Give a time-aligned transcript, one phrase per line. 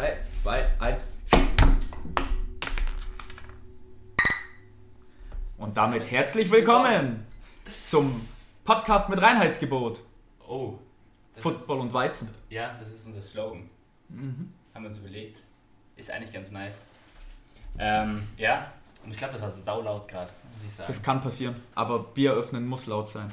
[0.00, 1.02] 3, 2, 1.
[5.58, 7.26] Und damit herzlich willkommen
[7.84, 8.26] zum
[8.64, 10.00] Podcast mit Reinheitsgebot.
[10.48, 10.78] Oh.
[11.36, 12.30] Football und Weizen.
[12.48, 13.68] Ja, das ist unser Slogan.
[14.08, 14.54] Haben
[14.84, 15.36] wir uns überlegt.
[15.96, 16.80] Ist eigentlich ganz nice.
[17.78, 18.72] Ähm, ja,
[19.04, 20.86] und ich glaube, das war saulaut gerade, muss ich sagen.
[20.86, 23.30] Das kann passieren, aber Bier öffnen muss laut sein.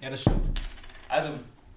[0.00, 0.62] ja, das stimmt.
[1.06, 1.28] Also,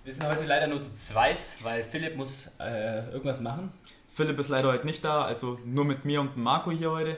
[0.05, 3.73] wir sind heute leider nur zu zweit, weil Philipp muss äh, irgendwas machen.
[4.13, 7.17] Philipp ist leider heute nicht da, also nur mit mir und Marco hier heute.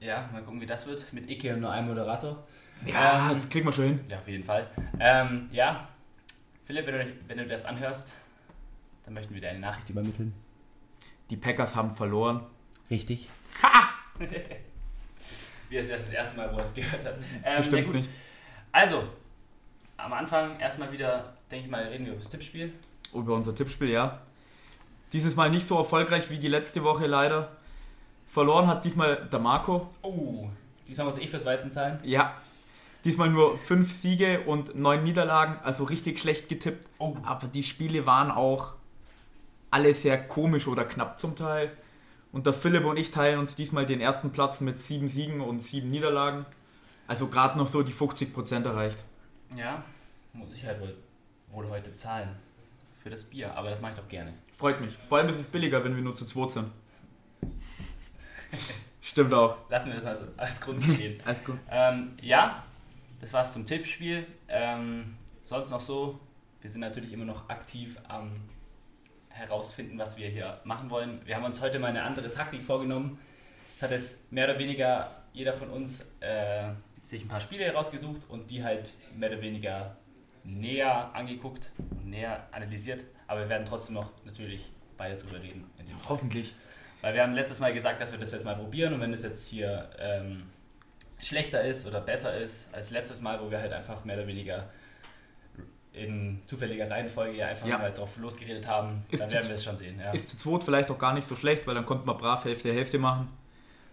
[0.00, 1.12] Ja, mal gucken, wie das wird.
[1.12, 2.44] Mit Icke und nur einem Moderator.
[2.86, 4.00] Ja, Ähm, das kriegen wir schon hin.
[4.08, 4.68] Ja, auf jeden Fall.
[5.00, 5.88] Ähm, ja,
[6.64, 8.12] Philipp, wenn du, wenn du das anhörst,
[9.04, 10.32] dann möchten wir dir eine Nachricht übermitteln.
[11.30, 12.46] Die Packers haben verloren.
[12.90, 13.28] Richtig.
[15.68, 17.18] Wie als wäre es das erste Mal, wo er es gehört hat.
[17.44, 18.10] Ähm, Bestimmt ja, nicht.
[18.70, 19.04] Also,
[19.96, 22.72] am Anfang erstmal wieder, denke ich mal, reden wir über das Tippspiel.
[23.14, 24.20] Über unser Tippspiel, ja.
[25.12, 27.50] Dieses Mal nicht so erfolgreich wie die letzte Woche leider.
[28.26, 29.90] Verloren hat diesmal der Marco.
[30.00, 30.48] Oh,
[30.88, 32.00] diesmal muss ich fürs Weizen zahlen.
[32.02, 32.34] Ja.
[33.04, 36.88] Diesmal nur fünf Siege und neun Niederlagen, also richtig schlecht getippt.
[36.98, 37.16] Oh.
[37.24, 38.74] Aber die Spiele waren auch
[39.70, 41.76] alle sehr komisch oder knapp zum Teil.
[42.30, 45.60] Und der Philipp und ich teilen uns diesmal den ersten Platz mit sieben Siegen und
[45.60, 46.46] sieben Niederlagen.
[47.06, 48.98] Also gerade noch so die 50% erreicht.
[49.54, 49.82] Ja,
[50.32, 50.94] muss ich halt wohl,
[51.50, 52.30] wohl heute zahlen.
[53.02, 54.32] Für das Bier, aber das mache ich doch gerne.
[54.52, 54.96] Freut mich.
[55.08, 56.70] Vor allem ist es billiger, wenn wir nur zu zweit sind.
[59.00, 59.56] Stimmt auch.
[59.68, 61.20] Lassen wir das mal so als Grund stehen.
[61.24, 61.58] Alles gut.
[61.70, 62.64] ähm, ja,
[63.20, 64.26] das war's zum Tippspiel.
[64.48, 66.20] Ähm, sonst noch so,
[66.60, 68.40] wir sind natürlich immer noch aktiv am
[69.28, 71.20] herausfinden, was wir hier machen wollen.
[71.24, 73.18] Wir haben uns heute mal eine andere Taktik vorgenommen.
[73.76, 76.70] Es hat jetzt mehr oder weniger jeder von uns äh,
[77.02, 79.96] sich ein paar Spiele herausgesucht und die halt mehr oder weniger
[80.44, 83.04] näher angeguckt und näher analysiert.
[83.26, 85.70] Aber wir werden trotzdem noch natürlich beide drüber reden.
[85.78, 86.08] In dem Fall.
[86.10, 86.54] Hoffentlich.
[87.00, 89.22] Weil wir haben letztes Mal gesagt, dass wir das jetzt mal probieren und wenn es
[89.22, 90.44] jetzt hier ähm,
[91.18, 94.68] schlechter ist oder besser ist als letztes Mal, wo wir halt einfach mehr oder weniger
[95.92, 97.76] in zufälliger Reihenfolge ja einfach Ja.
[97.78, 100.00] mal drauf losgeredet haben, Ist dann werden wir es schon sehen.
[100.00, 100.10] Ja.
[100.12, 102.72] Ist zu zweit vielleicht auch gar nicht so schlecht, weil dann konnte man brav Hälfte
[102.72, 103.28] Hälfte machen.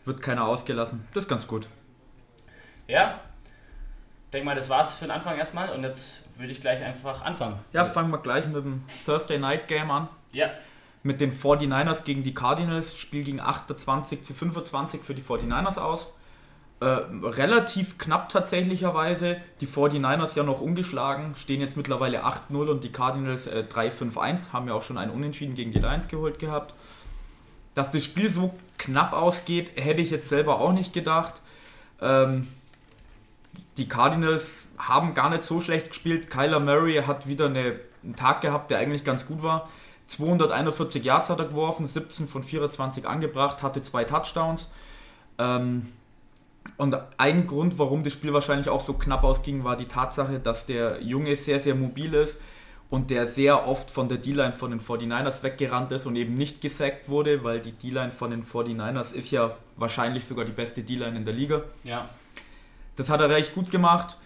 [0.06, 1.06] Wird keiner ausgelassen.
[1.14, 1.68] Das ist ganz gut.
[2.88, 3.20] ja,
[4.32, 7.60] denke mal, das war's für den Anfang erstmal und jetzt würde ich gleich einfach anfangen.
[7.74, 10.08] Ja, fangen wir gleich mit dem Thursday Night Game an.
[10.32, 10.50] Ja,
[11.04, 12.98] Mit den 49ers gegen die Cardinals.
[12.98, 16.08] Spiel ging 28 zu 25 für die 49ers aus.
[16.82, 19.38] Äh, relativ knapp tatsächlicherweise.
[19.60, 24.68] Die 49ers ja noch ungeschlagen, stehen jetzt mittlerweile 8-0 und die Cardinals äh, 3-5-1, haben
[24.68, 26.74] ja auch schon einen Unentschieden gegen die Lions geholt gehabt.
[27.76, 31.42] Dass das Spiel so knapp ausgeht, hätte ich jetzt selber auch nicht gedacht.
[32.02, 32.48] Ähm,
[33.78, 36.30] die Cardinals haben gar nicht so schlecht gespielt.
[36.30, 39.70] Kyler Murray hat wieder eine, einen Tag gehabt, der eigentlich ganz gut war.
[40.08, 44.68] 241 Yards hat er geworfen, 17 von 24 angebracht, hatte zwei Touchdowns.
[45.38, 45.88] Ähm,
[46.78, 50.66] und ein Grund, warum das Spiel wahrscheinlich auch so knapp ausging, war die Tatsache, dass
[50.66, 52.38] der Junge sehr, sehr mobil ist
[52.90, 56.62] und der sehr oft von der D-Line von den 49ers weggerannt ist und eben nicht
[56.62, 61.18] gesackt wurde, weil die D-Line von den 49ers ist ja wahrscheinlich sogar die beste D-Line
[61.18, 61.62] in der Liga.
[61.84, 62.10] ja,
[63.00, 64.18] Das hat er recht gut gemacht.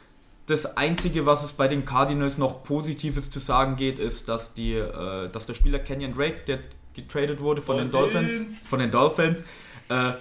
[0.48, 4.74] Das Einzige, was es bei den Cardinals noch Positives zu sagen geht, ist, dass, die,
[4.74, 6.60] äh, dass der Spieler Kenyon Drake, der
[6.96, 8.34] getradet wurde von den Dolphins.
[8.34, 9.44] Dolphins, von den Dolphins
[9.90, 10.14] äh,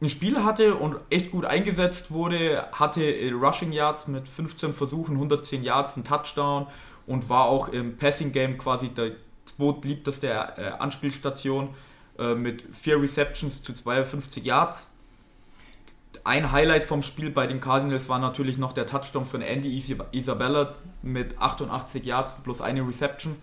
[0.00, 5.62] ein Spiel hatte und echt gut eingesetzt wurde, hatte Rushing Yards mit 15 Versuchen, 110
[5.62, 6.66] Yards, ein Touchdown
[7.06, 9.12] und war auch im Passing Game quasi der
[9.44, 11.68] zweitliebteste äh, Anspielstation
[12.18, 14.93] äh, mit vier Receptions zu 52 Yards.
[16.24, 20.06] Ein Highlight vom Spiel bei den Cardinals war natürlich noch der Touchdown von Andy Isab-
[20.12, 23.36] Isabella mit 88 Yards plus eine Reception.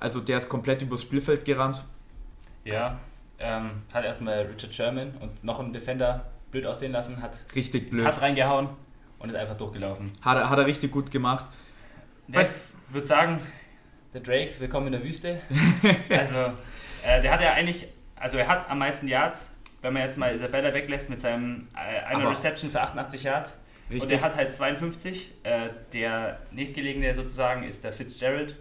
[0.00, 1.84] Also der ist komplett übers Spielfeld gerannt.
[2.64, 2.98] ja.
[3.44, 8.04] Ähm, hat erstmal Richard Sherman und noch einen Defender blöd aussehen lassen, hat Richtig blöd.
[8.04, 8.68] Cut reingehauen
[9.18, 10.12] und ist einfach durchgelaufen.
[10.20, 11.46] Hat er, hat er richtig gut gemacht.
[12.28, 13.40] Ne, ich würde sagen,
[14.14, 15.40] der Drake, willkommen in der Wüste.
[16.08, 16.36] Also,
[17.04, 19.51] äh, der hat ja eigentlich, also er hat am meisten Yards,
[19.82, 23.60] wenn man jetzt mal Isabella weglässt mit seinem äh, einer Reception für 88 Yards.
[23.90, 24.02] Richtig.
[24.02, 25.32] Und der hat halt 52.
[25.42, 28.56] Äh, der nächstgelegene sozusagen ist der Fitzgerald,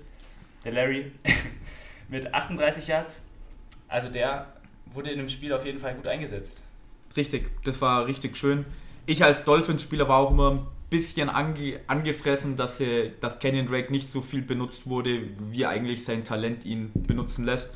[0.65, 1.12] der Larry,
[2.09, 3.21] mit 38 Yards.
[3.88, 4.47] Also der
[4.88, 6.63] wurde in dem Spiel auf jeden Fall gut eingesetzt.
[7.15, 8.65] Richtig, das war richtig schön.
[9.06, 13.91] Ich als Dolphins-Spieler war auch immer ein bisschen ange angefressen, dass, er, dass Kenyon Drake
[13.91, 17.69] nicht so viel benutzt wurde, wie eigentlich sein Talent ihn benutzen lässt.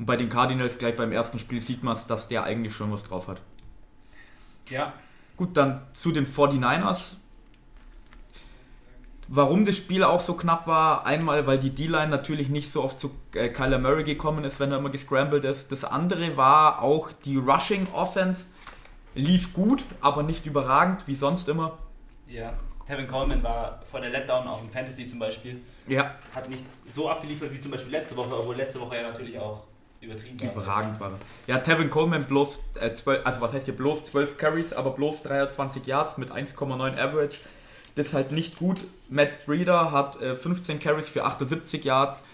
[0.00, 3.04] Und bei den Cardinals gleich beim ersten Spiel sieht man dass der eigentlich schon was
[3.04, 3.42] drauf hat.
[4.70, 4.94] Ja.
[5.36, 7.16] Gut, dann zu den 49ers.
[9.28, 12.98] Warum das Spiel auch so knapp war, einmal, weil die D-Line natürlich nicht so oft
[12.98, 15.70] zu äh, Kyler Murray gekommen ist, wenn er immer gescrambled ist.
[15.70, 18.46] Das andere war auch die Rushing Offense
[19.14, 21.76] lief gut, aber nicht überragend, wie sonst immer.
[22.26, 22.54] Ja,
[22.86, 25.60] Tevin Coleman war vor der Letdown auch im Fantasy zum Beispiel.
[25.86, 26.14] Ja.
[26.34, 29.64] Hat nicht so abgeliefert wie zum Beispiel letzte Woche, obwohl letzte Woche ja natürlich auch
[30.00, 30.38] übertrieben.
[30.42, 31.12] Überragend war.
[31.46, 35.22] Ja, Tevin Coleman bloß äh, 12, also was heißt hier bloß 12 Carries, aber bloß
[35.22, 37.38] 23 Yards mit 1,9 Average.
[37.94, 38.78] Das ist halt nicht gut.
[39.08, 42.24] Matt Breeder hat äh, 15 Carries für 78 Yards.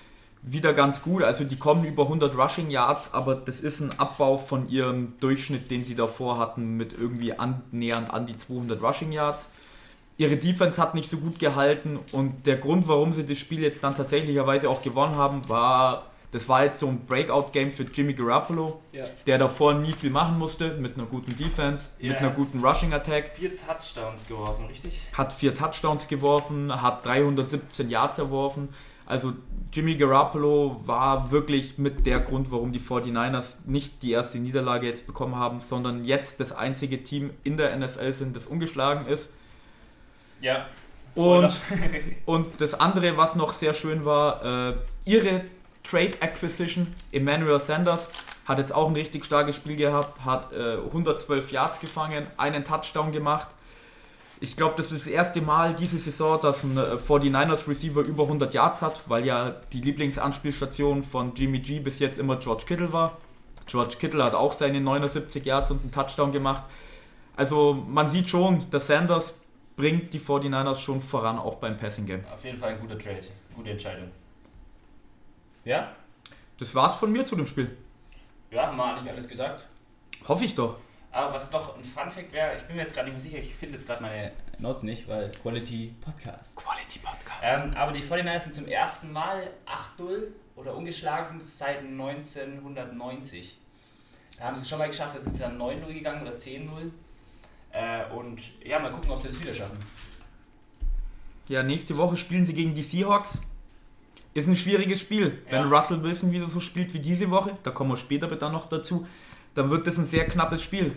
[0.42, 1.22] Wieder ganz gut.
[1.22, 5.70] Also die kommen über 100 Rushing Yards, aber das ist ein Abbau von ihrem Durchschnitt,
[5.70, 9.50] den sie davor hatten, mit irgendwie annähernd an die 200 Rushing Yards.
[10.18, 13.82] Ihre Defense hat nicht so gut gehalten und der Grund, warum sie das Spiel jetzt
[13.82, 18.80] dann tatsächlicherweise auch gewonnen haben, war, das war jetzt so ein Breakout-Game für Jimmy Garoppolo,
[18.92, 19.04] Ja.
[19.26, 22.10] der davor nie viel machen musste, mit einer guten Defense, Ja.
[22.10, 23.32] mit einer guten Rushing-Attack.
[23.36, 24.98] Vier Touchdowns geworfen, richtig?
[25.12, 28.68] hat vier Touchdowns geworfen, hat 317 Yards erworfen.
[29.06, 29.34] Also
[29.72, 35.06] Jimmy Garoppolo war wirklich mit der Grund, warum die 49ers nicht die erste Niederlage jetzt
[35.06, 39.28] bekommen haben, sondern jetzt das einzige Team in der NFL sind, das ungeschlagen ist.
[40.40, 40.66] Ja.
[41.14, 41.56] Und,
[42.26, 44.74] und das andere, was noch sehr schön war, äh,
[45.04, 45.42] ihre
[45.88, 48.08] Trade Acquisition, Emmanuel Sanders,
[48.44, 53.12] hat jetzt auch ein richtig starkes Spiel gehabt, hat äh, 112 Yards gefangen, einen Touchdown
[53.12, 53.48] gemacht.
[54.38, 58.24] Ich glaube, das ist das erste Mal diese Saison, dass ein äh, 49ers Receiver über
[58.24, 62.92] 100 Yards hat, weil ja die Lieblingsanspielstation von Jimmy G bis jetzt immer George Kittle
[62.92, 63.16] war.
[63.66, 66.62] George Kittle hat auch seine 79 Yards und einen Touchdown gemacht.
[67.36, 69.34] Also man sieht schon, dass Sanders
[69.74, 72.24] bringt die 49ers schon voran, auch beim Passing Game.
[72.32, 73.20] Auf jeden Fall ein guter Trade.
[73.54, 74.10] Gute Entscheidung.
[75.66, 75.92] Ja?
[76.58, 77.76] Das war's von mir zu dem Spiel.
[78.50, 79.64] Ja, haben wir eigentlich alles gesagt.
[80.26, 80.78] Hoffe ich doch.
[81.10, 83.38] Aber was doch ein Fun Fact wäre, ich bin mir jetzt gerade nicht mehr sicher,
[83.38, 86.56] ich finde jetzt gerade meine Notes nicht, weil Quality Podcast.
[86.56, 87.40] Quality Podcast.
[87.42, 89.50] Ähm, aber die 49ers sind zum ersten Mal
[89.98, 93.58] 8-0 oder ungeschlagen seit 1990.
[94.38, 96.90] Da haben sie es schon mal geschafft, da sind sie dann 9-0 gegangen oder 10-0.
[97.72, 99.78] Äh, und ja, mal gucken, ob sie das wieder schaffen.
[101.48, 103.40] Ja, nächste Woche spielen sie gegen die Seahawks.
[104.36, 105.42] Ist ein schwieriges Spiel.
[105.46, 105.52] Ja.
[105.52, 108.66] Wenn Russell Wilson wieder so spielt wie diese Woche, da kommen wir später dann noch
[108.66, 109.06] dazu,
[109.54, 110.94] dann wird das ein sehr knappes Spiel.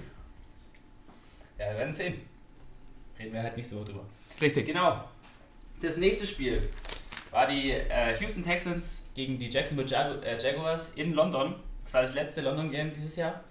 [1.58, 2.16] Ja, wir werden sehen.
[3.18, 4.04] Reden wir halt nicht so drüber.
[4.42, 4.68] Richtig.
[4.68, 5.06] Genau.
[5.82, 6.62] Das nächste Spiel
[7.32, 11.56] war die äh, Houston Texans gegen die Jacksonville Jag äh, Jaguars in London.
[11.86, 13.42] Das war das letzte London-Game dieses Jahr.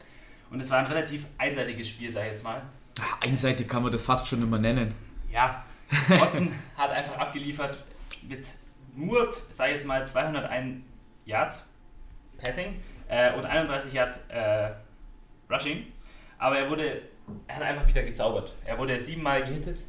[0.50, 2.60] Und es war ein relativ einseitiges Spiel, sag ich jetzt mal.
[3.00, 4.94] Ah, Einseitig kann man das fast schon immer nennen.
[5.32, 5.64] Ja,
[6.08, 7.82] Watson hat einfach abgeliefert
[8.28, 8.44] mit
[8.98, 10.82] nur, sag ich jetzt mal, 201
[11.24, 11.64] Yards
[12.38, 14.70] Passing äh, und 31 Yards äh,
[15.50, 15.86] Rushing.
[16.38, 17.02] Aber er wurde,
[17.46, 18.54] er hat einfach wieder gezaubert.
[18.64, 19.82] Er wurde siebenmal gehittet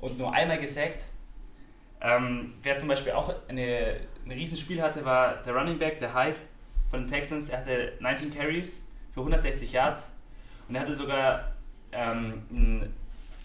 [0.00, 1.02] und nur einmal gesackt.
[2.00, 6.38] Ähm, wer zum Beispiel auch eine, ein Riesenspiel hatte, war der Running Back, der Hyde
[6.90, 7.50] von den Texans.
[7.50, 10.12] Er hatte 19 Carries für 160 Yards
[10.68, 11.52] und er hatte sogar
[11.92, 12.94] ähm, einen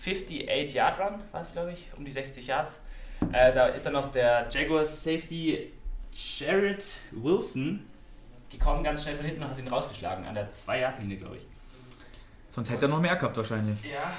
[0.01, 2.84] 58-Yard-Run, war es glaube ich, um die 60 Yards.
[3.31, 5.71] Äh, da ist dann noch der Jaguars Safety
[6.11, 7.85] Jared Wilson
[8.49, 11.43] gekommen, ganz schnell von hinten und hat ihn rausgeschlagen, an der 2-Yard-Linie, glaube ich.
[12.53, 13.77] Sonst hätte er noch mehr gehabt wahrscheinlich.
[13.83, 14.13] Ja,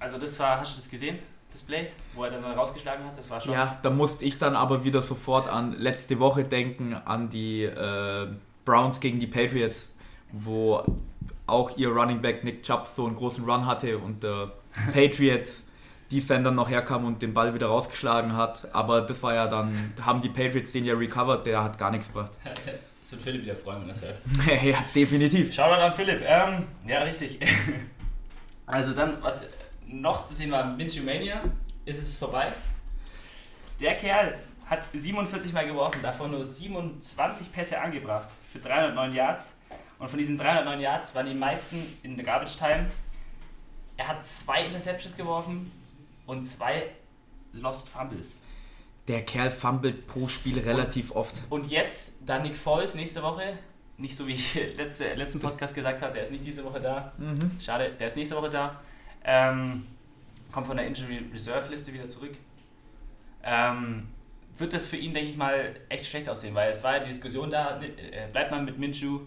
[0.00, 1.18] also das war, hast du das gesehen?
[1.52, 3.52] Das Play, wo er dann rausgeschlagen hat, das war schon.
[3.52, 8.28] Ja, da musste ich dann aber wieder sofort an letzte Woche denken, an die äh,
[8.64, 9.86] Browns gegen die Patriots,
[10.32, 10.82] wo
[11.46, 14.52] auch ihr Running Back Nick Chubb so einen großen Run hatte und der
[14.92, 15.66] Patriots
[16.12, 18.68] Defender noch herkam und den Ball wieder rausgeschlagen hat.
[18.74, 22.08] Aber das war ja dann, haben die Patriots den ja recovered, der hat gar nichts
[22.08, 22.32] gebracht.
[23.02, 24.62] Das wird Philipp wieder freuen, wenn er das hört.
[24.64, 25.52] ja, definitiv.
[25.52, 26.22] Shoutout an Philipp.
[26.24, 27.38] Ähm, ja, richtig.
[28.64, 29.46] Also dann, was
[29.86, 31.42] noch zu sehen war, Minshew Mania,
[31.84, 32.54] ist es vorbei.
[33.80, 39.58] Der Kerl hat 47 Mal geworfen, davon nur 27 Pässe angebracht für 309 Yards.
[39.98, 42.86] Und von diesen 309 Yards waren die meisten in der Garbage Time.
[43.98, 45.70] Er hat zwei Interceptions geworfen
[46.26, 46.90] und zwei
[47.52, 48.40] Lost Fumbles.
[49.08, 51.40] Der Kerl fummelt pro Spiel relativ oft.
[51.50, 53.58] Und jetzt dann Nick Foles nächste Woche.
[53.98, 57.12] Nicht so wie ich letzte, letzten Podcast gesagt habe, der ist nicht diese Woche da.
[57.18, 57.60] Mhm.
[57.60, 58.80] Schade, der ist nächste Woche da.
[59.24, 59.86] Ähm,
[60.52, 62.32] kommt von der Injury Reserve Liste wieder zurück.
[63.42, 64.08] Ähm,
[64.56, 67.08] wird das für ihn, denke ich mal, echt schlecht aussehen, weil es war ja die
[67.08, 69.20] Diskussion da, äh, bleibt man mit Minshew,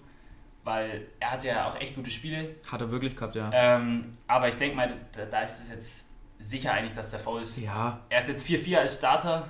[0.63, 2.55] weil er hatte ja auch echt gute Spiele.
[2.67, 3.49] Hat er wirklich gehabt, ja.
[3.53, 6.04] Ähm, aber ich denke mal, da, da ist es jetzt
[6.39, 7.57] sicher eigentlich, dass der Foul ist.
[7.59, 9.47] Ja, Er ist jetzt 4-4 als Starter.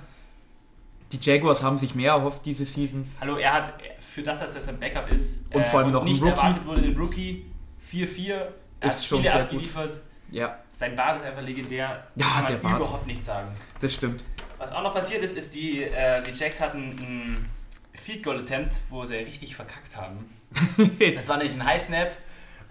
[1.12, 3.10] die Jaguars haben sich mehr erhofft diese Season.
[3.20, 6.08] Hallo, er hat für das, dass er sein Backup ist Und vor allem noch ein
[6.12, 6.32] nicht Rookie.
[6.32, 7.46] erwartet wurde, den Rookie
[7.92, 8.32] 4-4.
[8.80, 10.00] Er Ist hat schon Spiele sehr abgeliefert.
[10.30, 12.04] Ja, Sein Bart ist einfach legendär.
[12.16, 12.80] Ja, kann der Bart.
[12.80, 13.48] überhaupt nicht sagen.
[13.80, 14.24] das stimmt.
[14.58, 17.50] Was auch noch passiert ist, ist, die, äh, die Jacks hatten ein
[17.94, 20.28] Field Goal Attempt, wo sie richtig verkackt haben.
[21.14, 22.10] das war nämlich ein High Snap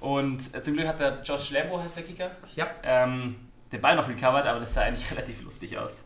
[0.02, 2.68] und äh, zum Glück hat der Josh Lambo, heißt der Kicker, Ja.
[2.84, 3.36] ähm,
[3.72, 6.04] den Ball noch recovered, aber das sah eigentlich relativ lustig aus.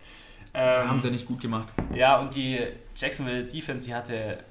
[0.54, 1.68] Ähm, Haben sie nicht gut gemacht.
[1.94, 2.60] ja, und die
[2.96, 4.44] Jacksonville Defense, die hatte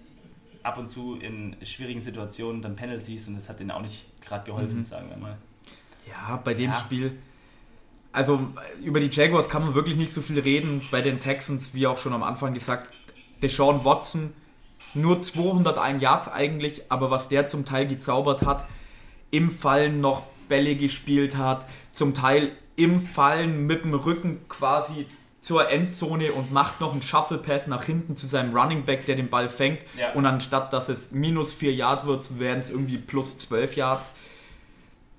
[0.62, 4.44] ab und zu in schwierigen Situationen dann Penalties und das hat denen auch nicht gerade
[4.44, 4.84] geholfen, Mhm.
[4.86, 5.36] sagen wir mal.
[6.06, 6.78] Ja, bei dem Ja.
[6.78, 7.18] Spiel.
[8.12, 8.40] Also
[8.82, 10.80] über die Jaguars kann man wirklich nicht so viel reden.
[10.90, 12.94] Bei den Texans, wie auch schon am Anfang gesagt,
[13.42, 14.32] Deshaun Watson
[14.94, 18.64] nur 201 Yards eigentlich, aber was der zum Teil gezaubert hat,
[19.30, 25.06] im Fallen noch Bälle gespielt hat, zum Teil im Fallen mit dem Rücken quasi
[25.40, 29.16] zur Endzone und macht noch einen Shuffle Pass nach hinten zu seinem Running Back, der
[29.16, 29.82] den Ball fängt.
[29.96, 30.12] Ja.
[30.12, 34.14] Und anstatt dass es minus 4 Yards wird, werden es irgendwie plus 12 Yards.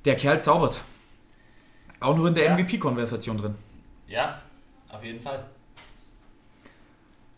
[0.06, 0.82] Der Kerl zaubert.
[2.00, 2.54] Auch nur in der Ja.
[2.56, 3.56] MVP-Konversation drin.
[4.08, 4.42] Ja,
[4.90, 5.46] auf jeden Fall.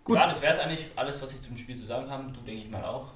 [0.03, 0.15] Gut.
[0.17, 2.23] Ja, das wäre es eigentlich alles, was ich zum Spiel zu sagen habe.
[2.31, 3.07] Du denke ich mal auch.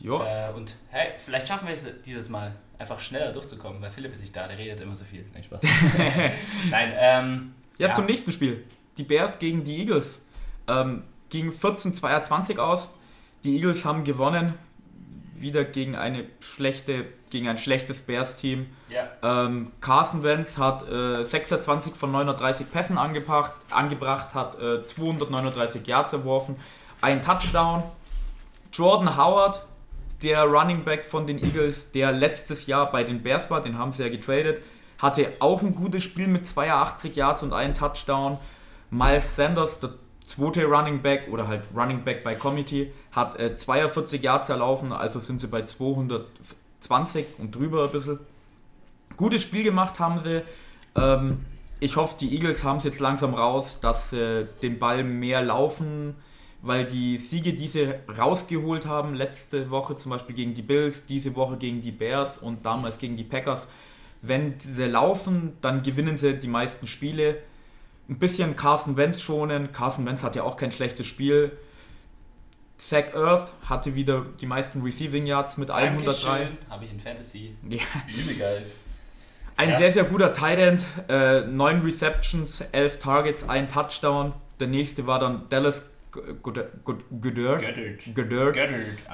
[0.00, 0.50] Ja.
[0.50, 4.20] Äh, und hey, vielleicht schaffen wir es dieses Mal einfach schneller durchzukommen, weil Philipp ist
[4.22, 5.24] nicht da, der redet immer so viel.
[5.32, 5.62] Nein, Spaß.
[6.70, 7.92] Nein, ähm, Ja, Ja.
[7.94, 8.64] zum nächsten Spiel.
[8.96, 10.20] Die Bears gegen die Eagles.
[10.68, 12.88] Ähm, ging 14-22 aus.
[13.44, 14.54] Die Eagles haben gewonnen.
[15.36, 18.66] Wieder gegen eine schlechte, gegen ein schlechtes Bears-Team.
[18.88, 25.86] ja, Ähm, Carson Wentz hat äh, 26 von 930 Pässen angebracht, angebracht hat äh, 239
[25.86, 26.56] Yards erworfen,
[27.00, 27.84] ein Touchdown.
[28.72, 29.64] Jordan Howard,
[30.22, 33.92] der Running Back von den Eagles, der letztes Jahr bei den Bears war, den haben
[33.92, 34.60] sie ja getradet,
[34.98, 38.38] hatte auch ein gutes Spiel mit 82 Yards und einem Touchdown.
[38.90, 39.90] Miles Sanders, der
[40.26, 45.20] zweite Running Back oder halt Running Back bei Committee, hat äh, 42 Yards erlaufen, also
[45.20, 48.18] sind sie bei 220 und drüber ein bisschen
[49.16, 50.42] gutes Spiel gemacht haben sie.
[50.96, 51.44] Ähm,
[51.80, 56.16] ich hoffe, die Eagles haben es jetzt langsam raus, dass sie den Ball mehr laufen,
[56.62, 61.34] weil die Siege, die sie rausgeholt haben, letzte Woche zum Beispiel gegen die Bills, diese
[61.36, 63.66] Woche gegen die Bears und damals gegen die Packers,
[64.22, 67.38] wenn sie laufen, dann gewinnen sie die meisten Spiele.
[68.08, 69.70] Ein bisschen Carson Wentz schonen.
[69.70, 71.52] Carson Wentz hat ja auch kein schlechtes Spiel.
[72.78, 76.48] Zach Earth hatte wieder die meisten Receiving Yards mit 103.
[76.70, 77.54] Habe ich in Fantasy.
[77.68, 77.80] Ja.
[78.08, 78.62] Übel geil.
[79.56, 79.76] Ein Ja.
[79.76, 80.84] sehr, sehr guter Tight End.
[81.08, 84.32] Äh, 9 Receptions, 11 Targets, ein Touchdown.
[84.60, 87.62] Der nächste war dann Dallas Goddard, Goddard,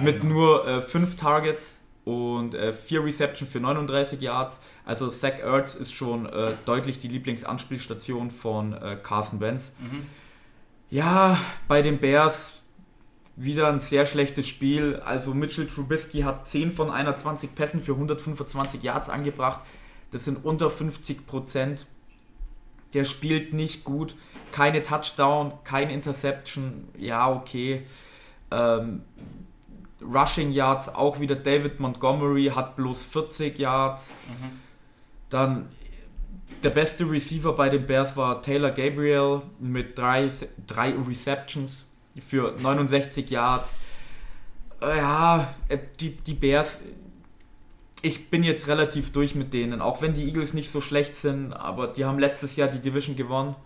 [0.01, 4.61] mit nur äh, 5 Targets und äh, 4 Receptions für 39 Yards.
[4.85, 9.75] Also Zach Ertz ist schon äh, deutlich die Lieblingsanspielstation von äh, Carson Wentz.
[9.81, 10.07] Mhm.
[10.91, 12.63] Ja, bei den Bears
[13.37, 14.97] wieder ein sehr schlechtes Spiel.
[15.05, 19.61] Also Mitchell Trubisky hat 10 von 21 Pässen für 125 Yards angebracht.
[20.13, 21.87] Das sind unter 50 Prozent.
[22.93, 24.15] Der spielt nicht gut.
[24.55, 26.87] Keine Touchdown, kein Interception.
[26.97, 27.83] Ja, okay.
[28.53, 29.03] Ähm,
[30.01, 34.15] Rushing Yards auch wieder David Montgomery hat bloß 40 Yards.
[34.29, 34.61] Mhm.
[35.29, 35.69] Dann
[36.63, 40.31] der beste Receiver bei den Bears war Taylor Gabriel mit drei,
[40.69, 41.85] drei Receptions
[42.25, 43.81] für 69 Yards.
[44.81, 46.79] Äh, Ja, äh, die, die Bears,
[48.03, 51.53] ich bin jetzt relativ durch mit denen, auch wenn die Eagles nicht so schlecht sind,
[51.53, 53.57] aber die haben letztes Jahr die Division gewonnen.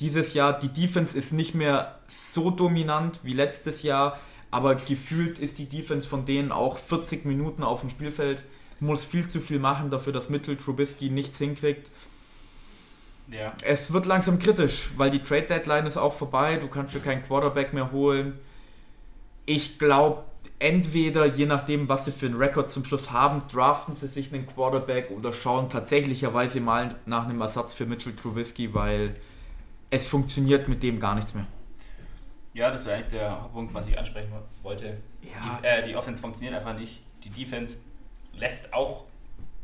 [0.00, 4.18] Dieses Jahr, die Defense ist nicht mehr so dominant wie letztes Jahr,
[4.50, 8.44] aber gefühlt ist die Defense von denen auch 40 Minuten auf dem Spielfeld,
[8.80, 11.88] muss viel zu viel machen dafür, dass Mitchell Trubisky nichts hinkriegt.
[13.28, 13.52] Ja.
[13.64, 16.56] Es wird langsam kritisch, weil die Trade Deadline ist auch vorbei.
[16.56, 18.38] Du kannst dir keinen Quarterback mehr holen.
[19.46, 20.24] Ich glaube,
[20.58, 24.46] entweder je nachdem, was sie für einen Rekord zum Schluss haben, draften sie sich einen
[24.46, 29.14] Quarterback oder schauen tatsächlicherweise mal nach einem Ersatz für Mitchell Trubisky, weil
[29.92, 31.46] es funktioniert mit dem gar nichts mehr.
[32.54, 34.32] ja, das wäre eigentlich der Punkt, was ich ansprechen
[34.62, 34.96] wollte.
[35.22, 35.58] Ja.
[35.62, 37.02] Die, äh, die Offense funktioniert einfach nicht.
[37.22, 37.78] Die Defense
[38.34, 39.04] lässt auch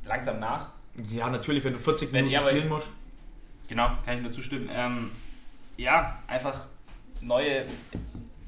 [0.05, 0.71] langsam nach.
[1.11, 2.87] Ja, natürlich, wenn du 40 Wenn Minuten spielen musst.
[3.69, 4.69] Genau, kann ich nur zustimmen.
[4.73, 5.11] Ähm,
[5.77, 6.67] ja, einfach
[7.21, 7.65] neue.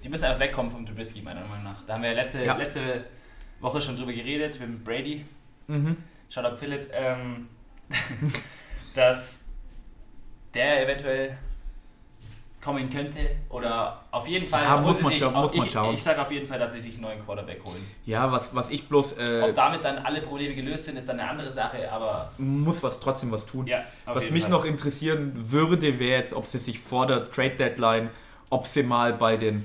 [0.04, 1.82] Die müssen einfach wegkommen vom Trubisky, meiner Meinung nach.
[1.86, 2.56] Da haben wir letzte, Ja.
[2.56, 3.04] letzte
[3.60, 5.24] Woche schon drüber geredet mit Brady.
[5.66, 5.96] Mhm.
[6.28, 7.48] Schaut ab Philipp, ähm,
[8.94, 9.46] dass
[10.54, 11.36] der eventuell
[12.60, 15.94] kommen könnte oder auf jeden Fall Ja, muss man sich, schauen, muss man ich, schauen.
[15.94, 17.86] ich sage auf jeden Fall, dass sie sich einen neuen Quarterback holen.
[18.04, 21.18] Ja, was, was ich bloß, äh, Ob damit dann alle Probleme gelöst sind, ist dann
[21.18, 23.66] eine andere Sache, aber muss was trotzdem was tun.
[23.66, 23.82] ja.
[24.04, 24.50] Was mich Fall.
[24.50, 28.10] noch interessieren würde, wäre jetzt, ob sie sich vor der Trade Deadline,
[28.50, 29.64] ob sie mal bei den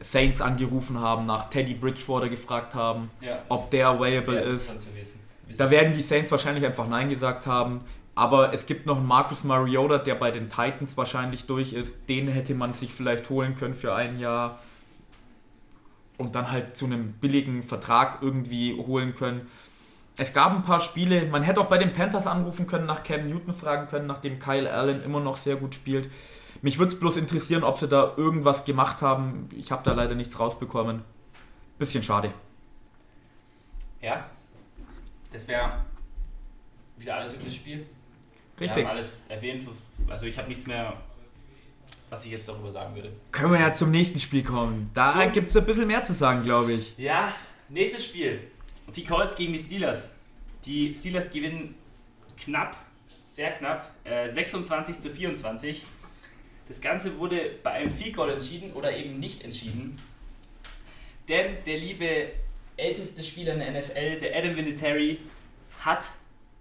[0.00, 4.88] Saints angerufen haben, nach Teddy Bridgewater gefragt haben, ja, ob der available ist.
[5.56, 7.82] Da werden die Saints wahrscheinlich einfach Nein gesagt haben.
[8.14, 11.96] Aber es gibt noch einen Marcus Mariota, der bei den Titans wahrscheinlich durch ist.
[12.08, 14.58] Den hätte man sich vielleicht holen können für ein Jahr.
[16.18, 19.48] Und dann halt zu einem billigen Vertrag irgendwie holen können.
[20.18, 23.28] Es gab ein paar Spiele, man hätte auch bei den Panthers anrufen können, nach Cam
[23.28, 26.10] Newton fragen können, nachdem Kyle Allen immer noch sehr gut spielt.
[26.60, 29.48] Mich würde es bloß interessieren, ob sie da irgendwas gemacht haben.
[29.56, 31.02] Ich habe da leider nichts rausbekommen.
[31.78, 32.32] Bisschen schade.
[34.02, 34.26] Ja,
[35.32, 35.72] das wäre
[36.98, 37.86] wieder alles das Spiel.
[38.62, 38.76] Richtig.
[38.78, 39.66] Wir haben alles erwähnt.
[40.08, 40.92] Also ich habe nichts mehr,
[42.08, 43.12] was ich jetzt darüber sagen würde.
[43.30, 44.90] Können wir ja zum nächsten Spiel kommen.
[44.94, 45.30] Da So.
[45.30, 46.96] gibt es ein bisschen mehr zu sagen, glaube ich.
[46.98, 47.34] Ja,
[47.68, 48.40] nächstes Spiel.
[48.94, 50.12] Die Colts gegen die Steelers.
[50.64, 51.74] Die Steelers gewinnen
[52.38, 52.76] knapp,
[53.26, 55.84] sehr knapp, äh, 26 zu 24.
[56.68, 59.96] Das Ganze wurde bei einem Field Goal entschieden oder eben nicht entschieden.
[61.28, 62.32] Denn der liebe
[62.76, 65.18] älteste Spieler in der NFL, der Adam Vinatieri,
[65.80, 66.04] hat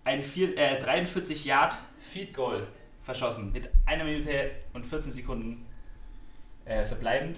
[0.03, 1.77] ein äh, 43 Yard
[2.11, 2.67] Field Goal
[3.03, 5.65] verschossen mit einer Minute und 14 Sekunden
[6.65, 7.37] äh, verbleibend.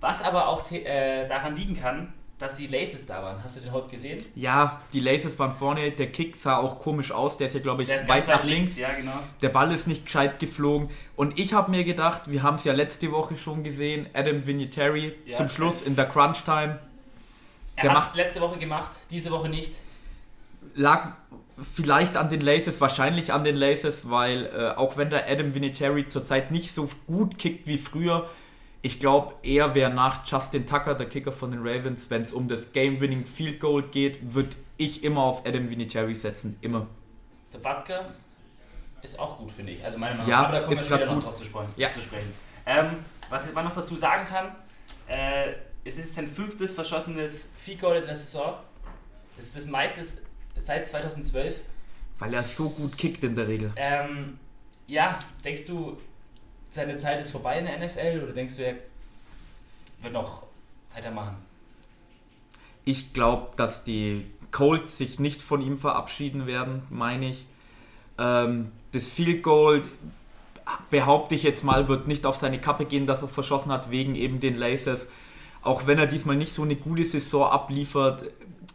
[0.00, 3.42] Was aber auch äh, daran liegen kann, dass die Laces da waren.
[3.42, 4.24] Hast du den heute gesehen?
[4.36, 7.82] Ja, die Laces waren vorne, der Kick sah auch komisch aus, der ist ja, glaube
[7.82, 8.76] ich, weit nach weit links.
[8.76, 9.18] Ja, genau.
[9.42, 10.88] Der Ball ist nicht gescheit geflogen.
[11.16, 15.14] Und ich habe mir gedacht, wir haben es ja letzte Woche schon gesehen, Adam Vinatieri
[15.26, 15.48] Ja, zum.
[15.48, 16.78] Schluss in der Crunch-Time
[17.74, 19.74] Er Der hat es letzte Woche gemacht, diese Woche nicht.
[20.76, 21.14] lag
[21.74, 26.04] vielleicht an den Laces, wahrscheinlich an den Laces, weil äh, auch wenn der Adam Vinatieri
[26.04, 28.28] zurzeit nicht so gut kickt wie früher,
[28.80, 32.48] ich glaube, er wäre nach Justin Tucker, der Kicker von den Ravens, wenn es um
[32.48, 36.56] das Game-Winning Field Goal geht, würde ich immer auf Adam Vinatieri setzen.
[36.60, 36.86] Immer.
[37.52, 38.10] Der Butker
[39.02, 39.84] ist auch gut, finde ich.
[39.84, 40.48] Also meiner Meinung Ja, nach.
[40.48, 41.24] Aber da kommen wir später noch gut.
[41.24, 41.68] drauf zu sprechen.
[41.76, 41.92] Ja.
[41.92, 42.32] Zu sprechen.
[42.66, 42.90] Ähm,
[43.30, 44.54] was man noch dazu sagen kann,
[45.08, 48.54] äh, es ist sein fünftes verschossenes Field Goal in der Saison.
[49.36, 50.02] Es ist das meiste
[50.58, 51.56] seit 2012.
[52.18, 53.72] Weil er so gut kickt in der Regel.
[53.76, 54.38] Ähm,
[54.86, 55.98] ja, denkst du,
[56.70, 58.74] seine Zeit ist vorbei in der NFL oder denkst du, er
[60.02, 60.44] wird noch
[60.94, 61.36] weitermachen?
[62.84, 67.46] Ich glaube, dass die Colts sich nicht von ihm verabschieden werden, meine ich.
[68.18, 69.84] Ähm, das Field Goal,
[70.90, 74.14] behaupte ich jetzt mal, wird nicht auf seine Kappe gehen, dass er verschossen hat, wegen
[74.14, 75.06] eben den Laces.
[75.62, 78.24] Auch wenn er diesmal nicht so eine gute Saison abliefert,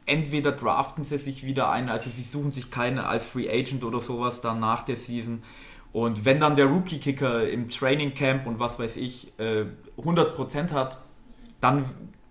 [0.05, 4.01] entweder draften sie sich wieder ein, also sie suchen sich keinen als Free Agent oder
[4.01, 5.43] sowas dann nach der Season.
[5.91, 9.65] Und wenn dann der Rookie-Kicker im Training Camp und was weiß ich äh,
[9.97, 10.99] 100% hat,
[11.61, 11.85] dann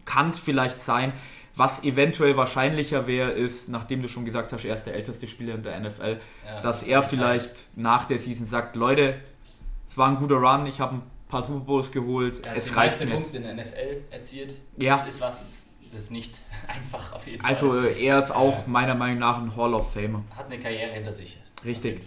[0.05, 1.13] kann es vielleicht sein.
[1.55, 5.55] Was eventuell wahrscheinlicher wäre, ist, nachdem du schon gesagt hast, er ist der älteste Spieler
[5.55, 9.21] in der NFL, Ja, dass auf er vielleicht nach der Season sagt, Leute,
[9.89, 13.05] es war ein guter Run, ich habe ein paar Super Bowls geholt, hat es reicht
[13.05, 13.13] mir.
[13.13, 14.55] Punkte in der NFL erzielt.
[14.79, 14.97] Ja.
[14.97, 17.87] Das ist was, das das ist nicht einfach auf jeden Also Fall.
[17.87, 18.71] äh, er ist auch Äh.
[18.71, 20.23] meiner Meinung nach ein Hall of Famer.
[20.37, 21.39] Hat eine Karriere hinter sich.
[21.65, 22.01] Richtig.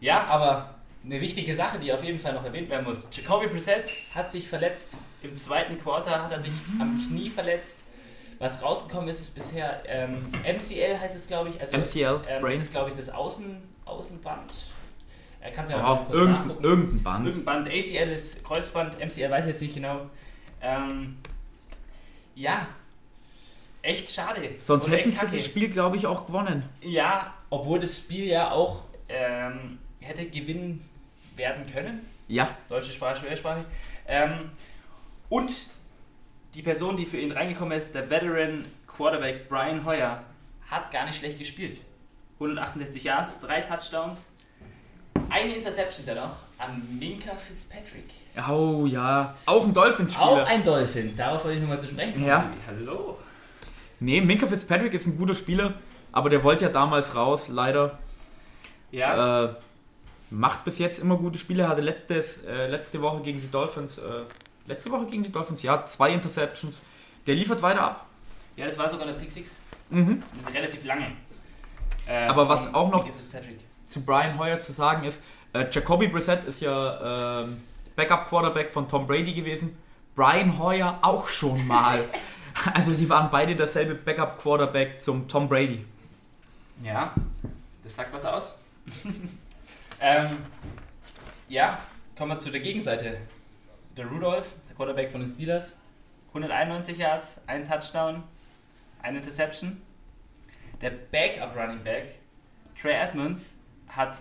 [0.00, 3.08] Ja, aber eine wichtige Sache, die auf jeden Fall noch erwähnt werden muss.
[3.12, 4.96] Jacoby Brissett hat sich verletzt.
[5.22, 7.78] Im zweiten Quarter hat er sich am Knie verletzt.
[8.38, 11.60] Was rausgekommen ist, ist bisher ähm, MCL heißt es, glaube ich.
[11.60, 14.52] Also, MCL, ähm, das ist, glaube ich, das Außen, Außenband.
[15.40, 16.64] Er kann es ja Ja, auch kurz irgendein, nachgucken.
[16.64, 17.26] irgendein Band.
[17.26, 17.68] Irgendein Band.
[17.68, 20.02] ACL ist Kreuzband, MCL weiß ich jetzt nicht genau.
[20.60, 21.16] Ähm,
[22.36, 22.66] ja,
[23.88, 24.40] echt schade.
[24.64, 26.62] Sonst Und hätten sie das Spiel, glaube ich, auch gewonnen.
[26.80, 30.88] Ja, obwohl das Spiel ja auch ähm, hätte gewinnen
[31.36, 32.06] werden können.
[32.28, 33.64] Ja, Deutsche Sprache, Schwersprache.
[34.06, 34.50] Ähm,
[35.30, 35.52] und
[36.54, 40.22] die Person, die für ihn reingekommen ist, der Veteran Quarterback Brian Hoyer,
[40.68, 41.78] hat gar nicht schlecht gespielt.
[42.34, 44.30] 168 Yards, drei Touchdowns,
[45.30, 48.10] eine Interception dennoch an Minka Fitzpatrick.
[48.48, 50.26] oh ja, auch ein Dolphins-Spieler.
[50.26, 52.26] Auch ein Dolphin, darauf wollte ich nochmal zu sprechen kommen.
[52.26, 52.50] Ja.
[52.66, 53.18] Hallo.
[54.00, 55.74] Nee, Minka Fitzpatrick ist ein guter Spieler,
[56.12, 57.98] aber der wollte ja damals raus, leider.
[58.90, 59.54] Ja, Äh,
[60.30, 64.22] macht bis jetzt immer gute Spiele, hatte letztes, äh, letzte Woche gegen die Dolphins, äh,
[64.66, 66.76] letzte Woche gegen die Dolphins, ja, zwei Interceptions.
[67.26, 68.06] Der liefert weiter ab.
[68.56, 69.56] ja, das war sogar eine Pick Six.
[69.90, 70.20] Mhm.
[70.54, 71.06] Relativ lange.
[72.06, 73.06] Äh, Aber was auch noch-.
[73.86, 75.20] Zu Brian Hoyer zu sagen ist,
[75.54, 77.62] äh, Jacoby Brissett ist ja ähm,
[77.96, 79.76] Backup-Quarterback von Tom Brady gewesen.
[80.14, 82.04] Brian Hoyer auch schon mal.
[82.74, 85.84] also die waren beide derselbe Backup-Quarterback zum Tom Brady.
[86.82, 87.14] Ja,
[87.82, 88.54] das sagt was aus.
[90.00, 90.30] ähm,
[91.48, 91.78] ja,
[92.16, 93.18] kommen wir zu der Gegenseite.
[93.96, 95.76] Der Rudolph, der Quarterback von den Steelers,
[96.28, 98.22] 191 Yards, ein Touchdown,
[99.02, 99.82] eine Interception.
[100.80, 102.14] Der Backup Running Back,
[102.80, 103.56] Trey Edmonds,
[103.88, 104.18] hat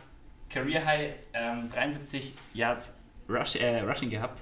[0.49, 4.41] Career High ähm, 73 Yards Rush, äh, Rushing gehabt.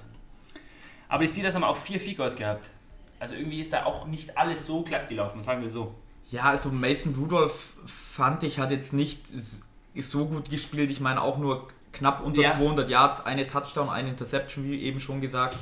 [1.08, 2.68] Aber die Steelers haben auch vier Goals gehabt.
[3.18, 5.94] Also irgendwie ist da auch nicht alles so glatt gelaufen, sagen wir so.
[6.30, 9.20] Ja, also Mason Rudolph fand ich hat jetzt nicht
[9.94, 10.90] so gut gespielt.
[10.90, 12.56] Ich meine auch nur knapp unter Ja.
[12.56, 15.56] 200 Yards, eine Touchdown, eine Interception, wie eben schon gesagt.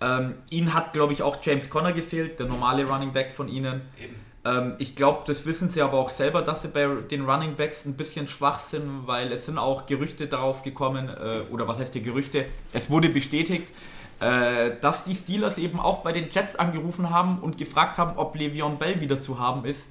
[0.00, 3.82] Ähm, ihnen hat, glaube ich, auch James Conner gefehlt, der normale Running Back von ihnen.
[4.44, 7.84] Ähm, ich glaube, das wissen sie aber auch selber, dass sie bei den Running Backs
[7.86, 11.94] ein bisschen schwach sind, weil es sind auch Gerüchte darauf gekommen, äh, oder was heißt
[11.94, 12.46] die Gerüchte?
[12.72, 13.72] Es wurde bestätigt,
[14.20, 18.76] dass die Steelers eben auch bei den Jets angerufen haben und gefragt haben, ob Le'Veon
[18.76, 19.90] Bell wieder zu haben ist,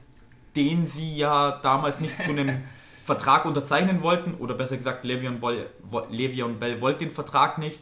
[0.55, 2.63] den sie ja damals nicht zu einem
[3.05, 7.79] Vertrag unterzeichnen wollten, oder besser gesagt, Le'Veon Bell, Le'Veon Bell wollte den Vertrag nicht.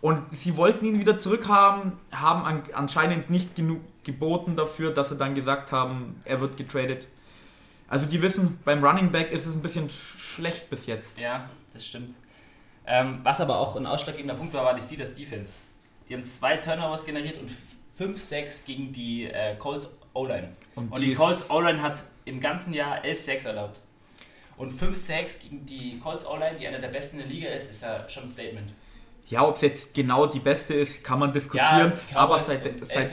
[0.00, 5.16] Und sie wollten ihn wieder zurückhaben, haben an, anscheinend nicht genug geboten dafür, dass sie
[5.16, 7.06] dann gesagt haben, er wird getradet.
[7.88, 11.20] Also die wissen, beim Running Back ist es ein bisschen sch schlecht bis jetzt.
[11.20, 12.14] Ja, das stimmt.
[12.86, 15.54] Ähm, was aber auch ein ausschlaggebender Punkt war, war die Steelers Defense.
[16.08, 17.50] Die haben zwei Turnovers generiert und
[17.98, 20.48] 5-6 gegen die äh, Colts O-Line.
[20.74, 23.80] Und, Und die ist- Colts O-Line hat im ganzen Jahr 11-6 erlaubt.
[24.56, 27.82] Und 5-6 gegen die Colts O-Line, die einer der besten in der Liga ist, ist
[27.82, 28.72] ja schon ein Statement.
[29.26, 31.92] Ja, ob es jetzt genau die beste ist, kann man diskutieren.
[32.10, 33.10] die aber seit, seit,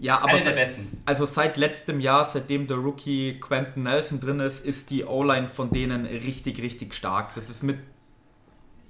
[0.00, 1.00] ja, aber eine der besten.
[1.06, 5.70] also seit letztem Jahr, seitdem der Rookie Quentin Nelson drin ist, ist die O-Line von
[5.70, 7.36] denen richtig, richtig stark.
[7.36, 7.78] Das ist mit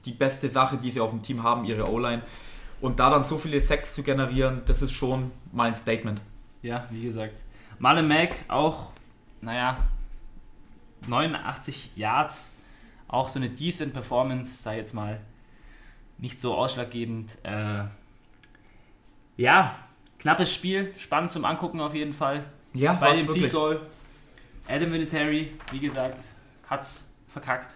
[0.06, 2.22] die beste Sache, die sie auf dem Team haben, ihre O-Line.
[2.82, 6.20] Und da dann so viele Sacks zu generieren, das ist schon mal ein Statement.
[6.62, 7.36] Ja, wie gesagt.
[7.78, 8.90] Marlon Mack auch,
[9.40, 9.78] naja,
[11.06, 12.50] 89 Yards.
[13.06, 15.20] Auch so eine decent Performance, sei jetzt mal
[16.18, 17.38] nicht so ausschlaggebend.
[17.44, 17.84] Äh,
[19.36, 19.76] ja,
[20.18, 22.44] knappes Spiel, spannend zum Angucken auf jeden Fall.
[22.74, 23.28] Ja, Bei dem.
[23.28, 23.80] Field Goal.
[24.68, 26.24] Adam Vinatieri, wie gesagt,
[26.68, 27.74] hat's verkackt.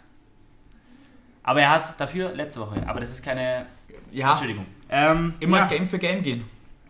[1.45, 2.83] Aber er hat dafür letzte Woche.
[2.89, 3.67] Aber das ist keine
[4.11, 4.67] Ja, Entschuldigung.
[4.89, 6.45] Ähm, immer ja, Game für Game gehen.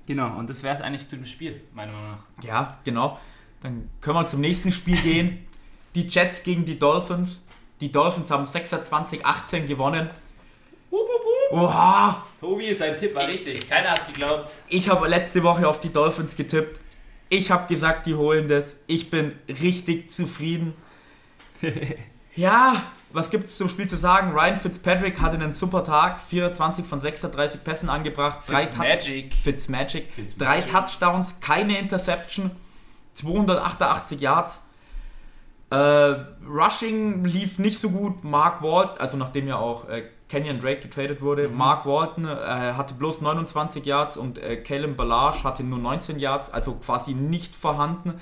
[0.06, 2.44] Genau, und das wäre es eigentlich zu dem Spiel, meiner Meinung nach.
[2.44, 3.18] Ja, genau.
[3.62, 5.46] Dann können wir zum nächsten Spiel gehen.
[5.94, 7.40] Die Jets gegen die Dolphins.
[7.80, 10.10] Die Dolphins haben 26-18 gewonnen.
[11.50, 13.68] Oha, Tobi, sein Tipp war richtig.
[13.68, 14.50] Keiner hat's geglaubt.
[14.68, 16.80] ich habe letzte Woche auf die Dolphins getippt.
[17.28, 18.76] Ich habe gesagt, die holen das.
[18.86, 20.74] Ich bin richtig zufrieden.
[22.36, 22.82] ja,
[23.12, 24.32] was gibt es zum Spiel zu sagen?
[24.32, 26.20] Ryan Fitzpatrick hatte einen super Tag.
[26.20, 28.40] 24 von 36 Pässen angebracht.
[28.46, 29.32] Drei Touch- Magic.
[29.34, 30.12] Fitzmagic.
[30.12, 30.38] Fitzmagic.
[30.38, 32.50] Drei Touchdowns, keine Interception,
[33.14, 34.62] 288 Yards.
[35.70, 35.76] Äh,
[36.46, 38.22] Rushing lief nicht so gut.
[38.22, 41.56] Mark Walton, also nachdem ja auch äh, Kenyon Drake getradet wurde, Mhm.
[41.56, 42.28] Mark Walton äh,
[42.74, 47.54] hatte bloß 29 Yards und äh, Caleb Ballage hatte nur 19 Yards, also quasi nicht
[47.56, 48.20] vorhanden.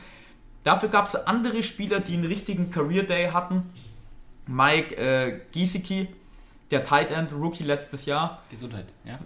[0.63, 3.71] Dafür gab es andere Spieler, die einen richtigen Career Day hatten.
[4.47, 6.09] Mike äh, Gesicki,
[6.71, 9.19] der Tight End Rookie letztes Jahr, Gesundheit, ja?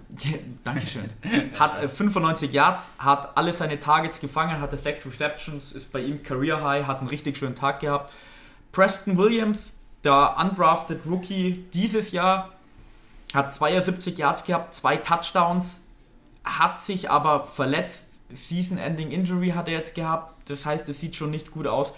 [0.64, 1.10] Dankeschön.
[1.58, 6.22] Hat äh, 95 Yards, hat alle seine Targets gefangen, hatte 6 Receptions, ist bei ihm
[6.22, 8.12] Career High, hat einen richtig schönen Tag gehabt.
[8.72, 9.70] Preston Williams,
[10.04, 12.50] der undrafted Rookie dieses Jahr,
[13.32, 15.80] hat 72 Yards gehabt, zwei Touchdowns,
[16.44, 18.06] hat sich aber verletzt.
[18.30, 21.94] Season-Ending Injury hat er jetzt gehabt, das heißt, es sieht schon nicht gut aus.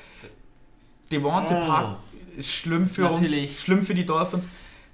[1.10, 1.66] Devonte Oh.
[1.66, 1.96] Park
[2.36, 4.48] ist schlimm für uns, natürlich- schlimm für die Dolphins.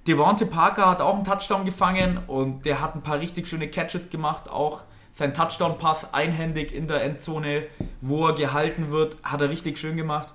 [0.06, 4.08] Devonte Parker hat auch einen Touchdown gefangen und der hat ein paar richtig schöne Catches
[4.08, 4.48] gemacht.
[4.48, 7.64] Auch sein Touchdown-Pass einhändig in der Endzone,
[8.00, 10.28] wo er gehalten wird, hat er richtig schön gemacht.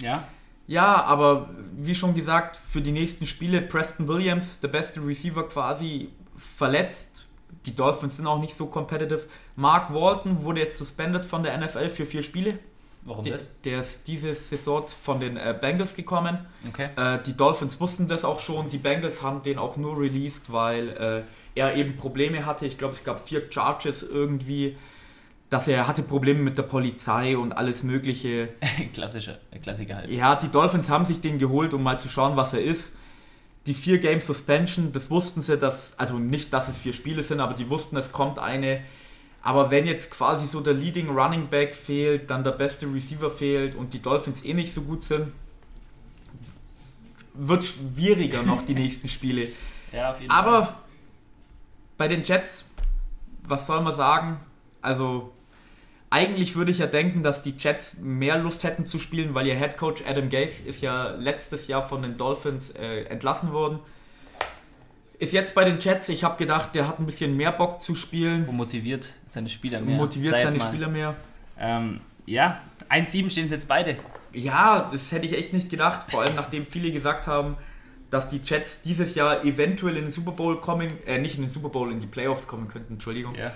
[0.00, 0.24] Ja?
[0.66, 6.10] Ja, aber wie schon gesagt, für die nächsten Spiele Preston Williams, der beste Receiver quasi
[6.36, 7.26] verletzt.
[7.66, 9.26] Die Dolphins sind auch nicht so competitive.
[9.56, 12.58] Mark Walton wurde jetzt suspended von der NFL für vier Spiele.
[13.08, 13.48] Warum Der, das?
[13.64, 16.38] der ist diese Saison von den äh, Bengals gekommen.
[16.68, 16.90] Okay.
[16.96, 18.68] Äh, die Dolphins wussten das auch schon.
[18.68, 21.22] Die Bengals haben den auch nur released, weil äh,
[21.58, 22.66] er eben Probleme hatte.
[22.66, 24.76] Ich glaube, es gab vier Charges irgendwie,
[25.48, 28.50] dass er hatte Probleme mit der Polizei und alles Mögliche.
[28.92, 30.10] Klassischer, äh, Klassiker halt.
[30.10, 32.92] Ja, die Dolphins haben sich den geholt, um mal zu schauen, was er ist.
[33.66, 37.40] Die vier Game Suspension, das wussten sie, dass, also nicht, dass es vier Spiele sind,
[37.40, 38.82] aber die wussten, es kommt eine.
[39.48, 43.74] Aber wenn jetzt quasi so der Leading Running Back fehlt, dann der beste Receiver fehlt
[43.76, 45.32] und die Dolphins eh nicht so gut sind,
[47.32, 49.48] wird schwieriger noch die nächsten Spiele.
[49.90, 50.38] Ja, auf jeden Fall.
[50.38, 50.74] Aber
[51.96, 52.66] bei den Jets,
[53.44, 54.38] was soll man sagen?
[54.82, 55.32] Also
[56.10, 59.54] eigentlich würde ich ja denken, dass die Jets mehr Lust hätten zu spielen, weil ihr
[59.54, 63.78] Head Coach Adam Gase ist ja letztes Jahr von den Dolphins äh, entlassen worden.
[65.18, 67.94] Ist jetzt bei den Jets, ich habe gedacht, der hat ein bisschen mehr Bock zu
[67.94, 69.96] spielen, Und motiviert seine Spieler mehr.
[69.96, 70.68] motiviert seine mal.
[70.68, 71.14] Spieler mehr.
[71.58, 72.60] Ähm, ja,
[72.90, 73.96] 1-7 stehen es jetzt beide.
[74.32, 77.56] Ja, das hätte ich echt nicht gedacht, vor allem nachdem viele gesagt haben,
[78.10, 81.50] dass die Jets dieses Jahr eventuell in den Super Bowl kommen, äh, nicht in den
[81.50, 83.34] Super Bowl, in die Playoffs kommen könnten, Entschuldigung.
[83.34, 83.52] Ja.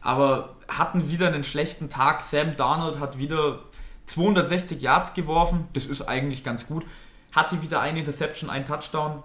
[0.00, 2.22] aber hatten wieder einen schlechten Tag.
[2.22, 3.60] Sam Darnold hat wieder
[4.06, 6.84] 260 Yards geworfen, das ist eigentlich ganz gut.
[7.32, 9.22] hatte wieder eine Interception, ein Touchdown.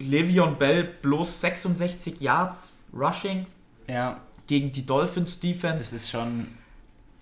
[0.00, 3.46] Le'Veon Bell bloß 66 Yards Rushing
[3.88, 5.78] Ja, gegen die Dolphins Defense.
[5.78, 6.48] das ist schon.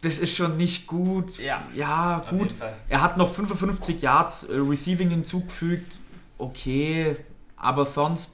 [0.03, 1.39] Das ist schon nicht gut.
[1.39, 2.55] Ja, Ja, gut.
[2.91, 5.99] Er hat noch 55 Yards äh, Receiving hinzugefügt.
[6.37, 7.17] Okay,
[7.57, 8.31] aber sonst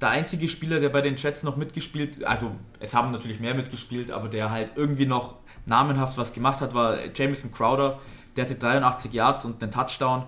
[0.00, 4.10] der einzige Spieler, der bei den Jets noch mitgespielt, also es haben natürlich mehr mitgespielt,
[4.10, 7.98] aber der halt irgendwie noch namenhaft was gemacht hat, war Jamison Crowder.
[8.36, 10.24] Der hatte 83 Yards und einen Touchdown.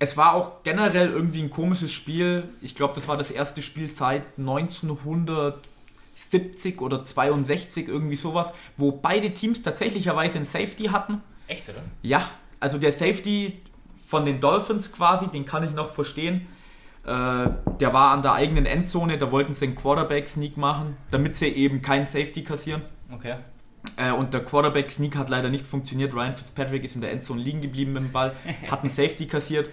[0.00, 2.48] Es war auch generell irgendwie ein komisches Spiel.
[2.60, 4.38] Ich glaube, das war das erste Spiel seit
[6.32, 11.22] 1970 oder 62, irgendwie sowas, wo beide Teams tatsächlicherweise einen Safety hatten.
[11.46, 11.82] Echt, oder?
[12.02, 12.30] Ja,
[12.60, 13.62] also der Safety
[13.96, 16.46] von den Dolphins quasi, den kann ich noch verstehen.
[17.04, 17.48] Äh,
[17.80, 21.80] der war an der eigenen Endzone, da wollten sie einen Quarterback-Sneak machen, damit sie eben
[21.80, 22.82] keinen Safety kassieren.
[23.12, 23.36] Okay.
[23.96, 26.14] Äh, und der Quarterback-Sneak hat leider nicht funktioniert.
[26.14, 28.34] Ryan Fitzpatrick ist in der Endzone liegen geblieben mit dem Ball,
[28.70, 29.70] hat einen Safety kassiert.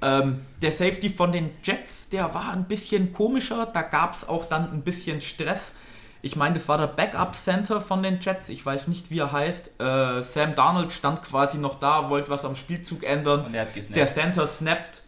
[0.00, 3.66] Ähm, der Safety von den Jets, der war ein bisschen komischer.
[3.66, 5.72] Da gab es auch dann ein bisschen Stress.
[6.20, 8.48] Ich meine, das war der Backup-Center von den Jets.
[8.48, 9.70] Ich weiß nicht, wie er heißt.
[9.78, 13.46] Äh, Sam Darnold stand quasi noch da, wollte was am Spielzug ändern.
[13.46, 13.96] Und er hat gesnappt.
[13.96, 15.02] Der Center snappt.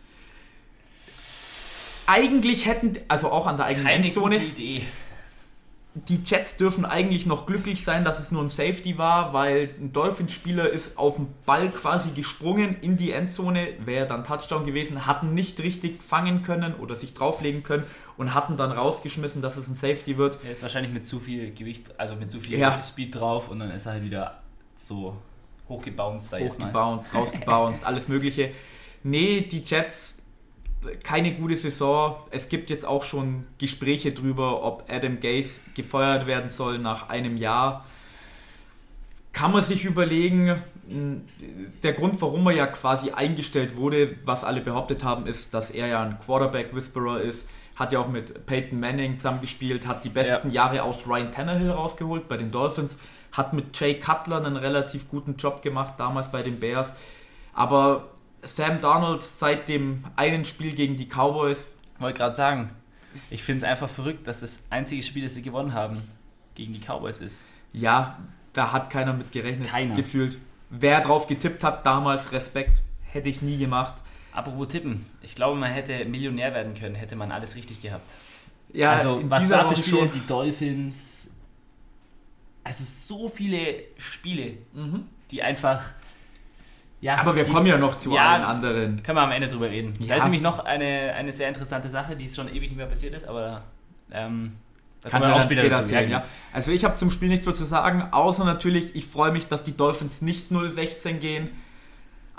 [2.07, 4.83] Eigentlich hätten, also auch an der eigenen Keine Endzone, gute Idee.
[5.95, 9.93] die Jets dürfen eigentlich noch glücklich sein, dass es nur ein Safety war, weil ein
[9.93, 15.35] Dolphins-Spieler ist auf den Ball quasi gesprungen in die Endzone, wäre dann Touchdown gewesen, hatten
[15.35, 17.85] nicht richtig fangen können oder sich drauflegen können
[18.21, 20.45] und hatten dann rausgeschmissen, dass es ein Safety wird.
[20.45, 22.83] Er ist wahrscheinlich mit zu viel Gewicht, also mit zu viel Ja.
[22.83, 24.33] Speed drauf und dann ist er halt wieder
[24.77, 25.17] so
[25.71, 26.43] hochgebounced, mal.
[26.43, 28.51] Hochgebounced, rausgebounced, alles Mögliche.
[29.03, 30.19] Nee, die Jets,
[31.03, 32.17] keine gute Saison.
[32.31, 37.39] Es gibt jetzt auch schon Gespräche drüber, ob Adam Gase gefeuert werden soll nach einem
[37.39, 37.87] Jahr.
[39.33, 40.63] Kann man sich überlegen.
[41.83, 45.87] Der Grund, warum er ja quasi eingestellt wurde, was alle behauptet haben, ist, dass er
[45.87, 47.47] ja ein Quarterback-Whisperer ist.
[47.81, 52.29] Hat ja auch mit Peyton Manning zusammengespielt, hat die besten Jahre aus Ryan Tannehill rausgeholt
[52.29, 52.99] bei den Dolphins,
[53.33, 56.93] hat mit Jay Cutler einen relativ guten Job gemacht, damals bei den Bears.
[57.55, 58.11] Aber
[58.43, 62.71] Sam Darnold seit dem einen Spiel gegen die Cowboys, Wollte gerade sagen,
[63.31, 66.03] ich finde es einfach verrückt, dass das einzige Spiel, das sie gewonnen haben,
[66.55, 67.43] gegen die Cowboys ist.
[67.73, 68.19] ja,
[68.53, 69.95] da hat keiner mit gerechnet, Keiner.
[69.95, 70.37] gefühlt.
[70.71, 73.95] Wer drauf getippt hat damals, Respekt, hätte ich nie gemacht.
[74.33, 78.09] Apropos Tippen, ich glaube, man hätte Millionär werden können, hätte man alles richtig gehabt.
[78.73, 81.33] Ja, also, was da für Spiele, die Dolphins.
[82.63, 85.05] Also, so viele Spiele, Mhm.
[85.31, 85.83] die einfach.
[87.01, 89.03] Ja, Aber wir die, kommen ja noch zu Ja, allen anderen.
[89.03, 89.97] Können wir am Ende drüber reden.
[90.01, 90.17] Da Ja.
[90.17, 93.27] ist nämlich noch eine, eine sehr interessante Sache, die schon ewig nicht mehr passiert ist,
[93.27, 93.63] aber
[94.13, 94.53] ähm,
[95.03, 96.23] da Kann wir auch später dazu erzählen, ja.
[96.53, 99.65] Also ich habe zum Spiel nichts mehr zu sagen, außer natürlich, ich freue mich, dass
[99.65, 101.49] die Dolphins nicht 0-16 gehen.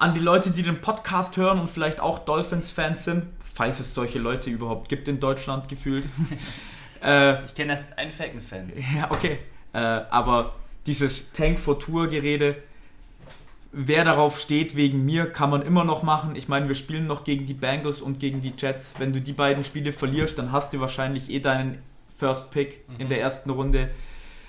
[0.01, 4.17] An die Leute, die den Podcast hören und vielleicht auch Dolphins-Fans sind, falls es solche
[4.17, 6.09] Leute überhaupt gibt in Deutschland gefühlt.
[7.03, 8.73] äh, Ich kenne erst einen Falcons-Fan.
[8.97, 9.37] ja, okay.
[9.73, 10.55] Äh, aber
[10.87, 12.63] dieses Tank for Tour-Gerede,
[13.73, 16.35] wer darauf steht, wegen mir, kann man immer noch machen.
[16.35, 18.95] Ich meine, wir spielen noch gegen die Bengals und gegen die Jets.
[18.97, 21.77] Wenn du die beiden Spiele verlierst, dann hast du wahrscheinlich eh deinen
[22.17, 23.91] First Pick in der ersten Runde.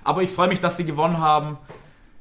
[0.02, 1.58] Aber ich freue mich, dass sie gewonnen haben.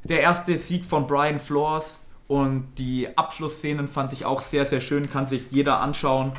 [0.03, 2.00] Der erste Sieg von Brian Flores
[2.31, 6.31] und die Abschlussszenen fand ich auch sehr, sehr schön, kann sich jeder anschauen.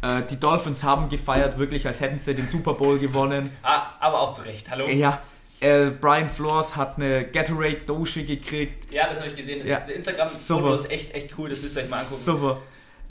[0.00, 3.50] Äh, die Dolphins haben gefeiert, wirklich, als hätten sie den Super Bowl gewonnen.
[3.64, 4.70] Ah, aber auch zu Recht.
[4.70, 4.86] Hallo?
[4.86, 5.20] Ja,
[5.58, 8.92] äh, Brian Flores hat eine Gatorade-Dosche gekriegt.
[8.92, 9.58] Ja, das habe ich gesehen.
[9.58, 9.80] Das Ja.
[9.80, 11.50] Der Instagram-Foto ist echt, echt cool.
[11.50, 12.22] Das müsst ihr euch mal angucken.
[12.24, 12.58] Super.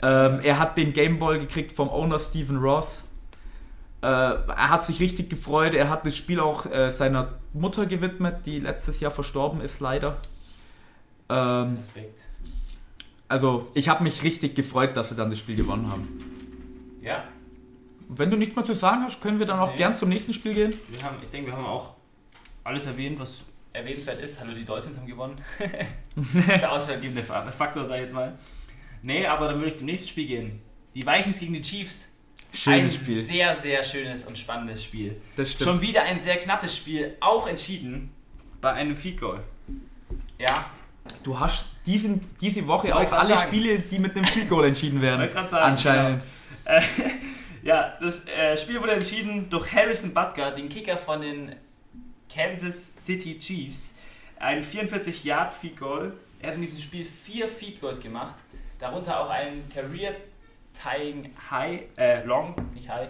[0.00, 3.04] Ähm, er hat den Gameball gekriegt vom Owner Stephen Ross.
[4.00, 5.74] Äh, er hat sich richtig gefreut.
[5.74, 10.16] Er hat das Spiel auch äh, seiner Mutter gewidmet, die letztes Jahr verstorben ist, leider.
[11.28, 12.18] Ähm, Respekt.
[13.28, 16.08] also, ich habe mich richtig gefreut, dass sie dann das Spiel gewonnen haben.
[17.02, 17.24] Ja,
[18.08, 19.76] Wenn du nichts mehr zu sagen hast, können wir dann auch Nee.
[19.78, 20.74] gern zum nächsten Spiel gehen.
[20.90, 21.94] wir haben, ich denke, wir haben auch
[22.64, 23.40] alles erwähnt, was
[23.72, 24.38] erwähnenswert ist.
[24.38, 25.36] Hallo, die Dolphins haben gewonnen.
[26.14, 28.38] das ist der ausschlaggebende Fa- Faktor, sag ich jetzt mal.
[29.02, 30.60] Nee, aber dann würde ich zum nächsten Spiel gehen.
[30.94, 32.04] Die Vikings gegen die Chiefs.
[32.52, 33.20] ein Schönes Spiel.
[33.22, 35.16] sehr, sehr schönes und spannendes Spiel.
[35.36, 35.70] Das stimmt.
[35.70, 38.10] Schon wieder ein sehr knappes Spiel, auch entschieden
[38.60, 39.40] bei einem Field Goal.
[40.38, 40.66] Ja,
[41.22, 43.48] Du hast diesen, diese Woche auch alle sagen.
[43.48, 45.30] Spiele, die mit einem Field Goal entschieden werden.
[45.30, 46.22] Sagen, Anscheinend.
[46.64, 46.80] Äh,
[47.62, 51.56] ja, das äh, Spiel wurde entschieden durch Harrison Butker, den Kicker von den
[52.32, 53.94] Kansas City Chiefs.
[54.38, 56.12] Ein 44 Yard Field Goal.
[56.40, 58.34] Er hat in diesem Spiel vier Field Goals gemacht,
[58.80, 60.14] darunter auch ein Career
[60.82, 63.08] Tying High, äh, Long, nicht High,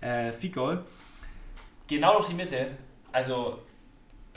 [0.00, 0.84] äh, Field Goal.
[1.86, 2.68] Genau durch die Mitte.
[3.12, 3.60] Also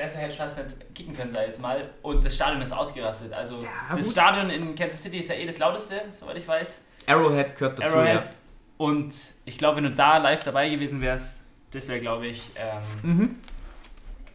[0.04, 1.90] besser hätte ich fast nicht kicken können, sag ich jetzt mal.
[2.02, 3.32] Und das Stadion ist ausgerastet.
[3.34, 4.12] Also Ja, das gut.
[4.14, 6.78] Stadion in Kansas City ist ja eh das lauteste, soweit ich weiß.
[7.08, 8.26] Arrowhead gehört dazu, Arrowhead.
[8.26, 8.32] ja.
[8.78, 9.14] Und
[9.46, 11.40] ich glaube, wenn du da live dabei gewesen wärst,
[11.72, 12.82] das wäre, glaube ich, ähm,
[13.18, 13.36] Mhm.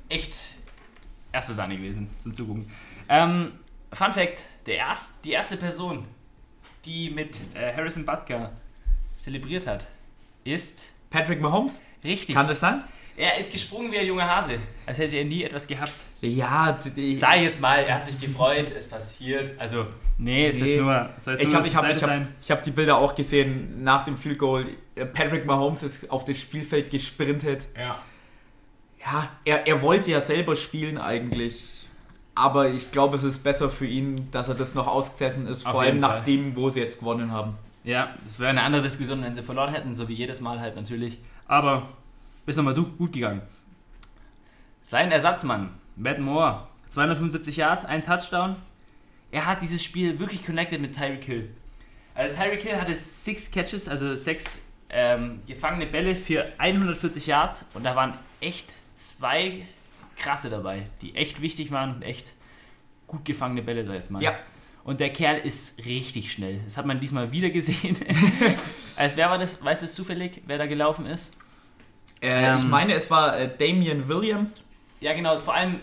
[0.09, 0.33] echt
[1.33, 2.71] erste Sahne gewesen zum Zugucken.
[3.09, 3.53] Ähm,
[3.93, 6.07] Fun Fact: der erst, Die erste Person,
[6.85, 8.53] die mit äh, Harrison Butker
[9.17, 9.87] zelebriert hat,
[10.45, 11.73] ist Patrick Mahomes,
[12.05, 12.35] richtig.
[12.35, 12.85] kann das sein?
[13.19, 15.91] Er ist gesprungen wie ein junger Hase, als hätte er nie etwas gehabt.
[16.21, 16.79] Ja,
[17.15, 19.61] Sag ich jetzt mal, er hat sich gefreut, es passiert.
[19.61, 19.87] Also,
[20.19, 20.77] nee, es Nee.
[20.77, 23.17] soll nur, soll jetzt ich habe ich hab, ich hab, ich hab die Bilder auch
[23.17, 24.67] gesehen nach dem Field Goal.
[24.95, 27.67] Äh, Patrick Mahomes ist auf das Spielfeld gesprintet.
[27.77, 27.99] Ja.
[29.05, 31.87] Ja, er, er wollte ja selber spielen eigentlich.
[32.37, 35.67] Aber ich glaube, es ist besser für ihn, dass er das noch ausgesessen ist.
[35.67, 36.23] Auf vor allem nach Fall.
[36.25, 37.57] dem, wo sie jetzt gewonnen haben.
[37.83, 40.77] Ja, das wäre eine andere Diskussion, wenn sie verloren hätten, so wie jedes Mal halt
[40.77, 41.19] natürlich.
[41.49, 41.89] Aber
[42.49, 43.43] ist nochmal gut gegangen.
[44.81, 48.57] Sein Ersatzmann, Matt Moore, 275 Yards, ein Touchdown.
[49.31, 51.51] Er hat dieses Spiel wirklich connected mit Tyreek Hill.
[52.15, 57.85] Also Tyreek Hill hatte six Catches, also sechs ähm, gefangene Bälle für 140 Yards und
[57.85, 59.67] da waren echt zwei
[60.17, 62.33] krasse dabei, die echt wichtig waren und echt
[63.07, 64.23] gut gefangene Bälle, sag ich jetzt mal.
[64.23, 64.37] Ja.
[64.85, 66.61] Und der Kerl ist richtig schnell.
[66.65, 67.97] Das hat man diesmal wieder gesehen.
[68.97, 69.63] Als wer war das?
[69.63, 71.37] Weißt du es zufällig, wer da gelaufen ist?
[72.23, 72.71] Äh, ich Ähm.
[72.71, 74.51] meine, es war äh, Damian Williams.
[75.01, 75.39] Ja, genau.
[75.39, 75.81] Vor allem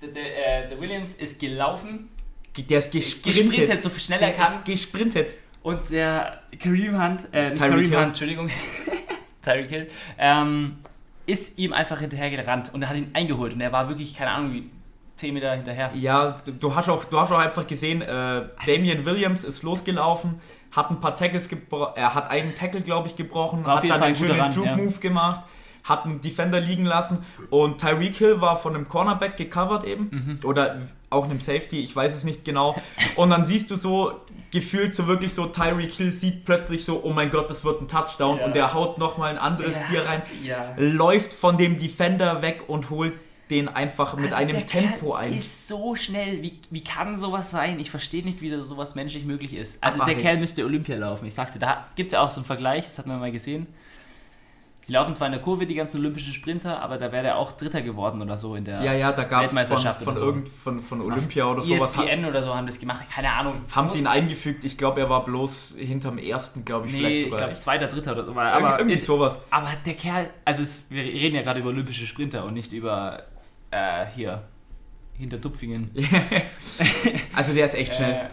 [0.00, 2.08] der, der, äh, der Williams ist gelaufen,
[2.56, 3.24] Der ist gesprintet.
[3.50, 4.52] gesprintet, so schnell er Der kann.
[4.52, 5.34] ist gesprintet.
[5.62, 7.96] Und der Kareem Hunt, äh, Tyreek Kareem Hill.
[7.98, 8.50] Hunt, Entschuldigung,
[9.42, 10.76] Tyreek Hill, ähm,
[11.26, 14.30] ist ihm einfach hinterher gerannt und er hat ihn eingeholt und er war wirklich, keine
[14.30, 14.70] Ahnung, wie
[15.16, 15.90] 10 Meter hinterher.
[15.94, 20.40] Ja, du- du hast auch, du hast auch einfach gesehen, äh, Damian Williams ist losgelaufen,
[20.70, 24.02] hat ein paar Tackles gebrochen, er hat einen Tackle, glaube ich, gebrochen, hat dann Fall
[24.02, 24.50] einen schönen Run, ja.
[24.52, 25.42] Troop-Move gemacht,
[25.88, 27.18] hat einen Defender liegen lassen
[27.50, 30.40] und Tyreek Hill war von einem Cornerback gecovert eben, Mhm.
[30.48, 32.74] oder auch einem Safety, ich weiß es nicht genau.
[33.14, 34.20] Und dann siehst du so,
[34.50, 37.88] gefühlt so wirklich so, Tyreek Hill sieht plötzlich so, oh mein Gott, das wird ein
[37.88, 38.44] Touchdown Ja.
[38.46, 39.82] und der haut nochmal ein anderes Ja.
[39.88, 40.74] Bier rein, Ja.
[40.76, 43.14] läuft von dem Defender weg und holt
[43.48, 45.32] den einfach mit Also einem der Tempo Kerl ein.
[45.32, 46.42] ist so schnell.
[46.42, 47.78] Wie, wie kann sowas sein?
[47.78, 49.80] Ich verstehe nicht, wie da sowas menschlich möglich ist.
[49.84, 50.20] Also Aber der.
[50.20, 51.26] Kerl müsste Olympia laufen.
[51.26, 53.30] Ich sag's dir, da gibt es ja auch so einen Vergleich, das hat man mal
[53.30, 53.68] gesehen.
[54.88, 57.50] Die laufen zwar in der Kurve, die ganzen olympischen Sprinter, aber da wäre der auch
[57.52, 60.20] Dritter geworden oder so in der Ja, ja, da gab es von, Weltmeisterschaft von, oder
[60.20, 60.26] so.
[60.26, 61.90] irgend, von, von Olympia oder sowas.
[61.98, 63.04] ESPN oder so haben das gemacht.
[63.12, 63.62] Keine Ahnung.
[63.72, 64.62] Haben sie ihn eingefügt?
[64.64, 67.38] Ich glaube, er war bloß hinterm ersten, glaube ich, Nee, vielleicht ich sogar.
[67.40, 68.30] glaube zweiter, dritter oder so.
[68.30, 69.40] Irgend- Aber, irgendwie ist, sowas.
[69.50, 73.24] aber der Kerl, also es, wir reden ja gerade über olympische Sprinter und nicht über
[73.72, 74.42] äh, hier
[75.18, 75.90] hinter Tupfingen.
[77.34, 78.12] Also der ist echt schnell.
[78.12, 78.28] Äh,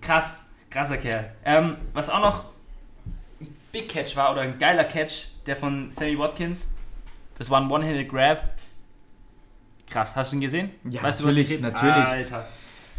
[0.00, 1.30] krass, krasser Kerl.
[1.44, 2.44] Ähm, was auch noch
[3.74, 6.72] Big Catch war oder ein geiler Catch, der von Sammy Watkins.
[7.36, 8.54] Das war ein One-Handed Grab.
[9.90, 10.70] Krass, hast du ihn gesehen?
[10.88, 11.62] Ja, was natürlich, ich rede?
[11.62, 11.92] natürlich.
[11.92, 12.46] Alter.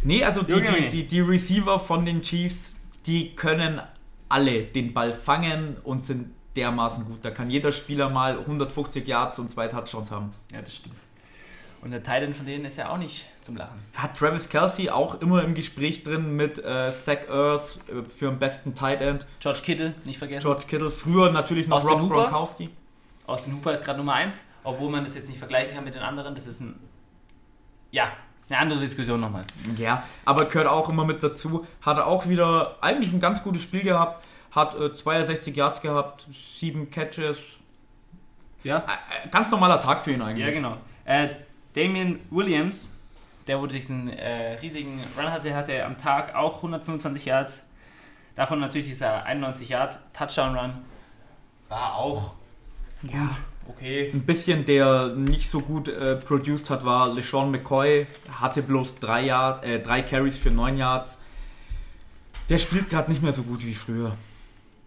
[0.02, 2.74] Nee, also die, die, die, die Receiver von den Chiefs,
[3.06, 3.80] die können
[4.28, 7.24] alle den Ball fangen und sind dermaßen gut.
[7.24, 10.34] Da kann jeder Spieler mal 150 Yards und zwei Touchdowns haben.
[10.52, 10.96] Ja, das stimmt.
[11.82, 13.80] Und der Titan von denen ist ja auch nicht zum Lachen.
[13.94, 18.38] Hat Travis Kelsey auch immer im Gespräch drin mit äh, Zach Earth äh, für den
[18.38, 19.26] besten Tight End.
[19.40, 20.42] George Kittle, nicht vergessen.
[20.42, 22.22] George Kittle, früher natürlich noch Austin Rob Hooper?
[22.24, 22.70] Gronkowski.
[23.26, 26.02] Austin Hooper ist gerade Nummer 1, obwohl man das jetzt nicht vergleichen kann mit den
[26.02, 26.34] anderen.
[26.34, 26.78] Das ist ein.
[27.90, 28.12] Ja,
[28.48, 29.44] eine andere Diskussion nochmal.
[29.76, 31.66] Ja, aber gehört auch immer mit dazu.
[31.82, 34.24] Hat er auch wieder eigentlich ein ganz gutes Spiel gehabt.
[34.52, 36.26] Hat äh, 62 Yards gehabt,
[36.58, 37.38] 7 Catches.
[38.62, 38.78] Ja?
[38.78, 40.46] Äh, äh, ganz normaler Tag für ihn eigentlich.
[40.46, 40.76] Ja, genau.
[41.04, 41.28] Äh,
[41.76, 42.88] Damian Williams,
[43.46, 47.62] der wo diesen äh, riesigen Run hatte, hatte am Tag auch 125 Yards.
[48.34, 50.72] Davon natürlich dieser 91 Yard Touchdown Run.
[51.68, 52.34] War auch
[53.02, 53.30] Ja.
[53.68, 54.10] okay.
[54.12, 58.06] Ein bisschen, der nicht so gut äh, produced hat, war LeSean McCoy.
[58.40, 61.18] Hatte bloß 3 Yard, äh, drei Carries für 9 Yards.
[62.48, 64.16] Der spielt gerade nicht mehr so gut wie früher.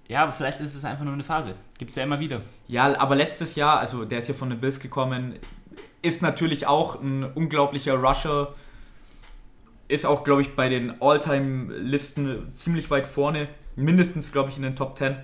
[0.08, 1.54] Ja, aber vielleicht ist es einfach nur eine Phase.
[1.78, 2.42] Gibt's ja immer wieder.
[2.68, 5.36] Ja, aber letztes Jahr, also der ist ja von den Bills gekommen,
[6.02, 8.54] ist natürlich auch ein unglaublicher Rusher.
[9.88, 13.48] Ist auch, glaube ich, bei den All-Time-Listen ziemlich weit vorne.
[13.76, 15.18] Mindestens, glaube ich, in den Top 10.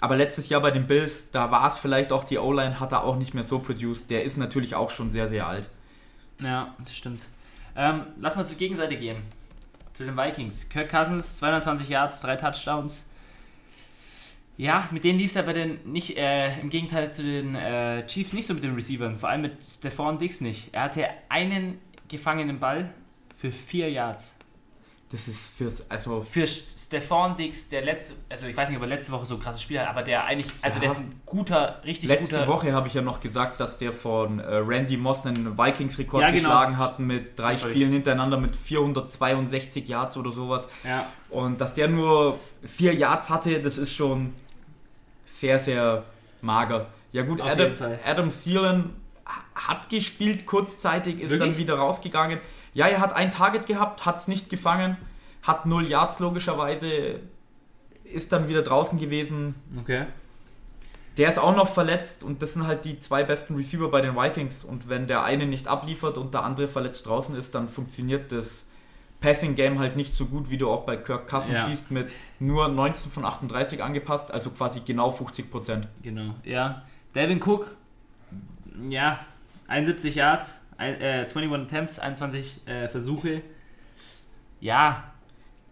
[0.00, 3.04] Aber letztes Jahr bei den Bills, da war es vielleicht auch die O-Line, hat er
[3.04, 4.10] auch nicht mehr so produced.
[4.10, 5.70] Der ist natürlich auch schon sehr, sehr alt.
[6.40, 7.22] Ja, das stimmt.
[7.76, 9.16] Ähm, lass mal zur Gegenseite gehen.
[9.94, 10.68] Zu den Vikings.
[10.68, 13.04] Kirk Cousins, 220 Yards, drei Touchdowns.
[14.56, 18.06] Ja, mit denen lief es ja bei den nicht, äh, im Gegenteil zu den äh,
[18.06, 20.68] Chiefs nicht so mit den Receivern, vor allem mit Stephon Diggs nicht.
[20.72, 21.78] Er hatte einen
[22.08, 22.92] gefangenen Ball
[23.36, 24.32] für vier Yards.
[25.10, 28.88] Das ist fürs, also Für Stefan Dix, der letzte, also ich weiß nicht, ob er
[28.88, 30.80] letzte Woche so ein krasses Spiel hat, aber der eigentlich, also Ja.
[30.80, 32.48] der ist ein guter, richtig letzte guter.
[32.48, 36.30] Woche habe ich ja noch gesagt, dass der von äh, Randy Moss einen Vikings-Rekord Ja,
[36.30, 36.40] genau.
[36.48, 40.64] geschlagen hat mit drei Spielen hintereinander mit 462 Yards oder sowas.
[40.82, 44.32] Ja, Und dass der nur vier Yards hatte, das ist schon
[45.40, 46.04] sehr, sehr
[46.40, 46.86] mager.
[47.12, 47.72] Ja gut, Auf Adam.
[48.04, 48.94] Adam Thielen
[49.54, 51.50] hat gespielt kurzzeitig, ist Wirklich?
[51.50, 52.40] dann wieder rausgegangen.
[52.72, 54.96] Ja, er hat ein Target gehabt, hat es nicht gefangen,
[55.42, 57.20] hat null Yards logischerweise,
[58.04, 59.54] ist dann wieder draußen gewesen.
[59.80, 60.06] okay.
[61.16, 64.16] Der ist auch noch verletzt und das sind halt die zwei besten Receiver bei den
[64.16, 64.64] Vikings.
[64.64, 68.64] Und wenn der eine nicht abliefert und der andere verletzt draußen ist, dann funktioniert das
[69.24, 71.66] Passing Game halt nicht so gut, wie du auch bei Kirk Cousins Ja.
[71.66, 75.88] siehst, mit nur 19 von 38 angepasst, also quasi genau 50 Prozent.
[76.02, 76.82] Genau, ja.
[77.14, 77.74] Devin Cook,
[78.90, 79.18] ja,
[79.66, 83.40] 71 Yards, ein- äh, 21 Attempts, 21 äh, Versuche.
[84.60, 85.04] Ja,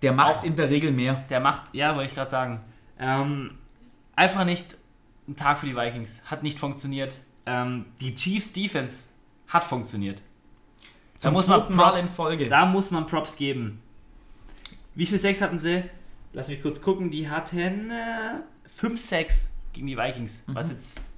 [0.02, 1.22] Der macht Auch- in der Regel mehr.
[1.30, 2.60] der macht, ja, wollte ich gerade sagen.
[2.98, 3.58] Ähm,
[4.16, 4.76] einfach nicht
[5.28, 6.22] ein Tag für die Vikings.
[6.24, 7.14] Hat nicht funktioniert.
[7.46, 9.08] Ähm, die Chiefs Defense
[9.46, 10.20] hat funktioniert.
[11.22, 12.48] Da muss man zweiten Mal Props, in Folge.
[12.48, 13.80] da muss man Props geben.
[14.94, 15.84] Wie viel Sex hatten sie?
[16.32, 17.10] Lass mich kurz gucken.
[17.10, 17.90] Die hatten
[18.66, 20.42] 5 Sex gegen die Vikings.
[20.48, 20.72] Was Mhm.
[20.74, 21.08] jetzt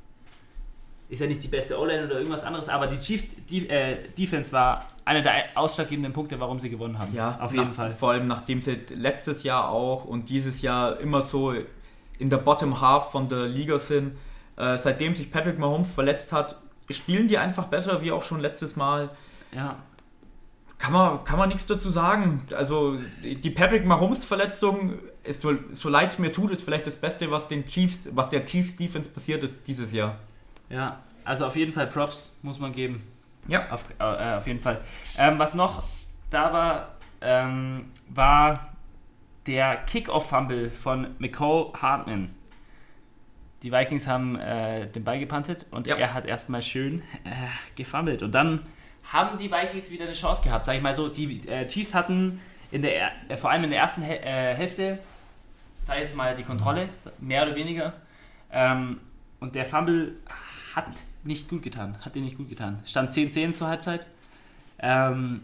[1.09, 4.51] ist ja nicht die beste O-Line oder irgendwas anderes, aber die Chiefs die, äh, Defense
[4.53, 7.15] war einer der ausschlaggebenden Punkte, warum sie gewonnen haben.
[7.15, 7.95] Ja, auf jeden nach, Fall.
[7.95, 11.55] Vor allem nachdem sie letztes Jahr auch und dieses Jahr immer so
[12.19, 14.17] in der Bottom Half von der Liga sind.
[14.57, 16.57] Äh, seitdem sich Patrick Mahomes verletzt hat,
[16.91, 19.11] spielen die einfach besser, wie auch schon letztes Mal.
[19.53, 19.77] Ja,
[20.85, 22.43] Kann man, kann man nichts dazu sagen.
[22.55, 27.31] Also die Patrick Mahomes-Verletzung, ist so, so leid es mir tut, ist vielleicht das Beste,
[27.31, 30.17] was den Chiefs, was der Chiefs Defense passiert ist dieses Jahr.
[30.69, 33.03] Ja, also auf jeden Fall Props muss man geben.
[33.49, 33.71] Ja.
[33.71, 34.83] Auf, äh, auf jeden Fall.
[35.19, 35.83] Ähm, was noch
[36.29, 36.89] da war,
[37.23, 38.75] ähm, war
[39.47, 42.35] der Kick-Off-Fumble von McCall Hartman.
[43.63, 45.97] Die Vikings haben äh, den Ball gepantet und Ja.
[45.97, 47.31] er hat erstmal schön äh,
[47.75, 48.23] gefummelt.
[48.23, 48.61] Und dann
[49.13, 50.67] haben die Vikings wieder eine Chance gehabt.
[50.67, 52.41] Sag ich mal so, die äh, Chiefs hatten
[52.71, 54.99] in der, er- äh, vor allem in der ersten Hä- äh, Hälfte,
[55.83, 56.89] sei jetzt mal die Kontrolle,
[57.21, 57.93] mehr oder weniger.
[58.51, 59.01] Ähm,
[59.41, 60.17] und der Fumble
[60.75, 60.87] hat
[61.23, 61.97] nicht gut getan.
[62.05, 62.81] Hat dir nicht gut getan.
[62.85, 64.07] Stand 10-10 zur Halbzeit.
[64.79, 65.43] Ähm,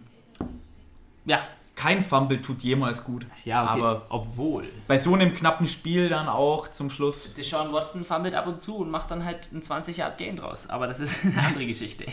[1.25, 1.41] ja,
[1.81, 3.27] Kein Fumble tut jemals gut.
[3.47, 3.81] ja, okay.
[3.81, 4.69] Aber- obwohl.
[4.87, 7.33] Bei so einem knappen Spiel dann auch zum Schluss.
[7.35, 10.69] Deshaun Watson fummelt ab und zu und macht dann halt einen 20 Yard Gain draus.
[10.69, 12.05] Aber das ist eine andere Geschichte.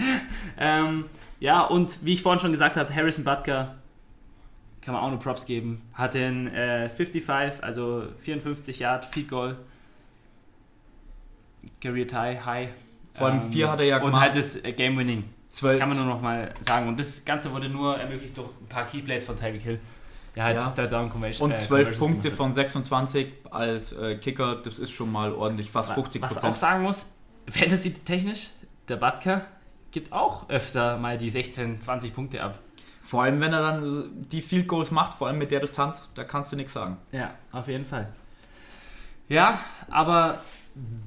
[0.58, 1.06] ähm,
[1.40, 3.76] ja, und wie ich vorhin schon gesagt habe, Harrison Butker
[4.82, 5.82] kann man auch nur Props geben.
[5.94, 9.56] Hat den äh, 55, also 54 Yard Field Goal.
[11.80, 12.68] Career Tie, High.
[13.14, 14.20] Vor allem vier hat er ja Und gemacht.
[14.22, 15.24] halt das äh, Game Winning.
[15.56, 15.80] Zwölf.
[15.80, 16.86] Kann man nur noch mal sagen.
[16.86, 19.80] Und das Ganze wurde nur ermöglicht durch ein paar Keyplays von Tyreek Hill.
[20.34, 20.70] Der halt Ja.
[20.76, 24.90] Third Down Conversion Und äh, 12 Conversions Punkte von 26 als äh, Kicker, das ist
[24.90, 25.94] schon mal ordentlich, fast hat.
[25.94, 27.10] 50 Was auch sagen muss,
[27.48, 28.50] Fantasy-technisch,
[28.86, 29.46] der Butker
[29.92, 32.58] gibt auch öfter mal die 16, 20 Punkte ab.
[33.02, 36.24] Vor allem, wenn er dann die Field Goals macht, vor allem mit der Distanz, da
[36.24, 36.98] kannst du nichts sagen.
[37.12, 38.08] Ja, auf jeden Fall.
[39.28, 40.40] Ja, aber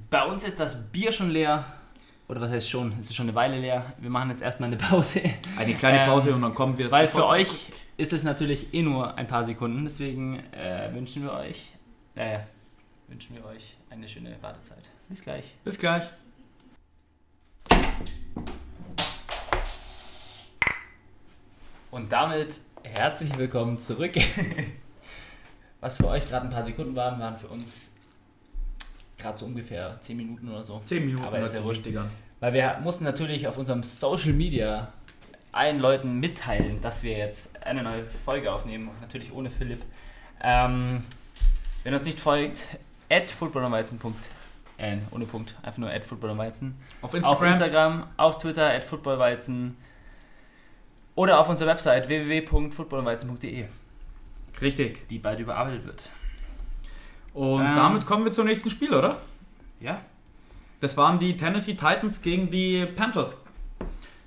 [0.09, 1.65] bei uns ist das Bier schon leer.
[2.29, 2.93] Oder was heißt schon?
[2.99, 3.93] Es ist schon eine Weile leer.
[3.97, 5.21] Wir machen jetzt erstmal eine Pause.
[5.57, 7.79] Eine kleine Ähm, Pause und dann kommen wir Weil für euch zurück.
[7.97, 9.83] ist es natürlich eh nur ein paar Sekunden.
[9.83, 11.71] Deswegen äh, wünschen wir euch,
[12.13, 12.37] äh,
[13.07, 14.83] wünschen wir euch eine schöne Wartezeit.
[15.07, 15.55] Bis gleich.
[15.63, 16.03] Bis gleich.
[21.89, 24.13] Und damit herzlich willkommen zurück.
[25.81, 27.88] Was für euch gerade ein paar Sekunden waren, waren für uns
[29.19, 30.81] gerade so ungefähr 10 Minuten oder so.
[30.85, 31.85] 10 Minuten Aber ist ja wurscht.
[31.87, 32.09] an.
[32.39, 34.93] Weil wir mussten natürlich auf unserem Social Media
[35.51, 38.89] allen Leuten mitteilen, dass wir jetzt eine neue Folge aufnehmen.
[39.01, 39.81] Natürlich ohne Philipp.
[40.41, 41.03] Ähm,
[41.83, 42.59] wenn ihr uns nicht folgt,
[43.09, 43.33] at.
[44.77, 46.75] Äh, ohne Punkt, einfach nur at footballerweizen.
[47.01, 47.51] Auf Auf Instagram.
[47.51, 49.75] Instagram, auf Twitter, at footballweizen.
[51.15, 53.65] Oder auf unserer Website www.footballweizen.de,
[54.61, 55.07] Richtig.
[55.09, 56.09] die bald überarbeitet wird.
[57.33, 57.75] Und Ähm.
[57.75, 59.19] damit kommen wir zum nächsten Spiel, oder?
[59.79, 60.01] Ja,
[60.81, 63.35] Das waren die Tennessee Titans gegen die Panthers.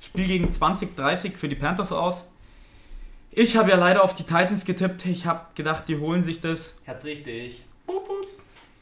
[0.02, 2.24] Spiel gegen 2030 für die Panthers aus.
[3.30, 5.06] Ich habe ja leider auf die Titans getippt.
[5.06, 6.74] Ich habe gedacht, die holen sich das.
[6.84, 7.64] Herz richtig.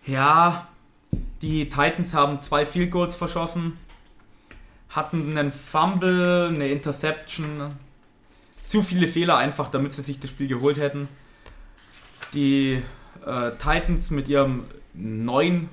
[0.07, 0.67] Ja,
[1.43, 3.77] die Titans haben zwei Field Goals verschossen,
[4.89, 7.73] hatten einen Fumble, eine Interception,
[8.67, 11.09] zu viele Fehler einfach, damit sie sich das Spiel geholt hätten.
[12.35, 12.83] Die
[13.27, 14.65] äh, Titans mit ihrem
[14.95, 15.69] neuen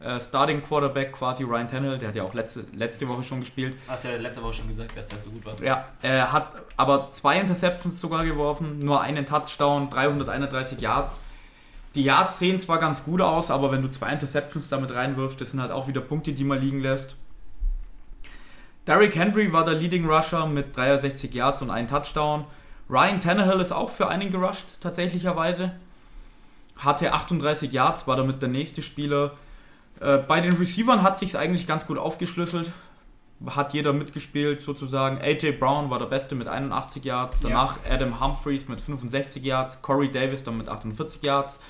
[0.00, 3.76] äh, Starting Quarterback quasi Ryan Tannehill, der hat ja auch letzte, letzte Woche schon gespielt.
[3.88, 5.54] Hast ja letzte Woche schon gesagt, dass der so gut war.
[5.62, 11.22] Ja, er hat aber zwei Interceptions sogar geworfen, nur einen Touchdown, 331 Yards.
[11.94, 15.52] Die Yards sehen zwar ganz gut aus, aber wenn du zwei Interceptions damit reinwirfst, das
[15.52, 17.16] sind halt auch wieder Punkte, die man liegen lässt.
[18.86, 22.44] Derrick Henry war der Leading Rusher mit 63 Yards und einem Touchdown.
[22.88, 25.72] Ryan Tannehill ist auch für einen gerusht, tatsächlicherweise.
[26.76, 29.32] Hatte 38 Yards, war damit der nächste Spieler.
[30.00, 32.70] Äh, bei den Receivern hat sich eigentlich ganz gut aufgeschlüsselt.
[33.46, 35.18] Hat jeder mitgespielt sozusagen.
[35.18, 37.40] AJ Brown war der Beste mit 81 Yards.
[37.40, 37.94] Danach ja.
[37.94, 39.82] Adam Humphreys mit 65 Yards.
[39.82, 41.60] Corey Davis dann mit 48 Yards.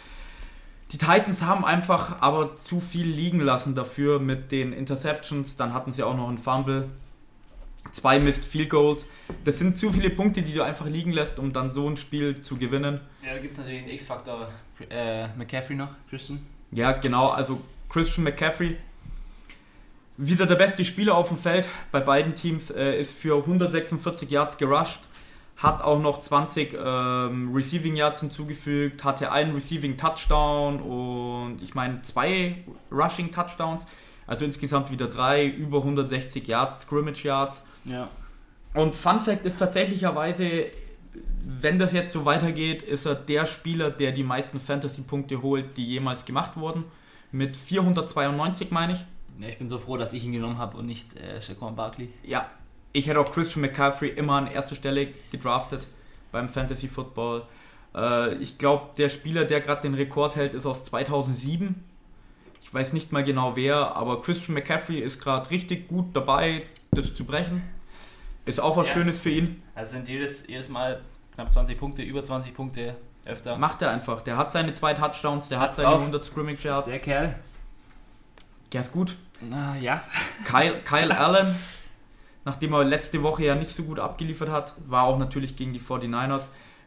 [0.92, 5.56] Die Titans haben einfach aber zu viel liegen lassen dafür mit den Interceptions.
[5.56, 6.88] Dann hatten sie auch noch einen Fumble
[7.90, 9.06] zwei Missed Field Goals.
[9.44, 12.42] Das sind zu viele Punkte, die du einfach liegen lässt, um dann so ein Spiel
[12.42, 13.00] zu gewinnen.
[13.24, 14.48] Ja, da gibt es natürlich einen X-Faktor.
[14.90, 16.44] Äh, McCaffrey noch, Christian?
[16.70, 17.28] Ja, genau.
[17.28, 18.76] Also Christian McCaffrey,
[20.16, 24.58] wieder der beste Spieler auf dem Feld bei beiden Teams, äh, ist für 146 Yards
[24.58, 25.00] gerusht,
[25.56, 32.02] hat auch noch 20 ähm, Receiving Yards hinzugefügt, hatte einen Receiving Touchdown und ich meine
[32.02, 32.56] zwei
[32.90, 33.86] Rushing Touchdowns.
[34.26, 37.64] Also insgesamt wieder drei, über 160 Yards, Scrimmage Yards.
[37.84, 38.08] Ja.
[38.74, 40.66] Und Fun Fact ist tatsächlicherweise,
[41.44, 45.86] wenn das jetzt so weitergeht, ist er der Spieler, der die meisten Fantasy-Punkte holt, die
[45.86, 46.84] jemals gemacht wurden.
[47.32, 49.04] Mit 492, meine ich.
[49.38, 52.08] Ja, ich bin so froh, dass ich ihn genommen habe und nicht äh, Shaquan Barkley.
[52.22, 52.50] Ja,
[52.92, 55.86] ich hätte auch Christian McCaffrey immer an erster Stelle gedraftet
[56.32, 57.42] beim Fantasy Football.
[57.94, 61.84] Äh, ich glaube, der Spieler, der gerade den Rekord hält, ist aus 2007
[62.66, 67.14] ich weiß nicht mal genau wer, aber Christian McCaffrey ist gerade richtig gut dabei, das
[67.14, 67.62] zu brechen.
[68.44, 68.94] Ist auch was ja.
[68.94, 69.62] Schönes für ihn.
[69.76, 71.00] Also sind jedes, jedes Mal
[71.36, 73.56] knapp 20 Punkte, über 20 Punkte öfter.
[73.56, 74.20] Macht er einfach.
[74.20, 76.00] Der hat seine zwei Touchdowns, der Hat's hat seine auf.
[76.00, 76.88] 100 Scrimmage Yards.
[76.88, 77.36] Der Kerl.
[78.72, 79.16] Der ist gut.
[79.40, 80.02] Na ja.
[80.44, 81.54] Kyle, Kyle Allen,
[82.44, 85.80] nachdem er letzte Woche ja nicht so gut abgeliefert hat, war auch natürlich gegen die
[85.80, 86.42] 49ers.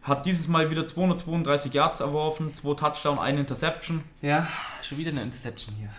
[0.10, 4.04] Hat dieses Mal wieder 232 Yards erworfen, zwei Touchdown, eine Interception.
[4.22, 4.48] Ja,
[4.82, 5.90] schon wieder eine Interception hier.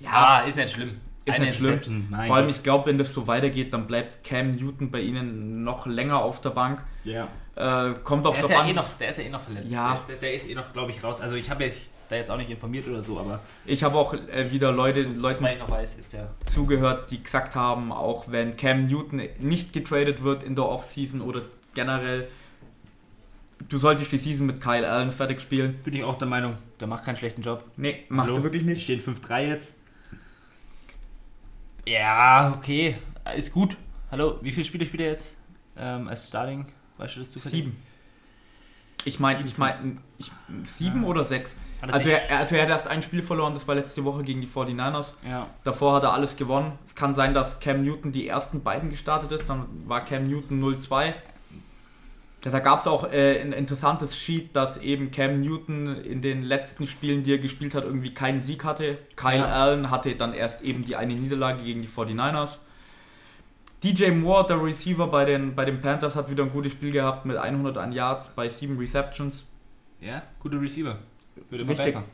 [0.00, 1.00] Ja, ah, ist nicht schlimm.
[1.24, 2.08] Ist eine nicht schlimm.
[2.10, 5.64] Nein, Vor allem, ich glaube, wenn das so weitergeht, dann bleibt Cam Newton bei ihnen
[5.64, 6.82] noch länger auf der Bank.
[7.04, 7.28] Ja.
[7.56, 9.70] Äh, kommt auch der ist ja eh noch, Der ist ja eh noch verletzt.
[9.70, 10.02] Ja.
[10.08, 11.20] Der, der ist eh noch, glaube ich, raus.
[11.20, 11.72] Also ich habe ja
[12.08, 13.40] da jetzt auch nicht informiert oder so, aber.
[13.66, 16.08] Ich habe auch äh, wieder Leute, so, Leuten weiß,
[16.46, 21.42] zugehört, die gesagt haben, auch wenn Cam Newton nicht getradet wird in der Offseason oder
[21.74, 22.26] generell
[23.68, 25.78] du solltest die Season mit Kyle Allen fertig spielen.
[25.82, 27.64] Bin ich auch der Meinung, der macht keinen schlechten Job.
[27.76, 28.38] Nee, macht Hallo?
[28.38, 28.82] er wirklich nicht.
[28.82, 29.74] Stehen 5-3 jetzt.
[31.86, 32.96] Ja, okay.
[33.36, 33.76] Ist gut.
[34.10, 35.36] Hallo, wie viele Spiele spielt er jetzt
[35.76, 36.66] ähm, als Starting?
[36.98, 37.64] Weißt du das zufällig?
[37.64, 37.82] Sieben.
[39.04, 40.30] Ich meine, ich meine, ich,
[40.76, 41.08] sieben ja.
[41.08, 41.52] oder sechs.
[41.80, 44.46] Also er, also er hat erst ein Spiel verloren, das war letzte Woche gegen die
[44.46, 45.06] 49ers.
[45.26, 45.48] Ja.
[45.64, 46.78] Davor hat er alles gewonnen.
[46.86, 50.62] Es kann sein, dass Cam Newton die ersten beiden gestartet ist, dann war Cam Newton
[50.62, 51.14] 0-2
[52.42, 56.86] da gab es auch äh, ein interessantes Sheet, dass eben Cam Newton in den letzten
[56.86, 58.98] Spielen, die er gespielt hat, irgendwie keinen Sieg hatte.
[59.16, 59.44] Kyle ja.
[59.44, 62.56] Allen hatte dann erst eben die eine Niederlage gegen die 49ers.
[63.82, 67.26] DJ Moore, der Receiver bei den, bei den Panthers, hat wieder ein gutes Spiel gehabt
[67.26, 69.44] mit 101 Yards bei 7 Receptions.
[70.00, 70.98] Ja, gute Receiver.
[71.50, 71.94] Würde immer Richtig.
[71.94, 72.04] besser.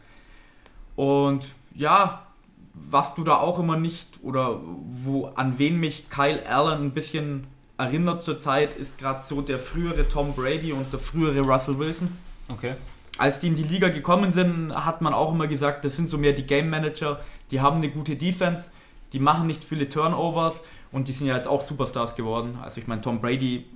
[0.96, 2.26] Und ja,
[2.74, 7.46] was du da auch immer nicht oder wo an wen mich Kyle Allen ein bisschen
[7.78, 12.10] erinnert zurzeit, ist gerade so der frühere Tom Brady und der frühere Russell Wilson.
[12.48, 12.74] Okay.
[13.18, 16.18] Als die in die Liga gekommen sind, hat man auch immer gesagt, das sind so
[16.18, 17.20] mehr die Game Manager,
[17.50, 18.70] die haben eine gute Defense,
[19.12, 20.60] die machen nicht viele Turnovers
[20.92, 22.58] und die sind ja jetzt auch Superstars geworden.
[22.62, 23.66] Also ich meine, Tom Brady,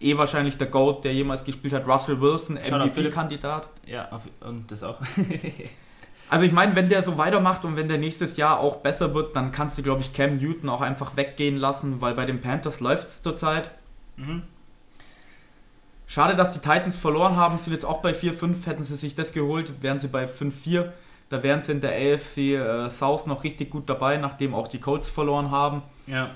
[0.00, 3.68] eh wahrscheinlich der GOAT, der jemals gespielt hat, Russell Wilson, MVP-Kandidat.
[3.86, 4.98] Ja, und das auch.
[6.30, 9.34] Also ich meine, wenn der so weitermacht und wenn der nächstes Jahr auch besser wird,
[9.34, 12.80] dann kannst du, glaube ich, Cam Newton auch einfach weggehen lassen, weil bei den Panthers
[12.80, 13.70] läuft es zurzeit.
[14.16, 14.42] Mhm.
[16.06, 18.66] Schade, dass die Titans verloren haben, sind jetzt auch bei 4-5.
[18.66, 20.90] Hätten sie sich das geholt, wären sie bei 5-4.
[21.28, 24.80] Da wären sie in der AFC äh, South noch richtig gut dabei, nachdem auch die
[24.80, 25.82] Colts verloren haben.
[26.06, 26.30] Ja.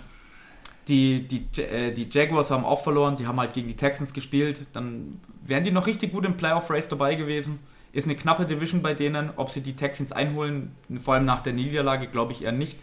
[0.88, 4.66] Die, die, äh, die Jaguars haben auch verloren, die haben halt gegen die Texans gespielt.
[4.74, 7.58] Dann wären die noch richtig gut im Playoff Race dabei gewesen.
[7.92, 9.30] Ist eine knappe Division bei denen.
[9.36, 12.78] Ob sie die Texans einholen, vor allem nach der Niederlage, glaube ich eher nicht.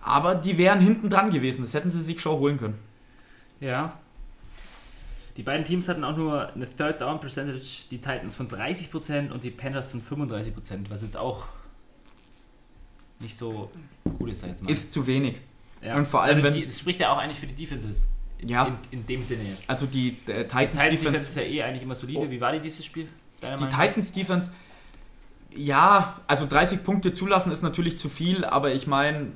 [0.00, 1.62] Aber die wären hinten dran gewesen.
[1.62, 2.78] Das hätten sie sich schon holen können.
[3.60, 3.98] Ja.
[5.36, 9.42] Die beiden Teams hatten auch nur eine Third Down Percentage, die Titans von 30% und
[9.44, 10.52] die Panthers von 35%,
[10.90, 11.46] was jetzt auch
[13.20, 13.70] nicht so
[14.18, 14.70] gut ist, jetzt mal.
[14.70, 15.40] Ist zu wenig.
[15.80, 15.96] Ja.
[15.96, 18.06] Und vor allem, also die, das spricht ja auch eigentlich für die Defenses.
[18.44, 18.66] Ja.
[18.66, 19.70] In, in dem Sinne jetzt.
[19.70, 22.20] Also die äh, Titans, die Titans Defense ist ja eh eigentlich immer solide.
[22.20, 22.30] Oh.
[22.30, 23.08] Wie war die dieses Spiel?
[23.42, 24.50] Die Titans Defense,
[25.54, 29.28] Ja, also 30 Punkte zulassen ist natürlich zu viel, aber ich meine,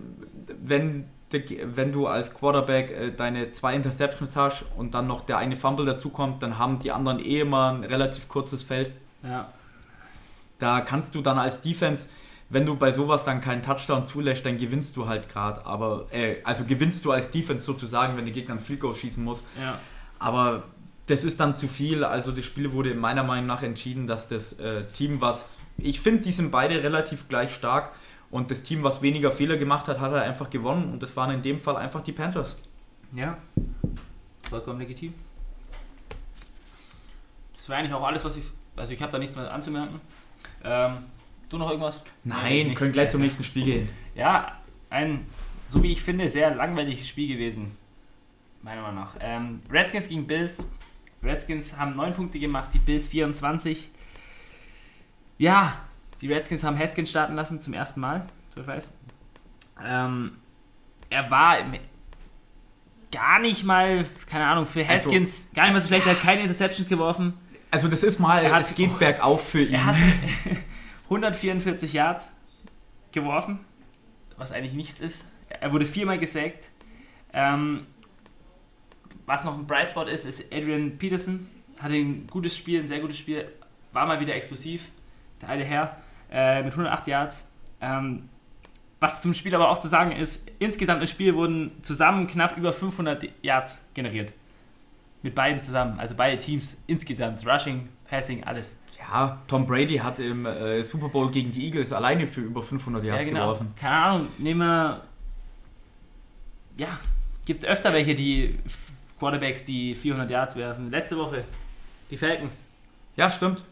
[0.63, 5.57] wenn, wenn du als Quarterback äh, deine zwei Interceptions hast und dann noch der eine
[5.57, 8.93] Fumble dazukommt, dann haben die anderen eh immer ein relativ kurzes Feld.
[9.23, 9.49] Ja.
[10.59, 12.07] Da kannst du dann als Defense,
[12.49, 15.67] wenn du bei sowas dann keinen Touchdown zulässt, dann gewinnst du halt gerade.
[15.67, 19.23] Aber, äh, also gewinnst du als Defense sozusagen, wenn der Gegner ein Field Goal schießen
[19.23, 19.43] muss.
[19.61, 19.79] Ja.
[20.19, 20.63] Aber
[21.07, 22.05] das ist dann zu viel.
[22.05, 26.23] Also das Spiel wurde meiner Meinung nach entschieden, dass das äh, Team, was ich finde,
[26.23, 27.93] die sind beide relativ gleich stark.
[28.31, 30.93] Und das Team, was weniger Fehler gemacht hat, hat er einfach gewonnen.
[30.93, 32.57] Und das waren in dem Fall einfach die Panthers.
[33.15, 33.39] Ja,
[34.49, 35.15] vollkommen legitim.
[37.55, 38.45] Das wäre eigentlich auch alles, was ich.
[38.75, 40.01] Also ich habe da nichts mehr anzumerken.
[40.65, 40.99] Ähm,
[41.49, 42.01] du noch irgendwas?
[42.25, 43.89] Nein, können gleich zum nächsten Spiel gehen.
[44.15, 45.27] Ja, ein,
[45.69, 47.77] so wie ich finde, sehr langweiliges Spiel gewesen.
[48.63, 49.15] Meiner Meinung nach.
[49.21, 50.67] Ähm, Redskins gegen Bills.
[51.23, 53.91] Redskins haben 9 Punkte gemacht, die Bills 24.
[55.39, 55.75] Ja,
[56.21, 58.91] die Redskins haben Haskins starten lassen zum ersten Mal, so ich weiß.
[59.85, 60.33] Ähm,
[61.11, 61.75] er war im,
[63.13, 66.07] gar nicht mal, keine Ahnung, für Also- Haskins gar nicht mal so schlecht.
[66.07, 67.35] Er hat keine Interceptions geworfen.
[67.71, 69.75] Also das ist mal, Er hat- es geht bergauf für ihn.
[69.75, 69.97] Er hat
[71.05, 72.33] 144 Yards
[73.13, 73.61] geworfen,
[74.37, 75.25] was eigentlich nichts ist.
[75.49, 76.71] Er wurde viermal gesackt.
[77.33, 77.87] Ähm,
[79.27, 81.49] was noch ein Bright Spot ist, ist Adrian Peterson.
[81.81, 83.47] Hatte ein gutes Spiel, ein sehr gutes Spiel.
[83.93, 84.89] War mal wieder explosiv,
[85.43, 85.97] der alte Herr,
[86.31, 87.47] äh, mit 108 Yards.
[87.81, 88.29] Ähm,
[89.01, 92.73] was zum Spiel aber auch zu sagen ist, insgesamt im Spiel wurden zusammen knapp über
[92.73, 94.33] 500 Yards generiert.
[95.23, 97.47] Mit beiden zusammen, also beide Teams insgesamt.
[97.47, 98.77] Rushing, Passing, alles.
[98.99, 103.05] Ja, Tom Brady hat im äh, Super Bowl gegen die Eagles alleine für über 500
[103.05, 103.43] Yards ja, genau.
[103.43, 103.75] geworfen.
[103.79, 105.03] Keine Ahnung, nehmen wir.
[106.77, 106.99] Ja,
[107.45, 108.59] gibt öfter welche, die
[109.19, 110.91] Quarterbacks, die 400 Yards werfen.
[110.91, 111.45] Letzte Woche
[112.11, 112.67] die Falcons.
[113.17, 113.65] Ja, stimmt.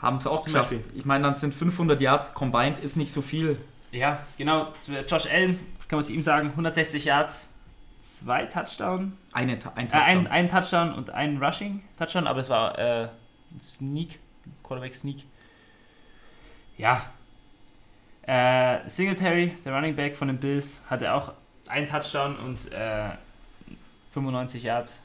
[0.00, 0.70] Haben es auch Zum geschafft.
[0.70, 0.98] Beispiel.
[0.98, 3.56] Ich meine, dann sind 500 Yards combined, ist nicht so viel.
[3.92, 4.72] Ja, genau.
[4.82, 7.48] zu Josh Allen, das kann man zu ihm sagen, 160 Yards,
[8.00, 10.26] zwei Touchdown, Eine, Ta- ein äh, ein, Touchdown.
[10.28, 13.02] ein Touchdown und ein Rushing Touchdown, aber es war äh,
[13.52, 14.18] ein Sneak,
[14.62, 15.24] Quarterback Sneak.
[16.78, 17.00] Ja.
[18.22, 21.32] Äh, Singletary, der Running Back von den Bills, hatte auch
[21.68, 23.08] einen Touchdown und äh,
[24.12, 25.00] 95 Yards.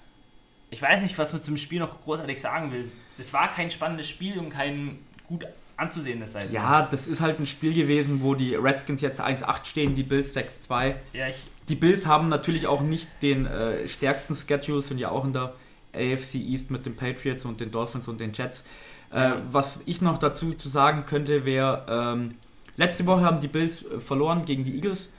[0.70, 2.92] Ich weiß nicht, was man zum Spiel noch großartig sagen will.
[3.18, 5.46] Das war kein spannendes Spiel und kein gut
[5.78, 6.54] anzusehendes Seite.
[6.54, 10.36] ja, das ist halt ein Spiel gewesen, wo die Redskins jetzt 1-8 stehen, die Bills
[10.36, 10.96] 6-2.
[11.14, 15.24] Ja, ich, Die Bills haben natürlich auch nicht den äh, stärksten Schedule, sind ja auch
[15.24, 15.54] in der
[15.94, 18.64] AFC East mit den Patriots und den Dolphins und den Jets.
[19.12, 19.34] Äh.
[19.52, 22.36] Was ich noch dazu zu sagen könnte, wäre, ähm,
[22.76, 25.10] letzte Woche haben die Bills äh, verloren gegen die Eagles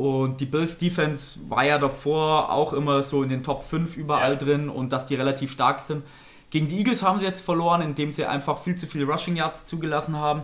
[0.00, 4.32] und die Bills Defense war ja davor auch immer so in den Top 5 überall
[4.32, 4.38] Ja.
[4.38, 6.02] drin und dass die relativ stark sind.
[6.48, 9.66] Gegen die Eagles haben sie jetzt verloren, indem sie einfach viel zu viele Rushing Yards
[9.66, 10.42] zugelassen haben.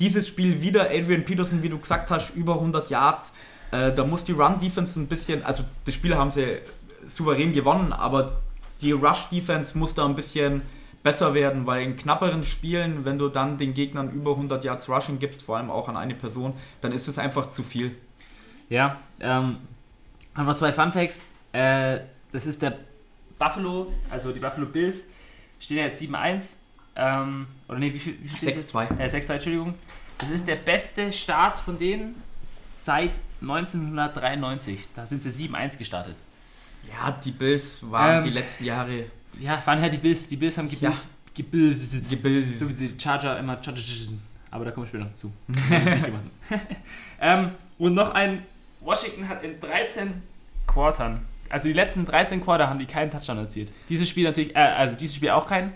[0.00, 3.32] Dieses Spiel wieder Adrian Peterson, wie du gesagt hast, über 100 Yards.
[3.70, 6.58] Äh, da muss die Run-Defense ein bisschen, also das Spiel haben sie
[7.08, 8.40] souverän gewonnen, aber
[8.80, 10.62] die Rush-Defense muss da ein bisschen
[11.04, 15.18] besser werden, weil in knapperen Spielen, wenn du dann den Gegnern über 100 Yards Rushing
[15.20, 17.94] gibst, vor allem auch an eine Person, dann ist es einfach zu viel.
[18.68, 19.56] Ja, ähm,
[20.34, 21.24] haben noch zwei Fun Facts.
[21.52, 22.00] Äh,
[22.32, 22.78] das ist der
[23.38, 25.02] Buffalo, also die Buffalo Bills,
[25.60, 26.54] stehen ja jetzt 7-1.
[26.96, 28.74] Ähm, oder nee, wie viel, wie viel steht jetzt?
[28.74, 28.98] 6-2.
[28.98, 29.74] Äh, 6-2, Entschuldigung.
[30.18, 34.88] Das ist der beste Start von denen seit 1993.
[34.94, 36.14] Da sind sie 7-1 gestartet.
[36.88, 39.06] Ja, die Bills waren Ähm, die letzten Jahre
[39.40, 40.28] Ja, waren ja die Bills.
[40.28, 40.92] Die Bills haben Ja.
[41.34, 42.08] gebildet.
[42.08, 42.56] gebildet.
[42.56, 43.58] So wie die Charger immer.
[44.50, 45.32] Aber da kommen wir später noch zu.
[47.20, 48.44] Ähm, und noch ein.
[48.84, 50.22] Washington hat in 13
[50.66, 53.72] Quartern, also die letzten 13 Quarter haben die keinen Touchdown erzielt.
[53.88, 55.72] Dieses Spiel natürlich, äh, also dieses Spiel auch keinen.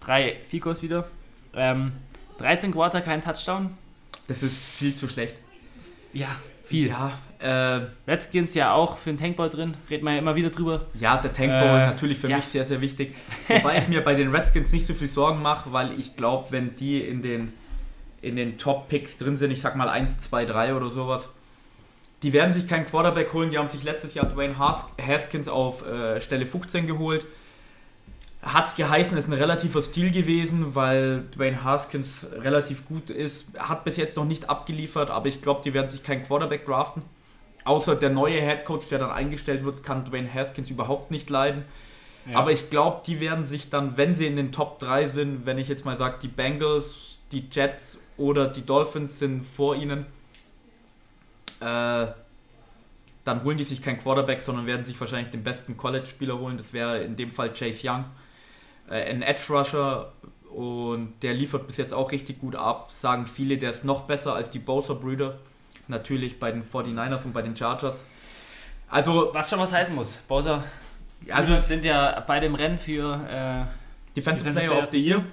[0.00, 1.06] Drei Ficos wieder.
[1.54, 1.92] Ähm,
[2.38, 3.76] 13 Quarter, kein Touchdown.
[4.26, 5.36] Das ist viel zu schlecht.
[6.12, 6.28] Ja,
[6.64, 6.88] viel.
[6.88, 9.74] Ja, äh, Redskins ja auch für den Tankball drin.
[9.88, 10.86] Reden wir ja immer wieder drüber.
[10.94, 12.36] ja der Tank Bowl Äh, natürlich für ja.
[12.36, 13.14] mich sehr, sehr wichtig.
[13.48, 16.74] Wobei ich mir bei den Redskins nicht so viel Sorgen mache, weil ich glaube, wenn
[16.76, 17.52] die in den,
[18.22, 21.28] in den Top-Picks drin sind, ich sag mal 1, 2, 3 oder sowas,
[22.24, 23.50] die werden sich keinen Quarterback holen.
[23.50, 27.26] Die haben sich letztes Jahr Dwayne Has- Haskins auf äh, Stelle 15 geholt.
[28.42, 33.46] Hat geheißen, ist ein relativer Stil gewesen, weil Dwayne Haskins relativ gut ist.
[33.58, 37.02] Hat bis jetzt noch nicht abgeliefert, aber ich glaube, die werden sich keinen Quarterback draften.
[37.64, 41.64] Außer der neue Headcoach, der dann eingestellt wird, kann Dwayne Haskins überhaupt nicht leiden.
[42.30, 42.38] Ja.
[42.38, 45.58] Aber ich glaube, die werden sich dann, wenn sie in den Top 3 sind, wenn
[45.58, 50.06] ich jetzt mal sage, die Bengals, die Jets oder die Dolphins sind vor ihnen,
[51.64, 52.12] äh,
[53.24, 56.58] dann holen die sich keinen Quarterback, sondern werden sich wahrscheinlich den besten College-Spieler holen.
[56.58, 58.04] Das wäre in dem Fall Chase Young.
[58.90, 60.12] Äh, ein Edge-Rusher
[60.50, 62.90] und der liefert bis jetzt auch richtig gut ab.
[62.98, 65.38] Sagen viele, der ist noch besser als die Bowser-Brüder.
[65.88, 68.04] Natürlich bei den 49ers und bei den Chargers.
[68.88, 70.16] Also, was schon was heißen muss.
[70.28, 70.62] Bowser
[71.30, 73.64] also sind ja beide im Rennen für äh,
[74.14, 75.24] Defensive, Defensive Player, of the Year.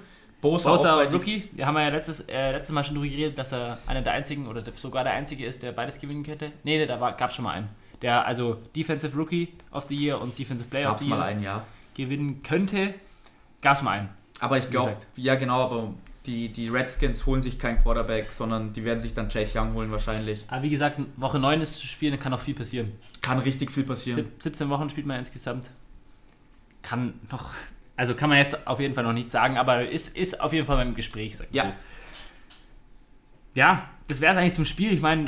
[0.42, 1.48] Bosa, Bosa Rookie.
[1.52, 4.48] Wir haben ja letztes, äh, letztes Mal schon darüber geredet, dass er einer der einzigen
[4.48, 6.50] oder sogar der einzige ist, der beides gewinnen könnte.
[6.64, 7.68] Nee, da gab es schon mal einen.
[8.02, 11.42] Der also Defensive Rookie of the Year und Defensive Player gab's of the Year einen,
[11.44, 11.64] ja.
[11.94, 12.92] gewinnen könnte.
[13.62, 14.08] Gab es mal einen.
[14.40, 15.94] Aber ich glaube, ja genau, aber
[16.26, 19.92] die, die Redskins holen sich keinen Quarterback, sondern die werden sich dann Chase Young holen
[19.92, 20.44] wahrscheinlich.
[20.48, 22.92] Aber wie gesagt, Woche 9 ist zu spielen, kann auch viel passieren.
[23.20, 24.26] Kann richtig viel passieren.
[24.40, 25.70] 17 Wochen spielt man insgesamt.
[26.82, 27.50] Kann noch
[27.96, 30.66] also kann man jetzt auf jeden Fall noch nichts sagen, aber ist, ist auf jeden
[30.66, 31.34] Fall beim Gespräch.
[31.50, 31.64] ja.
[31.64, 31.72] So.
[33.54, 34.92] Ja, das wäre es eigentlich zum Spiel.
[34.92, 35.26] Ich meine,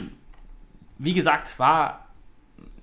[0.98, 2.08] wie gesagt, war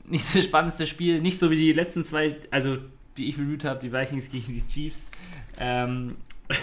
[0.05, 1.21] nicht das spannendste Spiel.
[1.21, 2.77] Nicht so wie die letzten zwei, also
[3.17, 5.07] die ich reviewt habe, die Vikings gegen die Chiefs
[5.59, 6.17] ähm,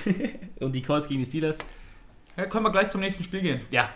[0.60, 1.58] und die Colts gegen die Steelers.
[2.36, 3.60] Ja, können wir gleich zum nächsten Spiel gehen.
[3.70, 3.90] Ja,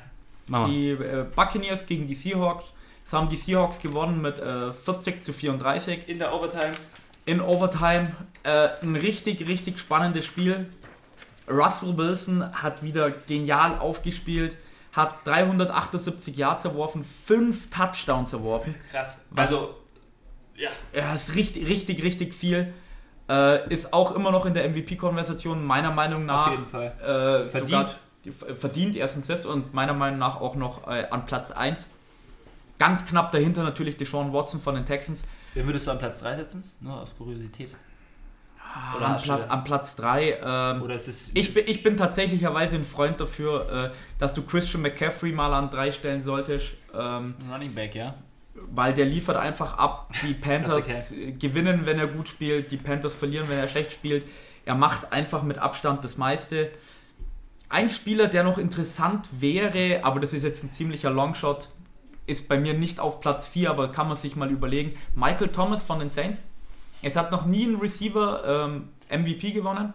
[0.49, 0.97] machen wir.
[0.97, 2.73] Die äh, Buccaneers gegen die Seahawks.
[3.05, 6.09] Das haben die Seahawks gewonnen mit äh, 40 zu 34.
[6.09, 6.73] In der Overtime
[7.25, 8.12] in Overtime.
[8.43, 10.66] Äh, ein richtig, richtig spannendes Spiel.
[11.49, 14.57] Russell Wilson hat wieder genial aufgespielt,
[14.93, 18.75] hat 378 Yards erworfen, 5 Touchdowns erworfen.
[18.91, 19.20] Krass.
[19.35, 19.75] Also,
[20.57, 20.70] ja.
[20.93, 22.73] Er ist richtig, richtig, richtig viel.
[23.29, 26.49] Äh, ist auch immer noch in der MVP-Konversation, meiner Meinung nach.
[26.49, 26.87] Auf jeden Fall.
[27.01, 27.99] Äh, verdient.
[28.25, 31.89] Sogar, verdient erstens das und meiner Meinung nach auch noch äh, an Platz 1.
[32.79, 35.25] Ganz knapp dahinter natürlich Deshaun Watson von den Texans.
[35.55, 36.64] Wen würdest du an Platz 3 setzen?
[36.80, 37.74] Nur aus Kuriosität.
[38.74, 40.38] Ah, Oder am, Platz, am Platz 3.
[40.42, 44.42] Ähm, Oder ist es ich, bin, ich bin tatsächlicherweise ein Freund dafür, äh, dass du
[44.42, 46.72] Christian McCaffrey mal an 3 stellen solltest.
[46.94, 48.14] Ähm, Running Back, ja.
[48.55, 50.11] Weil der liefert einfach ab.
[50.22, 52.70] Die Panthers gewinnen, wenn er gut spielt.
[52.70, 54.24] Die Panthers verlieren, wenn er schlecht spielt.
[54.64, 56.70] Er macht einfach mit Abstand das meiste.
[57.68, 61.68] Ein Spieler, der noch interessant wäre, aber das ist jetzt ein ziemlicher Longshot,
[62.27, 64.97] ist bei mir nicht auf Platz 4, aber kann man sich mal überlegen.
[65.14, 66.45] Michael Thomas von den Saints.
[67.03, 69.93] Es hat noch nie ein Receiver ähm, MVP gewonnen.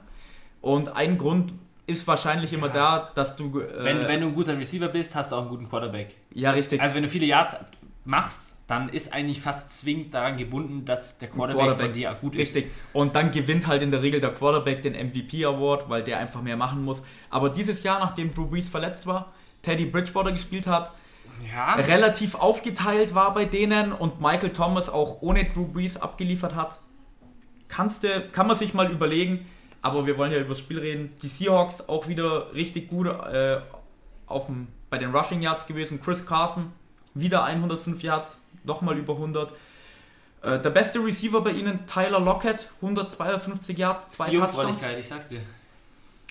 [0.62, 1.54] Und ein Grund
[1.86, 2.74] ist wahrscheinlich immer ja.
[2.74, 3.62] da, dass du.
[3.62, 6.16] Äh, wenn, wenn du ein guter Receiver bist, hast du auch einen guten Quarterback.
[6.34, 6.82] Ja, richtig.
[6.82, 7.56] Also wenn du viele Yards
[8.04, 12.36] machst, dann ist eigentlich fast zwingend daran gebunden, dass der Quarterback, Quarterback von dir gut
[12.36, 12.56] ist.
[12.56, 12.72] Richtig.
[12.92, 16.42] Und dann gewinnt halt in der Regel der Quarterback den MVP Award, weil der einfach
[16.42, 17.02] mehr machen muss.
[17.30, 20.92] Aber dieses Jahr, nachdem Drew Brees verletzt war, Teddy Bridgewater gespielt hat,
[21.46, 21.76] ja.
[21.76, 26.80] relativ aufgeteilt war bei denen und Michael Thomas auch ohne Drew Brees abgeliefert hat.
[27.68, 29.46] Kannst du, kann man sich mal überlegen,
[29.82, 31.14] aber wir wollen ja über das Spiel reden.
[31.22, 33.60] Die Seahawks auch wieder richtig gut äh,
[34.26, 36.02] aufm, bei den Rushing Yards gewesen.
[36.02, 36.72] Chris Carson
[37.14, 39.52] wieder 105 Yards, nochmal über 100.
[40.42, 44.84] Äh, der beste Receiver bei ihnen, Tyler Lockett, 152 Yards, zwei Touchdowns.
[44.98, 45.42] Ich sag's dir.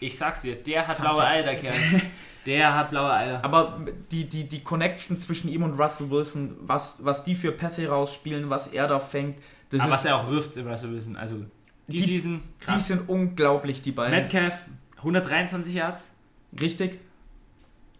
[0.00, 1.74] Ich sag's dir, der hat blaue Eier, der Kerl.
[2.46, 3.40] Der hat blaue Eier.
[3.44, 3.80] Aber
[4.12, 8.48] die, die, die Connection zwischen ihm und Russell Wilson, was, was die für Pässe rausspielen,
[8.48, 9.40] was er da fängt.
[9.70, 11.16] Das Aber ist, was er auch wirft, Russell Wilson.
[11.16, 11.44] Also
[11.88, 12.42] die, die Season.
[12.60, 12.76] Krass.
[12.76, 14.14] Die sind unglaublich, die beiden.
[14.14, 14.58] Metcalf,
[14.98, 16.12] 123 Yards.
[16.60, 17.00] Richtig.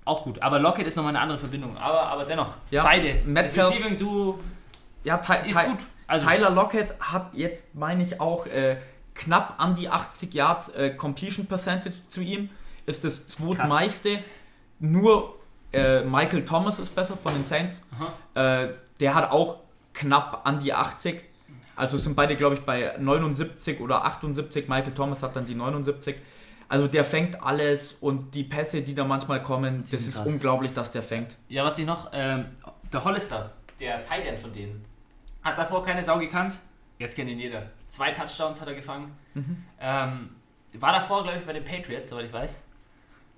[0.04, 0.40] Auch gut.
[0.40, 1.76] Aber Lockett ist nochmal eine andere Verbindung.
[1.76, 3.22] Aber, aber dennoch, ja, beide.
[3.24, 3.74] Metcalf.
[3.76, 4.38] Das du
[5.02, 5.78] ja, ist gut.
[6.06, 8.76] Also, Tyler Lockett hat jetzt, meine ich, auch äh,
[9.26, 12.50] knapp an die 80 Yards äh, Completion Percentage zu ihm
[12.86, 14.20] ist das zweitmeiste.
[14.78, 15.34] Nur
[15.72, 17.82] äh, Michael Thomas ist besser von den Saints.
[18.34, 18.68] Äh,
[19.00, 19.60] der hat auch
[19.92, 21.22] knapp an die 80.
[21.74, 24.68] Also sind beide, glaube ich, bei 79 oder 78.
[24.68, 26.16] Michael Thomas hat dann die 79.
[26.68, 30.26] Also der fängt alles und die Pässe, die da manchmal kommen, das ist krass.
[30.26, 31.36] unglaublich, dass der fängt.
[31.48, 32.46] Ja, was ich noch, ähm,
[32.92, 34.84] der Hollister, der Tight End von denen,
[35.42, 36.56] hat davor keine Sau gekannt.
[36.98, 37.70] Jetzt kennt ihn jeder.
[37.88, 39.16] Zwei Touchdowns hat er gefangen.
[39.34, 39.64] Mhm.
[39.80, 40.30] Ähm,
[40.74, 42.60] war davor, glaube ich, bei den Patriots, soweit ich weiß.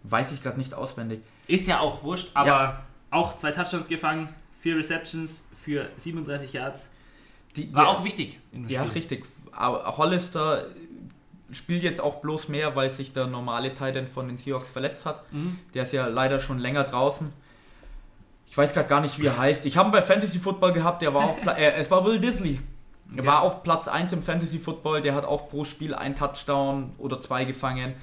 [0.04, 1.20] Weiß ich gerade nicht auswendig.
[1.46, 2.82] Ist ja auch wurscht, aber ja.
[3.10, 4.28] auch zwei Touchdowns gefangen,
[4.58, 6.88] vier Receptions für 37 Yards.
[7.56, 8.38] Die, War der, auch wichtig.
[8.52, 8.92] Ja, Spiel.
[8.94, 9.24] richtig.
[9.52, 10.66] Aber Hollister
[11.52, 15.30] spielt jetzt auch bloß mehr, weil sich der normale Titan von den Seahawks verletzt hat.
[15.32, 15.58] Mhm.
[15.74, 17.32] Der ist ja leider schon länger draußen.
[18.46, 19.66] Ich weiß gerade gar nicht, wie er heißt.
[19.66, 22.18] Ich habe ihn bei Fantasy Football gehabt, der war auf Pla äh, es war Will
[22.18, 22.60] Disley.
[23.16, 26.92] Er war auf Platz 1 im Fantasy Football, der hat auch pro Spiel ein Touchdown
[26.98, 27.94] oder zwei gefangen.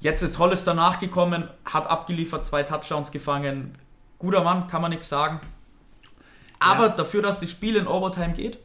[0.00, 3.78] Jetzt ist Hollister nachgekommen, hat abgeliefert, zwei Touchdowns gefangen.
[4.18, 5.40] Guter Mann, kann man nichts sagen.
[6.58, 6.94] Aber ja.
[6.96, 8.58] dafür, dass das Spiel in Overtime geht,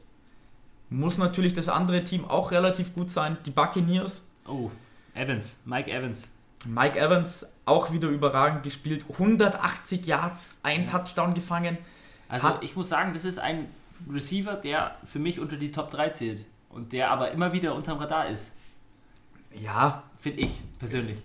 [0.89, 3.37] muss natürlich das andere Team auch relativ gut sein.
[3.45, 4.23] Die Buccaneers.
[4.47, 4.71] Oh,
[5.13, 6.31] Evans, Mike Evans.
[6.65, 9.05] Mike Evans auch wieder überragend gespielt.
[9.09, 10.91] 180 Yards, ein ja.
[10.91, 11.77] Touchdown gefangen.
[12.29, 13.67] Also hat ich muss sagen, das ist ein
[14.11, 16.45] Receiver, der für mich unter die Top 3 zählt.
[16.69, 18.51] Und der aber immer wieder unterm Radar ist.
[19.53, 20.03] Ja.
[20.19, 21.17] Finde ich persönlich.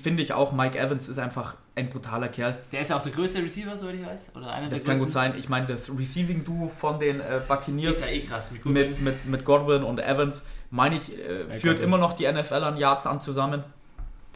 [0.00, 0.52] Finde ich auch.
[0.52, 2.58] Mike Evans ist einfach ein brutaler Kerl.
[2.72, 4.32] Der ist ja auch der größte Receiver, soweit ich weiß.
[4.36, 5.32] Oder einer Das der kann gut größten.
[5.32, 5.34] sein.
[5.38, 8.50] Ich meine, das Receiving-Duo von den äh, Buccaneers Ist ja eh krass.
[8.52, 9.04] Mit, mit, Goodwin.
[9.04, 11.84] mit, mit Godwin und Evans, meine ich, äh, Ja, führt Godwin.
[11.84, 13.64] immer noch die NFL an Yards an zusammen.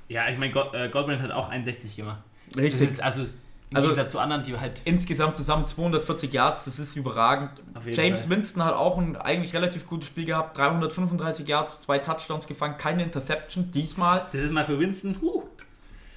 [0.08, 2.22] Ja, ich meine, God, äh, Godwin hat auch 61 gemacht.
[2.56, 3.02] Richtig.
[3.02, 3.24] also
[3.72, 7.50] im Also- Gegensatz zu anderen, die halt Insgesamt zusammen 240 Yards, das ist überragend.
[7.90, 8.30] James Fall.
[8.30, 10.56] Winston hat auch ein eigentlich relativ gutes Spiel gehabt.
[10.56, 14.26] 335 Yards, zwei Touchdowns gefangen, keine Interception diesmal.
[14.32, 15.16] Das ist mal für Winston.
[15.20, 15.42] Huh.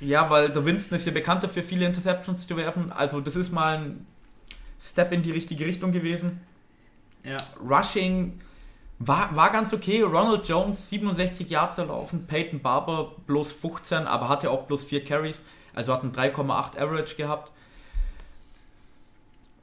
[0.02, 2.92] Ja, weil der Winston ist ja bekannt dafür, viele Interceptions zu werfen.
[2.92, 4.06] Also das ist mal ein
[4.84, 6.42] Step in die richtige Richtung gewesen.
[7.24, 7.38] Ja.
[7.68, 8.40] Rushing
[9.00, 10.02] war, war ganz okay.
[10.02, 15.42] Ronald Jones 67 Yards erlaufen, Peyton Barber bloß 15, aber hatte auch bloß 4 Carries,
[15.76, 17.52] also hat einen 3,8 Average gehabt.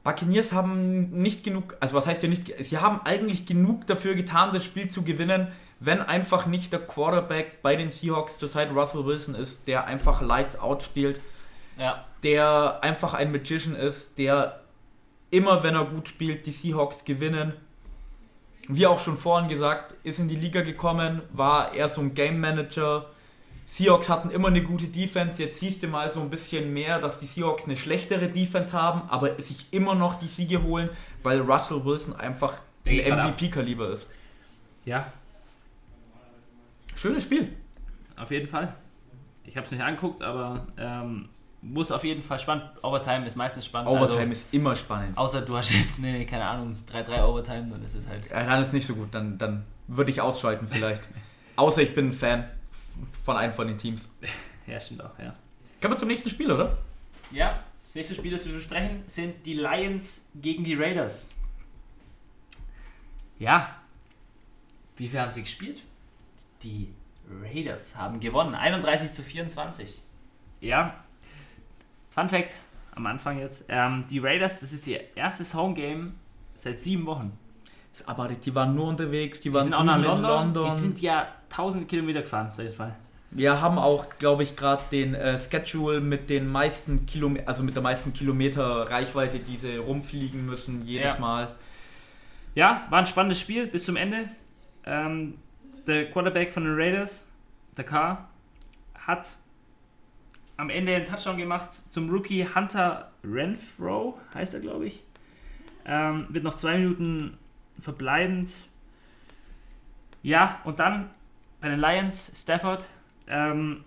[0.03, 4.51] Buccaneers haben nicht genug, also was heißt ja nicht, sie haben eigentlich genug dafür getan,
[4.53, 5.47] das Spiel zu gewinnen,
[5.79, 10.59] wenn einfach nicht der Quarterback bei den Seahawks zurzeit Russell Wilson ist, der einfach Lights
[10.59, 11.21] out spielt
[11.77, 12.03] Ja.
[12.21, 14.59] der einfach ein Magician ist, der
[15.31, 17.53] immer, wenn er gut spielt, die Seahawks gewinnen.
[18.67, 22.39] Wie auch schon vorhin gesagt, ist in die Liga gekommen, war eher so ein Game
[22.39, 23.07] Manager.
[23.73, 27.19] Seahawks hatten immer eine gute Defense, jetzt siehst du mal so ein bisschen mehr, dass
[27.19, 30.91] die Seahawks eine schlechtere Defense haben, aber sich immer noch die Siege holen,
[31.23, 32.99] weil Russell Wilson einfach ein.
[32.99, 34.05] MVP-Kaliber ist.
[34.85, 35.07] Ja,
[36.95, 37.51] Schönes Spiel.
[38.15, 38.75] auf jeden Fall.
[39.43, 41.29] Ich habe es nicht angeguckt, aber ähm,
[41.63, 42.65] muss auf jeden Fall spannend.
[42.83, 43.89] Overtime ist meistens spannend.
[43.89, 45.17] Overtime also, ist immer spannend.
[45.17, 48.29] Außer du hast jetzt eine, keine Ahnung, 3-3 Overtime, dann ist es halt.
[48.29, 51.01] Ja, dann ist nicht so gut, dann, dann würde ich ausschalten vielleicht.
[51.55, 52.45] Außer ich bin ein Fan
[53.23, 54.09] von einem von den Teams.
[54.65, 55.35] Ja, stimmt auch, ja.
[55.81, 56.77] Kommen wir zum nächsten Spiel, oder?
[57.31, 61.27] Ja, das nächste Spiel, das wir besprechen, sind die Lions gegen die Raiders.
[63.39, 63.75] Ja,
[64.95, 65.81] wie viel haben sie gespielt?
[66.61, 66.93] Die
[67.41, 70.01] Raiders haben gewonnen, 31 zu 24.
[70.61, 71.03] Ja,
[72.13, 72.55] Fun Fact
[72.95, 73.65] am Anfang jetzt.
[73.69, 76.13] Ähm, die Raiders, das ist ihr erstes Home-Game
[76.55, 77.37] seit sieben Wochen.
[78.05, 81.01] Aber die waren nur unterwegs, die, Die waren sind auch nach in London, die sind
[81.01, 82.95] ja tausende Kilometer gefahren, sag ich mal.
[83.35, 87.75] Wir haben auch, glaube ich, gerade den äh, Schedule mit den meisten Kilometer, also mit
[87.75, 91.19] der meisten Kilometer Reichweite, die sie rumfliegen müssen jedes Ja.
[91.19, 91.47] Mal.
[92.55, 94.29] Ja, war ein spannendes Spiel bis zum Ende.
[94.85, 95.39] Ähm,
[95.87, 97.25] der Quarterback von den Raiders,
[97.75, 98.29] der Carr,
[98.93, 99.29] hat
[100.57, 105.01] am Ende einen Touchdown gemacht zum Rookie Hunter Renfro, heißt er, glaube ich.
[105.85, 107.37] Ähm, mit noch zwei Minuten
[107.79, 108.51] verbleibend.
[110.21, 111.09] Ja, und dann
[111.59, 112.87] bei den Lions, Stafford,
[113.27, 113.83] ähm,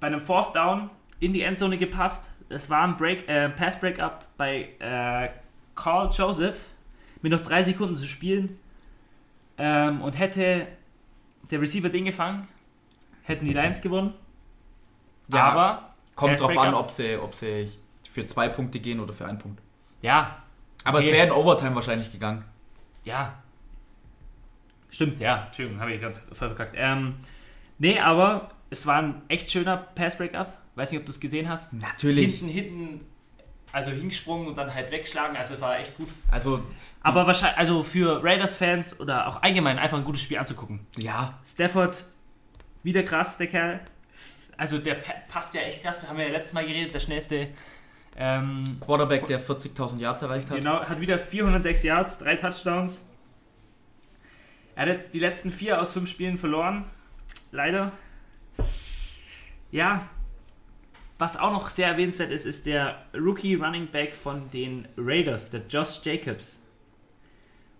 [0.00, 2.30] bei einem Fourth Down in die Endzone gepasst.
[2.48, 5.28] Es war ein Break, äh, Pass-Breakup bei äh,
[5.74, 6.64] Carl Joseph
[7.22, 8.58] mit noch drei Sekunden zu spielen.
[9.58, 10.68] Ähm, und hätte
[11.50, 12.46] der Receiver den gefangen,
[13.24, 14.14] hätten die Lions gewonnen.
[15.32, 17.70] Ja, Aber, Kommt drauf an, ob sie, ob sie
[18.10, 19.60] für zwei Punkte gehen oder für einen Punkt.
[20.02, 20.42] ja,
[20.84, 21.14] Aber es Okay.
[21.16, 22.44] wäre in Overtime wahrscheinlich gegangen.
[23.08, 23.42] Ja.
[24.90, 26.74] Stimmt, ja, Entschuldigung, habe ich ganz voll verkackt.
[26.76, 27.16] Ähm,
[27.78, 30.52] nee, aber es war ein echt schöner Pass-Breakup.
[30.76, 31.72] Weiß nicht, ob du es gesehen hast.
[31.74, 32.38] Natürlich.
[32.38, 33.00] Hinten, hinten,
[33.72, 35.36] also hingesprungen und dann halt wegschlagen.
[35.36, 36.08] Also es war echt gut.
[36.30, 36.62] Also,
[37.02, 40.80] Aber wahrscheinlich, also für Raiders-Fans oder auch allgemein einfach ein gutes Spiel anzugucken.
[40.96, 42.06] ja, Stafford,
[42.82, 43.80] wieder krass, der Kerl.
[44.56, 47.00] Also der pa- passt ja echt krass, da haben wir ja letztes Mal geredet, der
[47.00, 47.48] schnellste.
[48.20, 50.58] Ähm, Quarterback, der 40.000 Yards erreicht hat.
[50.58, 53.06] genau, hat wieder 406 Yards, drei Touchdowns.
[54.74, 56.84] Er hat jetzt die letzten vier aus fünf Spielen verloren.
[57.52, 57.92] Leider.
[59.70, 60.08] Ja.
[61.18, 65.62] Was auch noch sehr erwähnenswert ist, ist der Rookie Running Back von den Raiders, der
[65.68, 66.60] Josh Jacobs.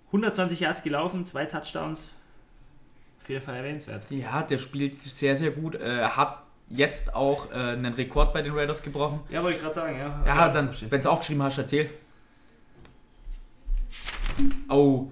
[0.07, 2.11] 120 Yards gelaufen, zwei Touchdowns.
[3.23, 4.11] Auf jeden Fall erwähnenswert.
[4.11, 5.75] Ja, der spielt sehr, sehr gut.
[5.77, 9.21] Äh, Er hat jetzt auch äh, einen Rekord bei den Raiders gebrochen.
[9.31, 10.23] Ja, wollte ich gerade sagen, ja.
[10.27, 11.91] Ja, dann, wenn du aufgeschrieben hast, erzähl.
[14.69, 15.09] Oh,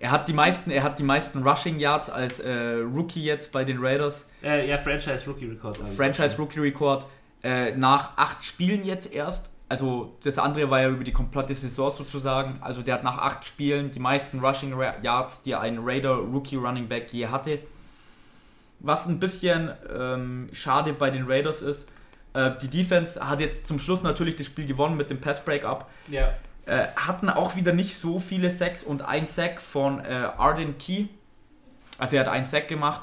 [0.00, 3.64] er hat die meisten, er hat die meisten Rushing Yards als äh, Rookie jetzt bei
[3.64, 4.24] den Raiders.
[4.42, 6.36] Äh, ja, Franchise Rookie ich Franchise.
[6.38, 7.06] Rookie Record
[7.42, 9.48] äh, nach acht Spielen jetzt erst.
[9.68, 12.58] Also das andere war ja über die komplette Saison sozusagen.
[12.62, 16.88] Also der hat nach acht Spielen die meisten Rushing Yards, die ein Raider Rookie Running
[16.88, 17.58] Back je hatte.
[18.80, 21.88] Was ein bisschen ähm, schade bei den Raiders ist.
[22.34, 25.90] Äh, die Defense hat jetzt zum Schluss natürlich das Spiel gewonnen mit dem Pass Breakup.
[26.08, 26.34] Ja.
[26.66, 31.06] Äh, hatten auch wieder nicht so viele Sacks und ein Sack von äh, Arden Key.
[31.98, 33.02] Also er hat einen Sack gemacht.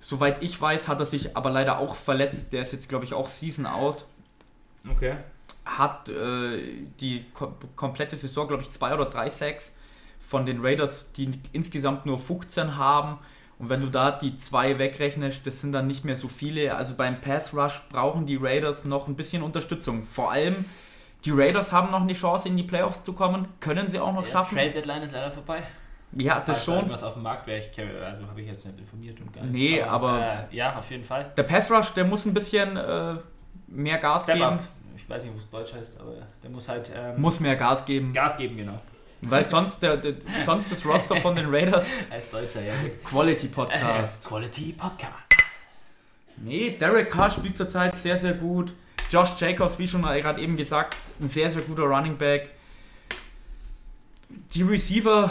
[0.00, 2.52] Soweit ich weiß, hat er sich aber leider auch verletzt.
[2.52, 4.04] Der ist jetzt, glaube ich, auch Season out.
[4.88, 5.16] Okay.
[5.64, 6.58] Hat äh,
[7.00, 9.72] die kom komplette Saison, glaube ich, zwei oder drei Sacks
[10.28, 13.18] von den Raiders, die insgesamt nur 15 haben.
[13.58, 16.74] Und wenn du da die zwei wegrechnest, das sind dann nicht mehr so viele.
[16.74, 20.06] Also beim Pass Rush brauchen die Raiders noch ein bisschen Unterstützung.
[20.06, 20.64] Vor allem,
[21.24, 23.48] die Raiders haben noch eine Chance, in die Playoffs zu kommen.
[23.60, 24.56] Können sie auch noch Ja, schaffen.
[24.58, 25.62] Trade Deadline ist leider vorbei.
[26.12, 26.74] Ja, das Falls schon.
[26.76, 29.42] irgendwas auf dem Markt wäre, ich kenn- also habe ich jetzt nicht informiert und gar
[29.44, 29.52] nicht.
[29.52, 31.32] Nee, aber- Äh, ja, auf jeden Fall.
[31.36, 33.14] Der Pass Rush, der muss ein bisschen äh,
[33.68, 34.46] mehr Gas Step geben.
[34.46, 34.60] up.
[34.96, 37.84] Ich weiß nicht, wo es Deutsch heißt, aber der muss halt ähm, Muss mehr Gas
[37.84, 38.12] geben.
[38.12, 38.78] Gas geben, genau.
[39.22, 40.14] Weil sonst, der, der,
[40.44, 43.02] sonst das Roster von den Raiders Als Deutscher, ja gut.
[43.04, 44.28] Quality Podcast.
[44.28, 45.36] Quality Podcast.
[46.36, 48.72] Nee, Derek Carr spielt zurzeit sehr, sehr gut.
[49.10, 52.50] Josh Jacobs, wie schon gerade eben gesagt, ein sehr, sehr guter Running Back.
[54.52, 55.30] Die Receiver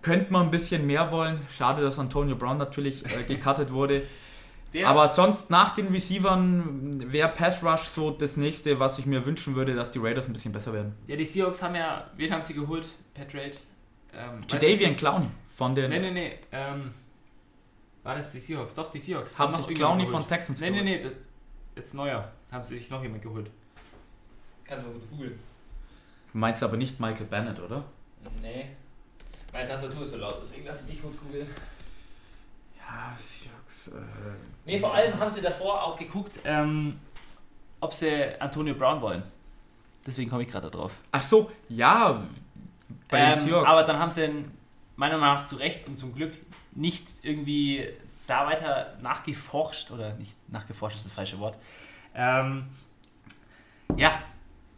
[0.00, 1.40] könnte man ein bisschen mehr wollen.
[1.56, 4.02] Schade, dass Antonio Brown natürlich äh, gecuttet wurde.
[4.72, 9.24] Der, Aber sonst nach den Receivern wäre Pass Rush so das nächste, was ich mir
[9.26, 10.94] wünschen würde, dass die Raiders ein bisschen besser werden.
[11.06, 12.88] ja, die Seahawks haben ja, wen haben sie geholt?
[13.12, 13.52] Pat Trade.
[14.14, 16.38] Ähm, Jadavian Clowney von den Nee, nee, nee.
[16.52, 16.90] Ähm,
[18.02, 18.74] war das die Seahawks?
[18.74, 19.38] Doch, die Seahawks.
[19.38, 20.28] haben noch sich Clowney von geholt.
[20.28, 21.02] Texans Nee, nee, geholt.
[21.04, 21.10] nee.
[21.10, 21.12] Das,
[21.84, 22.32] jetzt neuer.
[22.50, 23.50] Haben sie sich noch jemand geholt.
[24.64, 25.38] Kannst du mal kurz googeln.
[26.32, 27.84] Meinst aber nicht Michael Bennett, oder?
[28.40, 28.68] Nee.
[29.52, 31.46] Meine Tastatur ist so laut, deswegen lass ich dich kurz googeln.
[32.78, 34.00] Ja, Seahawks, äh,
[34.64, 36.98] Nee, vor allem haben sie davor auch geguckt, ähm,
[37.80, 39.22] ob sie Antonio Brown wollen.
[40.06, 40.92] Deswegen komme ich gerade da drauf.
[41.10, 42.22] Ach so, ja.
[43.08, 43.68] Bei den Ähm, Seahawks.
[43.68, 44.50] aber dann haben sie ihn
[44.96, 46.32] meiner Meinung nach zu Recht und zum Glück
[46.72, 47.88] nicht irgendwie
[48.26, 51.56] da weiter nachgeforscht oder nicht nachgeforscht ist das falsche Wort.
[52.14, 52.66] Ähm,
[53.96, 54.12] ja,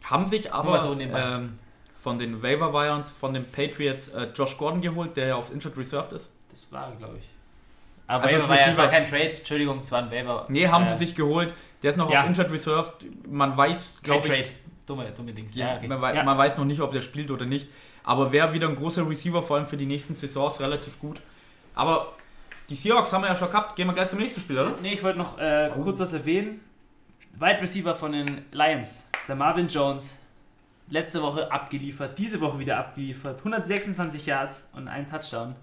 [0.03, 1.57] haben sich aber so ähm,
[2.01, 5.77] von den Waiver Wires, von den Patriots äh, Josh Gordon geholt, der ja auf Injured
[5.77, 6.31] Reserved ist.
[6.51, 7.29] das war glaube ich.
[8.07, 10.45] Aber Also Waiver das war ja, es war kein Trade, Entschuldigung, es war ein Waiver.
[10.49, 11.53] Nee, haben äh, sie sich geholt.
[11.83, 12.21] Der ist noch ja.
[12.21, 12.93] auf Injured Reserved.
[13.27, 14.49] Man weiß, glaube ich, Trade.
[14.85, 15.55] Dumme, dumme Dings.
[15.55, 15.87] ja, Ja, okay.
[15.87, 16.23] man, ja.
[16.23, 17.67] man weiß noch nicht, ob der spielt oder nicht.
[18.03, 21.19] Aber wäre wieder ein großer Receiver, vor allem für die nächsten Saisons, relativ gut.
[21.73, 22.13] Aber
[22.69, 23.75] die Seahawks haben wir ja schon gehabt.
[23.75, 24.75] Gehen wir gleich zum nächsten Spiel, oder?
[24.81, 25.81] Nee, ich wollte noch äh, Oh.
[25.81, 26.61] kurz was erwähnen.
[27.33, 30.17] Wide Receiver von den Lions, der Marvin Jones,
[30.89, 35.55] letzte Woche abgeliefert, diese Woche wieder abgeliefert, 126 Yards und einen Touchdown.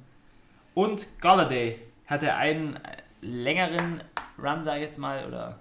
[0.74, 1.78] Und Galladay
[2.13, 4.03] hatte einen äh, längeren
[4.39, 5.59] Run, sag ich jetzt mal, oder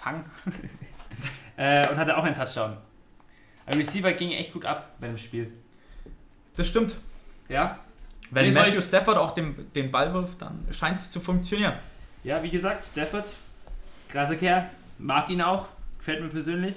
[0.00, 0.24] Fang,
[1.56, 2.76] äh, und hatte auch einen Touchdown.
[3.66, 5.52] Der Receiver ging echt gut ab bei dem Spiel.
[6.56, 6.96] Das stimmt.
[7.48, 7.78] Ja,
[8.30, 11.74] Wenn Nee, Matthew ich- Stafford auch den, den Ball wirft, dann scheint es zu funktionieren.
[12.24, 13.34] Ja, wie gesagt, Stafford,
[14.08, 15.66] krasser Kerl, mag ihn auch,
[15.98, 16.76] gefällt mir persönlich.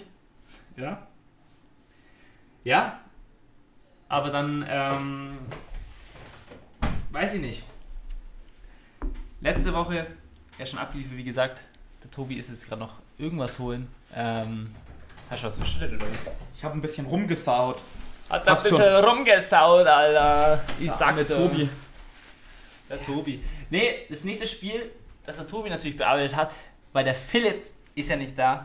[0.77, 1.07] Ja.
[2.63, 2.99] Ja,
[4.07, 5.37] aber dann, ähm,
[7.11, 7.63] weiß ich nicht.
[9.41, 10.05] Letzte Woche,
[10.59, 11.61] ja schon abgeliefert, wie gesagt,
[12.03, 13.87] der Tobi ist jetzt gerade noch irgendwas holen.
[14.15, 14.73] Ähm,
[15.29, 16.31] hast du was bestellt oder was?
[16.55, 17.81] Ich habe ein bisschen rumgefaut.
[18.29, 20.63] Hat da ein bisschen rumgesaut, Alter.
[20.79, 21.35] Ich Der sag's dir.
[21.35, 21.69] Tobi.
[22.89, 23.43] Der Tobi.
[23.69, 24.91] Nee, das nächste Spiel,
[25.25, 26.51] das der Tobi natürlich bearbeitet hat,
[26.93, 27.63] weil der Philipp
[27.95, 28.63] ist ja nicht da.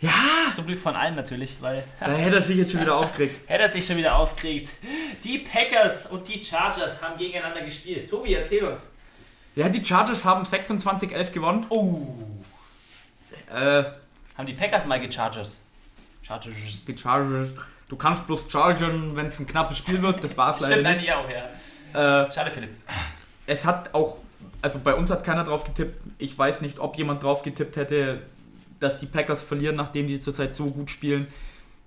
[0.00, 0.12] Ja,
[0.54, 3.48] Zum Glück von allen natürlich, weil da hätte er sich jetzt schon wieder aufgeregt.
[3.48, 4.68] hätte er sich schon wieder aufgeregt.
[5.24, 8.08] Die Packers und die Chargers haben gegeneinander gespielt.
[8.08, 8.92] Tobi, erzähl uns.
[9.56, 11.66] Ja, die Chargers haben 26-11 gewonnen.
[11.70, 12.06] Oh.
[13.52, 13.84] Äh,
[14.36, 15.60] Haben die Packers mal gechargers?
[16.22, 16.84] Chargers.
[16.86, 17.48] die Chargers.
[17.88, 20.22] Du kannst bloß chargen, wenn es ein knappes Spiel wird.
[20.22, 20.98] Das war es leider Stimmt nicht.
[20.98, 21.30] eigentlich auch,
[21.94, 22.24] ja.
[22.26, 22.70] Äh, Schade, Philipp.
[23.46, 24.18] es hat auch,
[24.60, 26.00] also bei uns hat keiner drauf getippt.
[26.18, 28.22] Ich weiß nicht, ob jemand drauf getippt hätte,
[28.80, 31.28] dass die Packers verlieren, nachdem die zurzeit so gut spielen.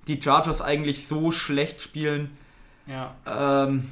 [0.07, 2.35] Die Chargers eigentlich so schlecht spielen.
[2.87, 3.13] Ja.
[3.27, 3.91] Ähm,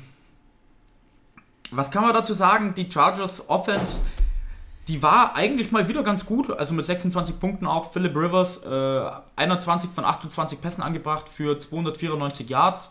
[1.72, 2.74] was kann man dazu sagen?
[2.74, 3.98] Die Chargers Offense,
[4.88, 6.52] die war eigentlich mal wieder ganz gut.
[6.52, 7.92] Also mit 26 Punkten auch.
[7.92, 12.90] Philip Rivers, äh, 21 von 28 Pässen angebracht für 294 Yards.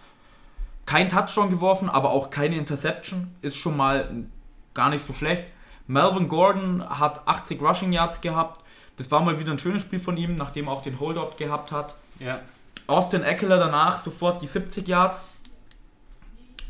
[0.85, 3.35] Kein Touchdown geworfen, aber auch keine Interception.
[3.43, 4.27] Ist schon mal
[4.75, 5.45] gar nicht so schlecht.
[5.89, 8.61] Melvin Gordon hat 80 Rushing Yards gehabt.
[8.97, 11.73] Das war mal wieder ein schönes Spiel von ihm, nachdem er auch den Holdout gehabt
[11.73, 11.95] hat.
[12.19, 12.41] Ja.
[12.87, 15.25] Austin Eckler danach sofort die 70 Yards.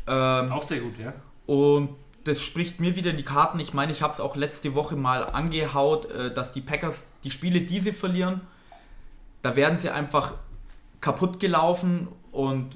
[0.07, 1.13] Ähm, Auch sehr gut, ja.
[1.47, 1.89] Und
[2.25, 3.59] das spricht mir wieder in die Karten.
[3.59, 7.31] Ich meine, ich habe es auch letzte Woche mal angehaut, äh, dass die Packers die
[7.31, 8.41] Spiele, die sie verlieren,
[9.41, 10.33] da werden sie einfach
[10.99, 12.75] kaputt gelaufen und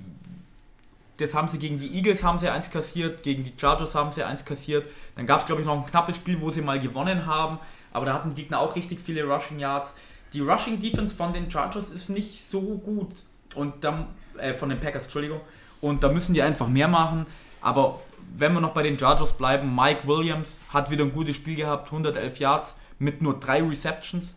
[1.18, 4.24] das haben sie gegen die Eagles haben sie eins kassiert, gegen die Chargers haben sie
[4.24, 4.86] eins kassiert.
[5.16, 7.60] Dann gab es, glaube ich, noch ein knappes Spiel, wo sie mal gewonnen haben,
[7.92, 9.96] aber da hatten die Gegner auch richtig viele Rushing Yards.
[10.34, 13.12] Die Rushing Defense von den Chargers ist nicht so gut
[13.54, 14.08] und dann
[14.38, 15.42] äh, von den Packers, Entschuldigung.
[15.82, 17.26] Und da müssen die einfach mehr machen.
[17.62, 18.00] Aber
[18.38, 21.88] wenn wir noch bei den Chargers bleiben, Mike Williams hat wieder ein gutes Spiel gehabt,
[21.92, 24.36] 111 Yards mit nur drei Receptions.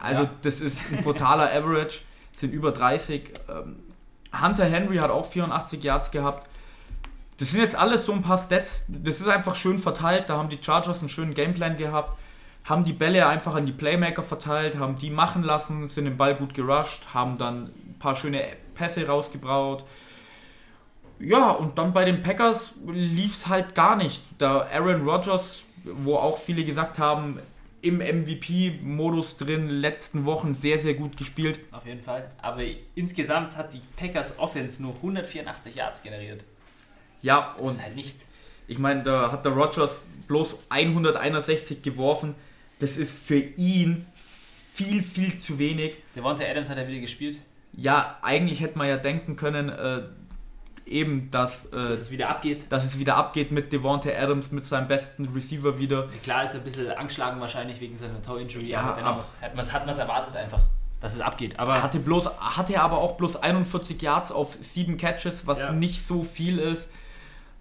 [0.00, 0.30] Also Ja.
[0.42, 2.00] das ist ein brutaler Average,
[2.36, 3.32] sind über 30.
[3.48, 3.76] Ähm,
[4.40, 6.46] Hunter Henry hat auch 84 Yards gehabt.
[7.38, 10.48] das sind jetzt alles so ein paar Stats, das ist einfach schön verteilt, da haben
[10.48, 12.18] die Chargers einen schönen Gameplan gehabt,
[12.64, 16.34] haben die Bälle einfach an die Playmaker verteilt, haben die machen lassen, sind den Ball
[16.34, 18.42] gut gerusht, haben dann ein paar schöne
[18.74, 19.84] Pässe rausgebraut.
[21.18, 24.22] Ja, und dann bei den Packers lief es halt gar nicht.
[24.38, 27.38] Da Aaron Rodgers, wo auch viele gesagt haben,
[27.82, 31.60] im MVP-Modus drin, letzten Wochen sehr, sehr gut gespielt.
[31.72, 32.30] Auf jeden Fall.
[32.42, 32.62] Aber
[32.94, 36.42] insgesamt hat die Packers Offense nur 184 Yards generiert.
[37.22, 38.26] Ja, Das und ist halt nichts.
[38.66, 39.96] ich meine, da hat der Rodgers
[40.26, 42.34] bloß 161 geworfen.
[42.78, 44.06] Das ist für ihn
[44.74, 45.94] viel, viel zu wenig.
[46.14, 47.38] Devonta Adams hat ja wieder gespielt.
[47.72, 50.02] Ja, eigentlich hätte man ja denken können, äh,
[50.86, 52.66] eben, dass, äh, Dass es wieder abgeht.
[52.70, 56.08] dass es wieder abgeht mit Devonta Adams, mit seinem besten Receiver wieder.
[56.22, 58.66] Klar ist er ein bisschen angeschlagen wahrscheinlich wegen seiner Toe-Injury.
[58.66, 59.24] Ja, aber dennoch
[59.68, 60.60] hat man es erwartet einfach,
[61.00, 61.58] dass es abgeht.
[61.58, 65.72] Aber Er hatte, bloß, hatte aber auch bloß 41 Yards auf 7 Catches, was Ja.
[65.72, 66.88] nicht so viel ist.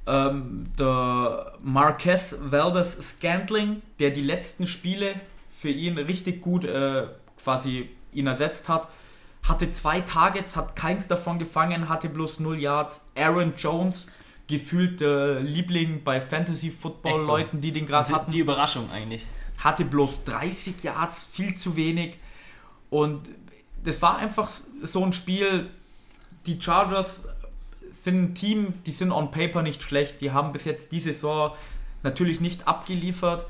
[0.08, 5.16] Ähm, der Marquez Valdez Scantling, der die letzten Spiele
[5.50, 7.08] für ihn richtig gut äh,
[7.42, 8.88] quasi ihn ersetzt hat,
[9.48, 13.02] hatte zwei Targets, hat keins davon gefangen, hatte bloß 0 Yards.
[13.16, 14.08] Aaron Jones,
[14.48, 17.58] gefühlt der Liebling bei Fantasy Football Echt so.
[17.60, 19.24] Die den gerade hatten die Überraschung eigentlich.
[19.64, 22.16] hatte bloß 30 Yards, viel zu wenig.
[22.90, 23.28] Und
[23.84, 24.50] das war einfach
[24.82, 25.70] so ein Spiel.
[26.48, 27.22] Die Chargers
[28.04, 30.22] sind ein Team, die sind on paper nicht schlecht.
[30.22, 31.52] Die haben bis jetzt die Saison
[32.04, 33.46] natürlich nicht abgeliefert,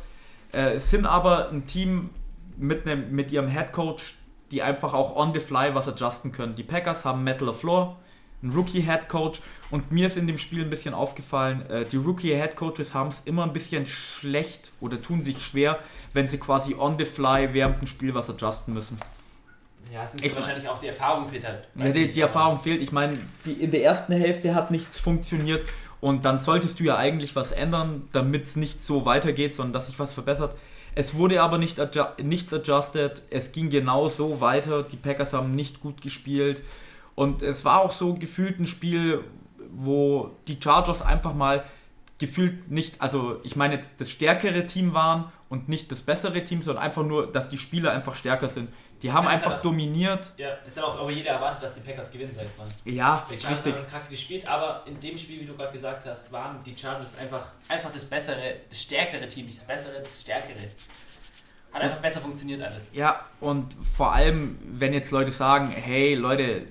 [0.52, 2.10] äh, sind aber ein Team
[2.58, 4.16] mit, einem, mit ihrem Head Coach,
[4.52, 6.56] die einfach auch on the fly was adjusten können.
[6.56, 7.96] Die Packers haben Matt LaFleur,
[8.44, 9.40] einen Rookie Head Coach
[9.72, 13.10] und mir ist in dem Spiel ein bisschen aufgefallen, äh, die Rookie Head Coaches haben
[13.10, 15.80] es immer ein bisschen schlecht oder tun sich schwer,
[16.14, 19.00] wenn sie quasi on the fly während dem Spiel was adjusten müssen.
[19.92, 21.68] Ja, es ist Ich- wahrscheinlich auch die Erfahrung fehlt halt.
[21.76, 22.82] Ja, die, die Erfahrung fehlt.
[22.82, 25.64] Ich meine, die, in der ersten Hälfte hat nichts funktioniert
[26.02, 29.86] und dann solltest du ja eigentlich was ändern, damit es nicht so weitergeht, sondern dass
[29.88, 30.56] sich was verbessert.
[30.96, 33.22] Es wurde aber nicht adju nichts adjusted.
[33.30, 34.84] Es ging genau so weiter.
[34.84, 36.62] Die Packers haben nicht gut gespielt.
[37.16, 39.24] Und es war auch so gefühlt ein Spiel,
[39.74, 41.66] wo die Chargers einfach mal
[42.18, 46.62] gefühlt nicht, also ich meine jetzt das stärkere Team waren und nicht das bessere Team,
[46.62, 48.70] sondern einfach nur, dass die Spieler einfach stärker sind.
[49.02, 50.32] Die haben Ja, einfach ja- dominiert.
[50.38, 52.68] Ja, ist ja auch aber jeder erwartet, dass die Packers gewinnen, ich mal.
[52.86, 53.76] Ja, Die Chargers richtig.
[53.82, 57.18] haben krank gespielt, aber in dem Spiel, wie du gerade gesagt hast, waren die Chargers
[57.18, 60.56] einfach, einfach das bessere, das stärkere Team, nicht das bessere, das stärkere.
[61.74, 62.90] Hat einfach besser funktioniert alles.
[62.94, 66.68] Ja, und vor allem, wenn jetzt Leute sagen, hey Leute,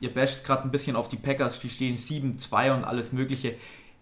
[0.00, 3.56] ihr basht gerade ein bisschen auf die Packers, die stehen 7-2 und alles mögliche.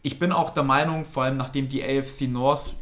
[0.06, 2.76] Ich bin auch der Meinung, vor allem nachdem die AFC North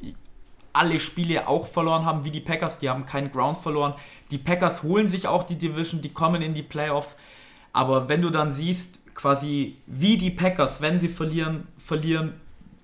[0.75, 3.95] alle Spiele auch verloren haben, wie die Packers, die haben keinen Ground verloren.
[4.31, 7.17] Die Packers holen sich auch die Division, die kommen in die Playoffs.
[7.73, 12.35] Aber wenn du dann siehst, quasi wie die Packers, wenn sie verlieren, verlieren,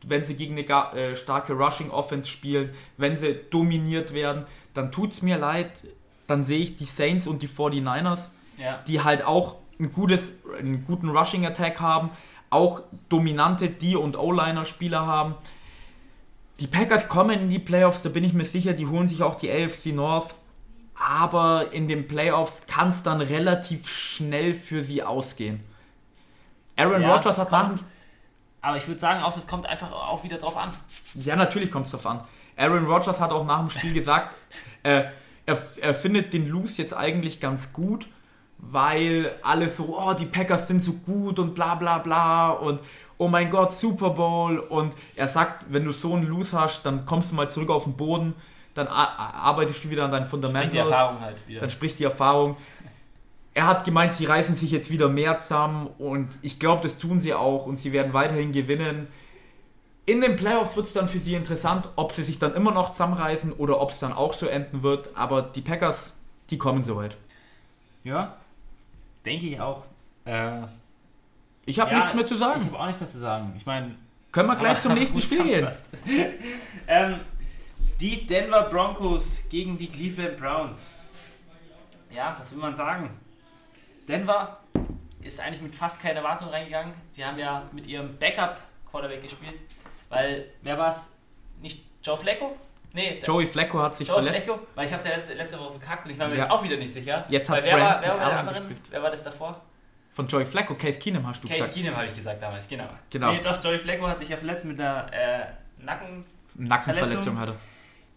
[0.06, 5.12] wenn sie gegen eine äh, starke Rushing Offense spielen, wenn sie dominiert werden, dann tut
[5.12, 5.84] es mir leid.
[6.28, 8.78] Dann sehe ich die Saints und die 49ers, Ja.
[8.88, 12.08] die halt auch ein gutes, einen guten Rushing Attack haben,
[12.50, 15.34] auch dominante D- und O-Liner-Spieler haben.
[16.58, 19.36] Die Packers kommen in die Playoffs, da bin ich mir sicher, die holen sich auch
[19.36, 20.34] die AFC North.
[20.94, 25.60] Aber in den Playoffs kann es dann relativ schnell für sie ausgehen.
[26.76, 27.80] Aaron Ja, Rodgers hat nach kommt.
[27.80, 27.86] dem
[28.60, 30.68] Aber ich würde sagen, auch das kommt einfach auch wieder drauf an.
[31.14, 32.20] Ja, natürlich kommt es drauf an.
[32.56, 34.36] Aaron Rodgers hat auch nach dem Spiel gesagt,
[34.82, 35.04] äh,
[35.46, 38.06] er, er findet den Lose jetzt eigentlich ganz gut,
[38.62, 42.80] weil alle so, oh, die Packers sind so gut und bla bla bla und
[43.18, 44.58] oh mein Gott, Super Bowl.
[44.58, 47.84] Und er sagt, wenn du so einen Lose hast, dann kommst du mal zurück auf
[47.84, 48.34] den Boden,
[48.74, 50.72] dann arbeitest du wieder an deinen Fundamentals.
[50.72, 51.60] die Erfahrung halt wieder.
[51.60, 52.56] Dann spricht die Erfahrung.
[53.52, 57.18] Er hat gemeint, sie reißen sich jetzt wieder mehr zusammen und ich glaube, das tun
[57.18, 59.08] sie auch und sie werden weiterhin gewinnen.
[60.06, 62.92] In den Playoffs wird es dann für sie interessant, ob sie sich dann immer noch
[62.92, 65.10] zusammenreißen oder ob es dann auch so enden wird.
[65.14, 66.12] Aber die Packers,
[66.48, 67.16] die kommen soweit.
[68.04, 68.36] Ja,
[69.24, 69.84] denke ich auch.
[70.24, 70.62] Äh,
[71.66, 72.64] Ich habe ja, nichts mehr zu Ich sagen.
[72.64, 73.52] habe auch nichts mehr zu sagen.
[73.56, 73.94] Ich meine,
[74.32, 75.68] Können wir gleich zum nächsten Spiel gehen?
[76.88, 77.20] ähm,
[78.00, 80.90] die Denver Broncos gegen die Cleveland Browns.
[82.14, 83.10] Ja, was will man sagen?
[84.08, 84.58] Denver
[85.22, 86.94] ist eigentlich mit fast keiner Erwartung reingegangen.
[87.12, 89.60] Sie haben ja mit ihrem Backup-Quarterback gespielt.
[90.08, 91.14] Weil, wer war es?
[91.60, 92.56] Nicht Joe Flacco?
[92.92, 94.46] Nee, Joey Flacco hat sich Joe verletzt.
[94.46, 94.66] Flacco?
[94.74, 96.42] Weil ich habe es ja letzte, letzte Woche verkackt und ich war mir Ja.
[96.42, 97.24] jetzt auch wieder nicht sicher.
[97.28, 98.58] Jetzt hat wer, war, Brandon wer war der Allen andere?
[98.60, 98.80] gespielt.
[98.90, 99.60] Wer war das davor?
[100.12, 101.74] Von Joey Flacco, Case Keenum hast du Case gesagt.
[101.76, 102.88] Keenum habe ich gesagt damals, genau.
[103.10, 103.32] Genau.
[103.32, 105.44] Nee, doch, Joey Flacco hat sich ja verletzt mit einer äh,
[105.84, 106.24] Nacken.
[106.56, 107.38] Nackenverletzung Verletzung.
[107.38, 107.56] hat er.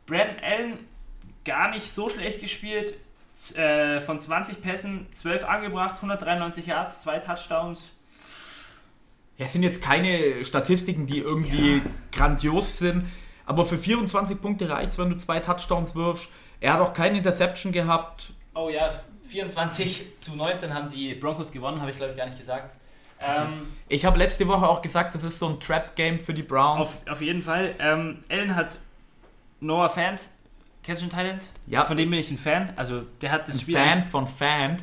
[0.07, 0.79] Brandon Allen
[1.45, 2.95] gar nicht so schlecht gespielt.
[3.55, 7.89] Äh, von 20 Pässen 12 angebracht, 193 Yards, zwei Touchdowns.
[9.37, 11.81] Ja, es sind jetzt keine Statistiken, die irgendwie
[12.11, 13.05] grandios sind,
[13.45, 16.29] aber für 24 Punkte reicht wenn du zwei Touchdowns wirfst.
[16.59, 18.33] Er hat auch keine Interception gehabt.
[18.55, 18.91] Oh ja,
[19.27, 22.75] 24 zu 19 haben die Broncos gewonnen, habe ich glaube ich gar nicht gesagt.
[23.19, 26.81] Ähm, Ich habe letzte Woche auch gesagt, das ist so ein Trap-Game für die Browns.
[26.81, 27.75] auf, auf jeden Fall.
[27.79, 28.77] Ähm, Allen hat
[29.61, 30.21] Noah Fant.
[30.83, 31.41] Kennst du den Thailand?
[31.67, 31.85] Ja.
[31.85, 32.73] Von dem bin ich ein Fan.
[32.75, 33.75] Also der hat das ein Spiel.
[33.75, 34.77] Fan von Fan.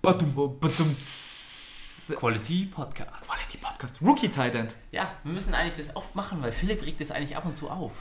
[0.00, 0.86] Badum, badum.
[2.14, 3.28] Quality Podcast.
[3.28, 3.94] Quality Podcast.
[4.00, 4.68] Rookie Titan.
[4.90, 7.70] Ja, wir müssen eigentlich das oft machen, weil Philipp regt das eigentlich ab und zu
[7.70, 7.92] auf.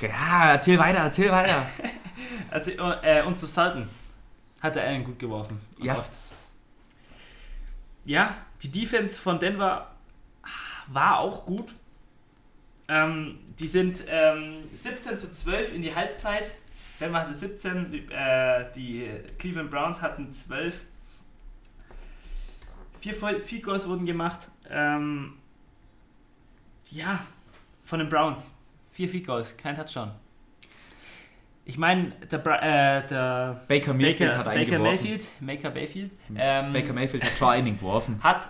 [0.00, 1.66] Ja, ja, erzähl weiter, erzähl weiter.
[2.50, 3.86] Also, äh, und zu Sultan
[4.62, 5.60] hat er Allen gut geworfen.
[5.82, 5.98] Ja.
[5.98, 6.12] Oft.
[8.06, 9.90] Ja, die Defense von Denver
[10.86, 11.74] war auch gut.
[12.88, 16.50] Ähm, die sind ähm, 17 zu 12 in die Halbzeit.
[17.00, 20.80] Denver hatte 17, die, äh, die Cleveland Browns hatten 12.
[23.14, 24.48] Vier Field wurden gemacht.
[24.68, 25.34] Ähm,
[26.90, 27.20] ja,
[27.84, 28.50] von den Browns.
[28.92, 30.10] Vier Field kein Touchdown.
[31.64, 34.82] Ich meine, der, äh, der Baker Mayfield Baker, hat Baker eingeworfen.
[34.84, 38.18] Mayfield, Baker Mayfield, ähm, Baker Mayfield hat schon einen geworfen.
[38.22, 38.48] hat,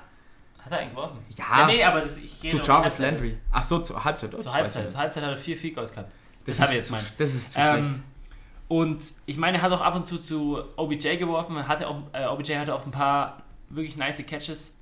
[0.58, 1.18] hat er einen geworfen?
[1.30, 3.28] Ja, nee, aber das, ich gehe zu Jarvis Landry.
[3.28, 3.40] jetzt.
[3.52, 4.34] Ach so, zur Halbzeit.
[4.34, 5.92] oh, Zur Halbzeit, zur Halbzeit hat er vier Field gehabt.
[5.92, 6.06] Das,
[6.44, 7.12] Das hab ist ich jetzt zu- gemeint.
[7.18, 7.88] Das ist zu schlecht.
[7.88, 8.02] Ähm,
[8.68, 12.26] und ich meine, er hat auch ab und zu zu OBJ geworfen, hatte auch, äh,
[12.26, 14.76] OBJ hatte auch ein paar wirklich nice Catches.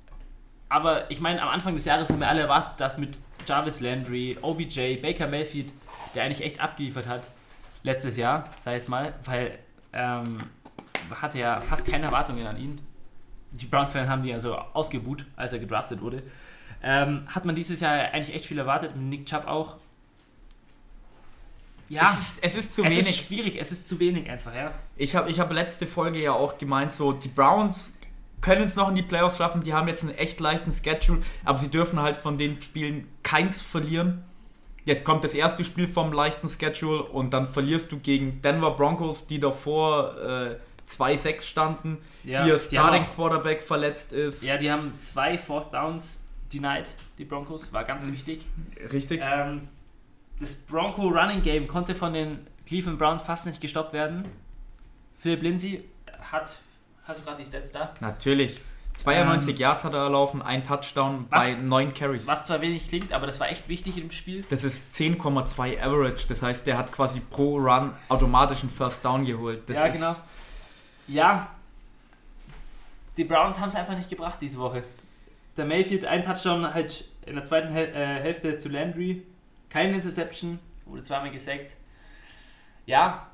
[0.68, 4.38] Aber ich meine, am Anfang des Jahres haben wir alle erwartet, dass mit Jarvis Landry,
[4.40, 5.72] OBJ, Baker Mayfield,
[6.14, 7.26] der eigentlich echt abgeliefert hat,
[7.82, 9.58] letztes Jahr, sei es mal, weil
[9.92, 10.38] ähm,
[11.20, 12.80] hatte ja fast keine Erwartungen an ihn.
[13.52, 16.22] Die Browns-Fans haben die also ausgebuht, als er gedraftet wurde.
[16.82, 19.76] Ähm, hat man dieses Jahr eigentlich echt viel erwartet, mit Nick Chubb auch.
[21.88, 23.08] Ja, es, ist, es ist zu es wenig.
[23.08, 24.72] ist schwierig, es ist zu wenig einfach, ja.
[24.96, 27.94] Ich habe ich hab letzte Folge ja auch gemeint, so die Browns
[28.44, 29.62] können es noch in die Playoffs schaffen.
[29.62, 33.62] Die haben jetzt einen echt leichten Schedule, aber sie dürfen halt von den Spielen keins
[33.62, 34.22] verlieren.
[34.84, 39.26] Jetzt kommt das erste Spiel vom leichten Schedule und dann verlierst du gegen Denver Broncos,
[39.26, 40.56] die davor äh,
[40.86, 44.42] 2-6 standen, Ja, ihr Starting auch- Quarterback verletzt ist.
[44.42, 46.20] Ja, die haben zwei Fourth Downs
[46.52, 46.84] denied,
[47.16, 48.44] die Broncos, war ganz wichtig.
[48.92, 49.22] Richtig?
[49.24, 49.68] Ähm,
[50.38, 54.26] das Bronco Running Game konnte von den Cleveland Browns fast nicht gestoppt werden.
[55.18, 55.84] Philip Lindsay
[56.30, 56.56] hat,
[57.06, 57.92] hast du gerade die Stats da?
[58.00, 58.60] Natürlich.
[58.94, 61.56] 92 Yards hat er erlaufen, ein Touchdown Ähm, Was?
[61.56, 62.26] bei 9 Carries.
[62.26, 64.44] Was zwar wenig klingt, aber das war echt wichtig im Spiel.
[64.50, 66.26] Das ist 10,2 Average.
[66.28, 69.62] Das heißt, der hat quasi pro Run automatisch einen First Down geholt.
[69.68, 70.14] Das ja, genau.
[71.08, 71.48] Ja,
[73.16, 74.84] die Browns haben es einfach nicht gebracht diese Woche.
[75.56, 79.22] Der Mayfield, ein Touchdown halt in der zweiten Häl äh, Hälfte zu Landry.
[79.70, 81.72] Keine Interception, wurde zweimal gesackt.
[82.86, 83.26] Ja,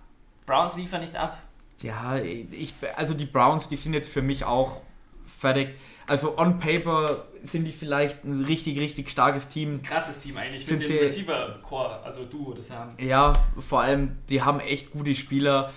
[0.47, 1.39] Browns liefern nicht ab.
[1.83, 4.81] Ja, ich, also die Browns, die sind jetzt für mich auch
[5.27, 5.71] fertig.
[6.07, 9.81] Also on paper sind die vielleicht ein richtig, richtig starkes Team.
[9.83, 12.93] Krasses Team eigentlich Sind mit dem Receiver-Core, also Duo, das haben.
[12.99, 15.73] Ja, vor allem, die haben echt gute Spieler.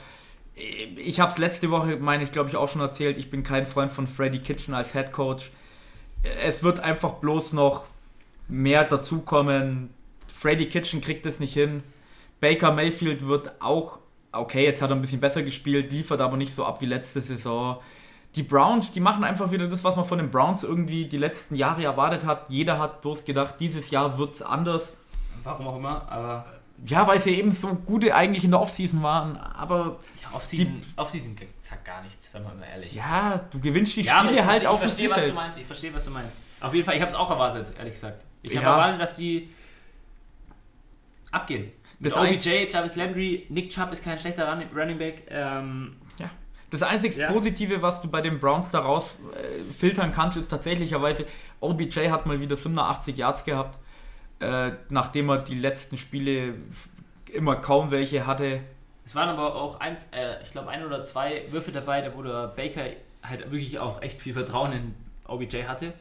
[0.97, 3.17] Ich habe es letzte Woche, meine ich, glaube ich, auch schon erzählt.
[3.17, 5.51] Ich bin kein Freund von Freddy Kitchen als Head Coach.
[6.43, 7.85] Es wird einfach bloß noch
[8.47, 9.93] mehr dazukommen.
[10.35, 11.83] Freddy Kitchen kriegt es nicht hin.
[12.39, 13.99] Baker Mayfield wird auch,
[14.33, 17.21] okay, jetzt hat er ein bisschen besser gespielt, liefert aber nicht so ab wie letzte
[17.21, 17.77] Saison.
[18.35, 21.55] Die Browns, die machen einfach wieder das, was man von den Browns irgendwie die letzten
[21.55, 22.45] Jahre erwartet hat.
[22.49, 24.91] Jeder hat bloß gedacht, dieses Jahr wird es anders.
[25.43, 26.45] Warum auch immer, aber
[26.85, 31.35] Ja, weil sie eben so gute eigentlich in der Offseason waren, aber ja, Offseason, Offseason
[31.59, 32.93] sagt gar nichts, sagen wir mal ehrlich.
[32.95, 35.57] ja, du gewinnst die Ja, Spiele halt verstehe, auf ich verstehe was du meinst.
[35.59, 36.37] Ich verstehe, was du meinst.
[36.59, 38.23] Auf jeden Fall, ich habe es auch erwartet, ehrlich gesagt.
[38.41, 38.71] Ich habe Ja.
[38.73, 39.49] erwartet, dass die
[41.31, 41.71] abgehen.
[42.03, 45.23] Mit Das OBJ, Jarvis Landry, Nick Chubb ist kein schlechter Run Running Back.
[45.29, 45.95] Ähm,
[46.69, 47.31] Das einzig Ja.
[47.31, 51.25] Positive, was du bei den Browns daraus äh, filtern kannst, ist tatsächlicherweise,
[51.59, 53.77] OBJ hat mal wieder 85 Yards gehabt,
[54.39, 56.55] äh, nachdem er die letzten Spiele
[57.31, 58.61] immer kaum welche hatte.
[59.05, 62.23] es waren aber auch, ein, äh, ich glaube, ein oder zwei Würfe dabei, da wo
[62.23, 62.85] der Baker
[63.21, 64.95] halt wirklich auch echt viel Vertrauen in
[65.27, 65.93] OBJ hatte,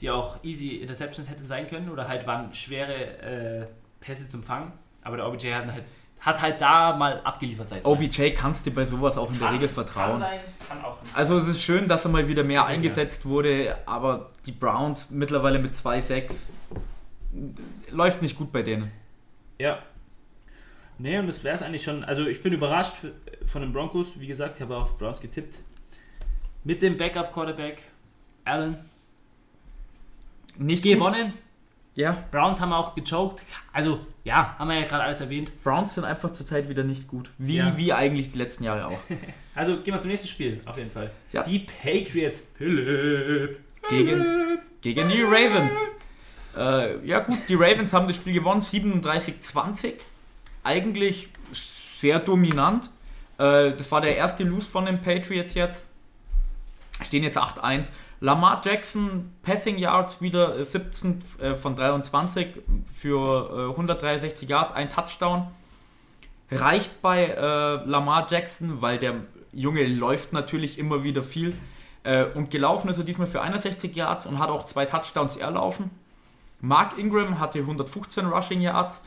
[0.00, 2.92] die auch easy Interceptions hätten sein können oder halt waren schwere
[3.22, 3.66] äh,
[4.00, 4.72] Pässe zum Fangen.
[5.08, 5.84] Aber der OBJ hat halt,
[6.20, 9.68] hat halt da mal abgeliefert seit OBJ kannst du bei sowas auch in der Regel
[9.68, 10.16] Kann vertrauen.
[10.18, 11.16] sein, kann auch nicht.
[11.16, 12.66] Also es ist schön, dass er mal wieder mehr Ja.
[12.66, 16.50] eingesetzt wurde, aber die Browns mittlerweile mit 2-6
[17.90, 18.90] läuft nicht gut bei denen.
[19.58, 19.78] Ja.
[20.98, 22.04] Nee, und das wäre es eigentlich schon.
[22.04, 22.94] Also ich bin überrascht
[23.44, 24.08] von den Broncos.
[24.16, 25.58] Wie gesagt, ich habe auf Browns getippt.
[26.64, 27.84] Mit dem Backup-Quarterback
[28.44, 28.76] Allen
[30.58, 30.98] Nicht gut.
[31.98, 33.42] Ja, Browns haben auch gechoked.
[33.72, 35.50] Also ja, haben wir ja gerade alles erwähnt.
[35.64, 37.28] Browns sind einfach zurzeit wieder nicht gut.
[37.38, 37.76] Wie, Ja.
[37.76, 38.98] wie eigentlich die letzten Jahre auch.
[39.56, 41.10] Also gehen wir zum nächsten Spiel, auf jeden Fall.
[41.32, 41.42] Ja.
[41.42, 42.46] Die Patriots.
[42.54, 43.58] Philipp.
[43.90, 45.74] Gegen, gegen die Ravens.
[46.56, 49.94] Äh, ja gut, die Ravens haben das Spiel gewonnen, 37-20.
[50.62, 51.28] Eigentlich
[52.00, 52.88] sehr dominant.
[53.38, 55.86] Äh, das war der erste Lose von den Patriots jetzt.
[57.02, 57.88] Stehen jetzt 8-1.
[58.20, 62.48] Lamar Jackson, Passing Yards wieder 17 äh, von 23
[62.86, 65.48] für 163 Yards, ein Touchdown.
[66.50, 69.14] Reicht bei äh, Lamar Jackson, weil der
[69.52, 71.54] Junge läuft natürlich immer wieder viel.
[72.04, 75.90] Äh, und gelaufen ist er diesmal für 61 Yards und hat auch zwei Touchdowns erlaufen.
[76.60, 79.02] Mark Ingram hatte 115 Rushing Yards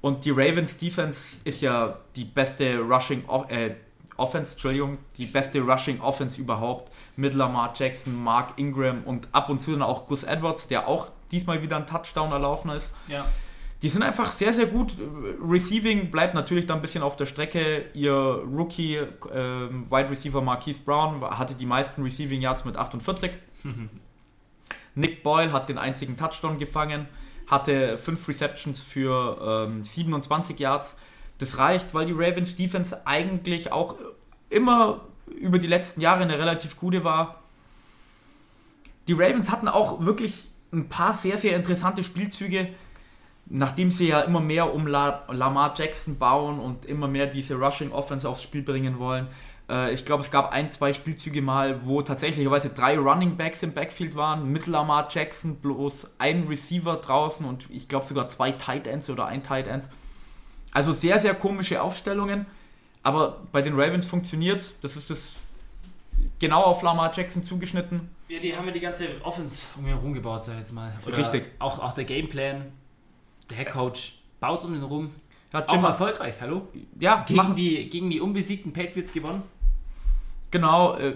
[0.00, 3.70] und die Ravens Defense ist ja die beste Rushing äh,
[4.16, 9.60] Offense, Entschuldigung, die beste Rushing Offense überhaupt mit Lamar Jackson, Mark Ingram und ab und
[9.60, 12.90] zu dann auch Gus Edwards, der auch diesmal wieder ein Touchdown erlaufen ist.
[13.08, 13.26] Ja.
[13.82, 14.96] Die sind einfach sehr, sehr gut.
[15.46, 17.84] Receiving bleibt natürlich da ein bisschen auf der Strecke.
[17.92, 23.32] Ihr Rookie äh, Wide Receiver Marquise Brown hatte die meisten Receiving Yards mit 48.
[24.94, 27.08] Nick Boyle hat den einzigen Touchdown gefangen,
[27.46, 30.96] hatte 5 Receptions für ähm, 27 Yards.
[31.38, 33.96] Das reicht, weil die Ravens Defense eigentlich auch
[34.50, 37.40] immer über die letzten Jahre eine relativ gute war.
[39.08, 42.68] Die Ravens hatten auch wirklich ein paar sehr, sehr interessante Spielzüge,
[43.46, 47.92] nachdem sie ja immer mehr um La Lamar Jackson bauen und immer mehr diese Rushing
[47.92, 49.28] Offense aufs Spiel bringen wollen.
[49.68, 53.72] Äh, ich glaube, es gab ein, zwei Spielzüge mal, wo tatsächlicherweise drei Running Backs im
[53.72, 58.86] Backfield waren, mit Lamar Jackson, bloß ein Receiver draußen und ich glaube sogar zwei Tight
[58.86, 59.90] Ends oder ein Tight Ends.
[60.74, 62.44] Also sehr, sehr komische Aufstellungen,
[63.02, 65.32] aber bei den Ravens funktioniert Das ist das
[66.38, 68.10] genau auf Lamar Jackson zugeschnitten.
[68.28, 70.92] Ja, die haben ja die ganze Offense um ihn herum gebaut, sag ich jetzt mal.
[71.06, 71.50] Oder Richtig.
[71.58, 72.72] Auch, auch der Gameplan,
[73.48, 75.10] der Headcoach baut um ihn herum.
[75.52, 76.68] Hat auch erfolgreich, hallo?
[76.98, 79.42] Ja, gegen die, gegen die unbesiegten Patriots gewonnen.
[80.50, 81.14] Genau, äh,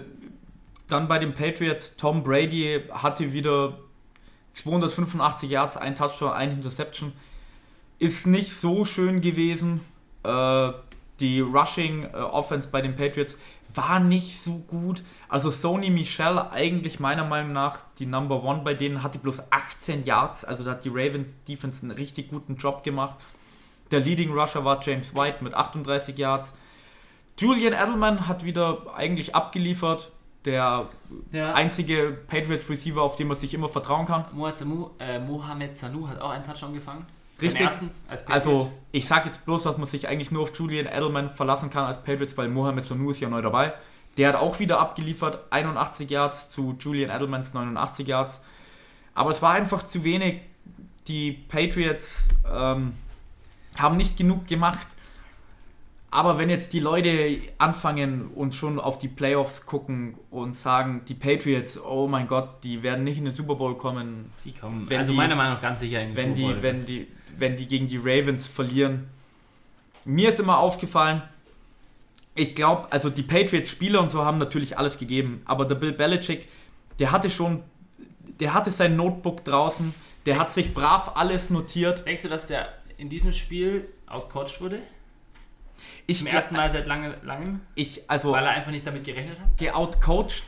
[0.87, 3.77] dann bei den Patriots, Tom Brady hatte wieder
[4.53, 7.11] 285 Yards, ein Touchdown, ein Interception.
[7.99, 9.81] Ist nicht so schön gewesen.
[10.23, 10.71] Äh,
[11.19, 13.37] die Rushing äh, Offense bei den Patriots
[13.73, 15.03] war nicht so gut.
[15.27, 20.05] Also Sony Michel eigentlich meiner Meinung nach die Number One bei denen hatte bloß 18
[20.05, 20.43] Yards.
[20.43, 23.15] Also da hat die Ravens Defense einen richtig guten Job gemacht.
[23.91, 26.55] Der Leading Rusher war James White mit 38 Yards.
[27.37, 30.11] Julian Edelman hat wieder eigentlich abgeliefert.
[30.45, 30.87] Der
[31.31, 31.53] ja.
[31.53, 34.25] einzige Patriots Receiver, auf den man sich immer vertrauen kann.
[34.99, 37.05] äh, Mohamed Sanu hat auch einen Touchdown gefangen.
[37.41, 37.67] Richtig.
[38.27, 41.85] also ich sage jetzt bloß, dass man sich eigentlich nur auf Julian Edelman verlassen kann
[41.85, 43.73] als Patriots, weil Mohamed Sanu ist ja neu dabei.
[44.17, 48.41] Der hat auch wieder abgeliefert, 81 Yards zu Julian Edelmans 89 Yards.
[49.13, 50.41] Aber es war einfach zu wenig.
[51.07, 52.93] Die Patriots ähm,
[53.77, 54.87] haben nicht genug gemacht.
[56.11, 61.13] Aber wenn jetzt die Leute anfangen und schon auf die Playoffs gucken und sagen, die
[61.13, 64.31] Patriots, oh mein Gott, die werden nicht in den Super Bowl kommen.
[64.43, 66.55] Die kommen, also die, meiner Meinung nach ganz sicher in den wenn Super Bowl.
[66.55, 67.07] Die, wenn, die,
[67.39, 69.07] wenn die gegen die Ravens verlieren.
[70.05, 71.21] Mir ist immer aufgefallen,
[72.35, 76.47] ich glaube, also die Patriots-Spieler und so haben natürlich alles gegeben, aber der Bill Belichick,
[76.99, 77.63] der hatte schon,
[78.39, 79.93] der hatte sein Notebook draußen,
[80.25, 82.05] der hat sich brav alles notiert.
[82.05, 84.79] Denkst du, dass der in diesem Spiel outcoached wurde?
[86.07, 87.61] Ich Zum ersten Mal seit lange, langem?
[87.75, 89.57] Ich, also, Weil er einfach nicht damit gerechnet hat?
[89.57, 90.43] Geoutcoached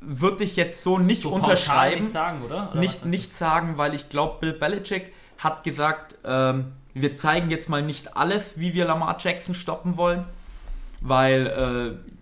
[0.00, 2.04] würde ich jetzt so nicht so unterschreiben.
[2.04, 2.70] Nicht sagen, oder?
[2.70, 7.68] oder nicht, nicht sagen, weil ich glaube, Bill Belichick hat gesagt, ähm, wir zeigen jetzt
[7.68, 10.24] mal nicht alles, wie wir Lamar Jackson stoppen wollen,
[11.00, 12.16] weil äh,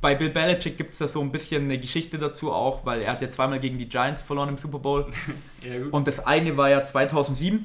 [0.00, 3.12] bei Bill Belichick gibt es da so ein bisschen eine Geschichte dazu auch, weil er
[3.12, 5.06] hat ja zweimal gegen die Giants verloren im Super Bowl.
[5.62, 7.64] ja, und das eine war ja 2007,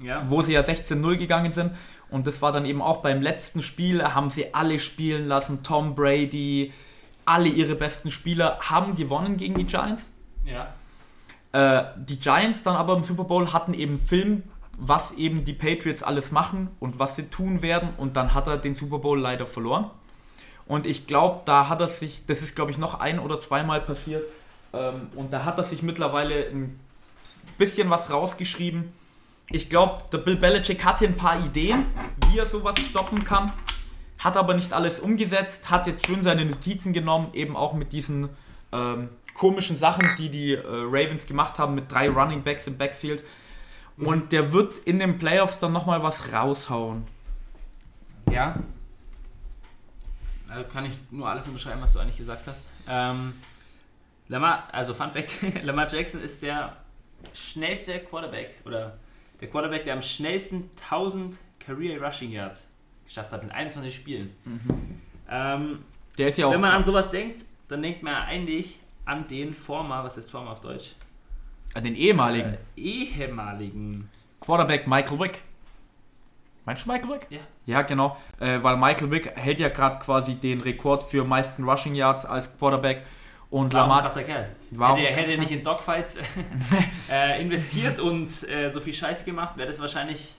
[0.00, 0.24] ja.
[0.28, 1.72] wo sie ja 16-0 gegangen sind.
[2.08, 5.64] Und das war dann eben auch beim letzten Spiel, haben sie alle spielen lassen.
[5.64, 6.72] Tom Brady,
[7.24, 10.08] alle ihre besten Spieler haben gewonnen gegen die Giants.
[10.44, 10.72] Ja.
[11.52, 14.42] Äh, die Giants dann aber im Super Bowl hatten eben Film,
[14.78, 17.90] was eben die Patriots alles machen und was sie tun werden.
[17.96, 19.90] Und dann hat er den Super Bowl leider verloren.
[20.66, 23.80] Und ich glaube, da hat er sich, das ist glaube ich noch ein oder zweimal
[23.80, 24.24] passiert,
[24.72, 26.78] ähm, und da hat er sich mittlerweile ein
[27.56, 28.92] bisschen was rausgeschrieben
[29.50, 31.86] ich glaube, der Bill Belichick hatte ein paar Ideen,
[32.28, 33.52] wie er sowas stoppen kann,
[34.18, 38.28] hat aber nicht alles umgesetzt, hat jetzt schön seine Notizen genommen, eben auch mit diesen
[38.72, 43.22] ähm, komischen Sachen, die die äh, Ravens gemacht haben, mit drei Running Backs im Backfield.
[43.96, 44.06] Mhm.
[44.06, 47.06] Und der wird in den Playoffs dann nochmal was raushauen.
[48.30, 48.56] Ja.
[50.48, 52.66] Also kann ich nur alles unterschreiben, was du eigentlich gesagt hast.
[52.88, 53.34] Ähm,
[54.28, 55.30] Lamar, also Fun Fact,
[55.62, 56.76] Lamar Jackson ist der
[57.32, 58.98] schnellste Quarterback oder
[59.40, 62.70] der Quarterback, der am schnellsten 1000 Career Rushing Yards
[63.04, 64.34] geschafft hat in 21 Spielen.
[64.44, 65.00] Mhm.
[65.28, 65.84] Ähm,
[66.16, 69.54] der ist ja auch wenn man an sowas denkt, dann denkt man eigentlich an den
[69.54, 70.94] Former, was ist Former auf Deutsch?
[71.74, 72.54] Äh, den ehemaligen.
[72.76, 74.10] Äh, ehemaligen.
[74.40, 75.40] Quarterback Michael Wick.
[76.64, 77.26] Meinst du Michael Wick?
[77.30, 77.38] Ja.
[77.66, 78.16] Ja, genau.
[78.40, 82.50] Äh, weil Michael Wick hält ja gerade quasi den Rekord für meisten Rushing Yards als
[82.58, 83.02] Quarterback.
[83.48, 84.02] Und War auch ein Lamar.
[84.02, 84.48] krasser Kerl.
[84.72, 86.18] War auch hätte, er hätte er nicht in Dogfights
[87.10, 90.34] äh, investiert und äh, so viel Scheiß gemacht, wäre das wahrscheinlich.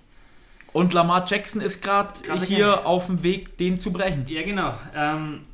[0.73, 2.11] Und Lamar Jackson ist gerade
[2.45, 2.83] hier Kerl.
[2.83, 4.25] auf dem Weg, den zu brechen.
[4.27, 4.73] Ja, genau.
[4.93, 5.45] Ähm,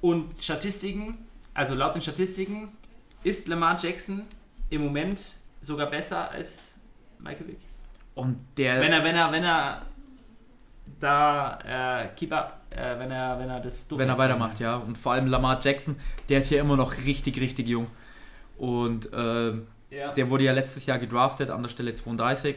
[0.00, 1.23] und Statistiken,
[1.54, 2.68] also laut den Statistiken,
[3.22, 4.22] ist Lamar Jackson
[4.70, 5.20] im Moment
[5.60, 6.74] sogar besser als
[7.18, 7.58] Michael Vick.
[8.14, 8.80] Und der.
[8.80, 9.82] Wenn er, wenn er, wenn er
[11.00, 11.58] da
[12.04, 14.76] äh, keep up, äh, wenn er, wenn er das wenn er weitermacht, ja.
[14.76, 15.96] Und vor allem Lamar Jackson,
[16.28, 17.86] der ist ja immer noch richtig, richtig jung.
[18.58, 20.12] Und ähm, Ja.
[20.12, 22.56] der wurde ja letztes Jahr gedraftet an der Stelle 32.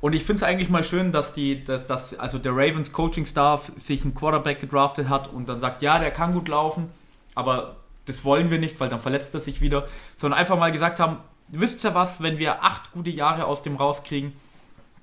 [0.00, 3.72] Und ich finde es eigentlich mal schön, dass die, dass also der Ravens Coaching Staff
[3.78, 6.90] sich einen Quarterback gedraftet hat und dann sagt, ja, der kann gut laufen,
[7.34, 9.86] aber das wollen wir nicht, weil dann verletzt er sich wieder,
[10.16, 11.18] sondern einfach mal gesagt haben,
[11.48, 14.32] wisst ihr was, wenn wir acht gute Jahre aus dem rauskriegen,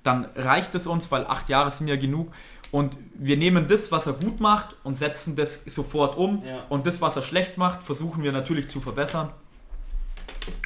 [0.03, 2.31] dann reicht es uns, weil acht Jahre sind ja genug.
[2.71, 6.43] Und wir nehmen das, was er gut macht und setzen das sofort um.
[6.45, 6.63] Ja.
[6.69, 9.29] Und das, was er schlecht macht, versuchen wir natürlich zu verbessern.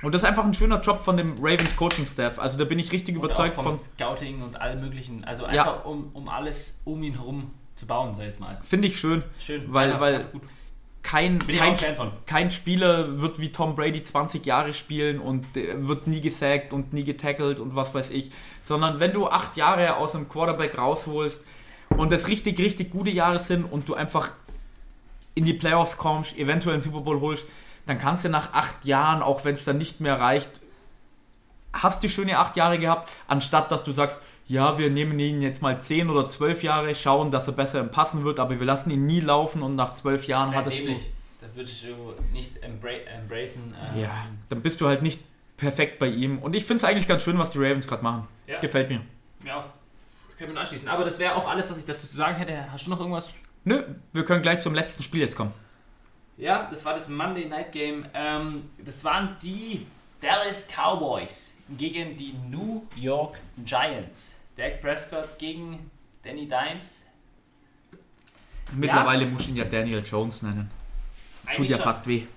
[0.04, 2.40] Und das ist einfach ein schöner Job von dem Ravens Coaching Staff.
[2.40, 3.74] Also da bin ich richtig Und überzeugt von.
[3.74, 5.26] Scouting und allem möglichen.
[5.26, 5.50] Also Ja.
[5.64, 8.58] einfach um, um alles um ihn herum zu bauen, sag ich jetzt mal.
[8.64, 9.24] Finde ich schön.
[9.40, 9.64] Schön.
[9.74, 10.26] Weil- Einfach- weil-.
[11.06, 11.78] Kein, kein,
[12.26, 16.94] kein Spieler wird wie Tom Brady 20 Jahre spielen und äh, wird nie gesackt und
[16.94, 18.32] nie getackelt und was weiß ich.
[18.64, 21.42] Sondern wenn du acht Jahre aus einem Quarterback rausholst
[21.90, 24.32] und das richtig, richtig gute Jahre sind und du einfach
[25.36, 27.46] in die Playoffs kommst, eventuell einen Super Bowl holst,
[27.86, 30.50] dann kannst du nach acht Jahren, auch wenn es dann nicht mehr reicht,
[31.72, 35.62] hast du schöne acht Jahre gehabt, anstatt dass du sagst, ja, wir nehmen ihn jetzt
[35.62, 38.92] mal zehn oder zwölf Jahre, schauen, dass er besser im Passen wird, aber wir lassen
[38.92, 40.84] ihn nie laufen und nach zwölf Jahren Wär hattest du...
[40.84, 41.12] dämlich.
[41.42, 43.76] Da würdest du nicht embra embracen.
[43.94, 45.22] ähm, Ja, dann bist du halt nicht
[45.58, 46.40] perfekt bei ihm.
[46.40, 48.28] Und ich finde es eigentlich ganz schön, was die Ravens gerade machen.
[48.48, 48.60] Ja.
[48.60, 49.02] Gefällt mir.
[49.46, 49.66] Ja,
[50.38, 50.88] können wir anschließen.
[50.88, 52.72] Aber das wäre auch alles, was ich dazu zu sagen hätte.
[52.72, 53.38] Hast du noch irgendwas?
[53.64, 55.54] Nö, wir können gleich zum letzten Spiel jetzt kommen.
[56.38, 58.06] Ja, das war das Monday Night Game.
[58.14, 59.88] Ähm, das waren die
[60.22, 64.35] Dallas Cowboys gegen die New York Giants.
[64.58, 65.92] Dak Prescott gegen
[66.24, 67.04] Danny Dimes.
[68.74, 70.72] Mittlerweile muss ich ihn ja Daniel Jones nennen.
[71.42, 71.84] Tut Eigentlich ja schon.
[71.84, 72.24] fast weh.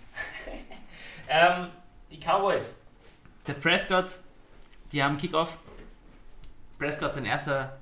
[1.31, 1.69] Ähm,
[2.11, 2.79] die Cowboys.
[3.47, 4.17] Der Prescott,
[4.93, 5.59] die haben Kickoff.
[6.79, 7.77] Prescott sein erster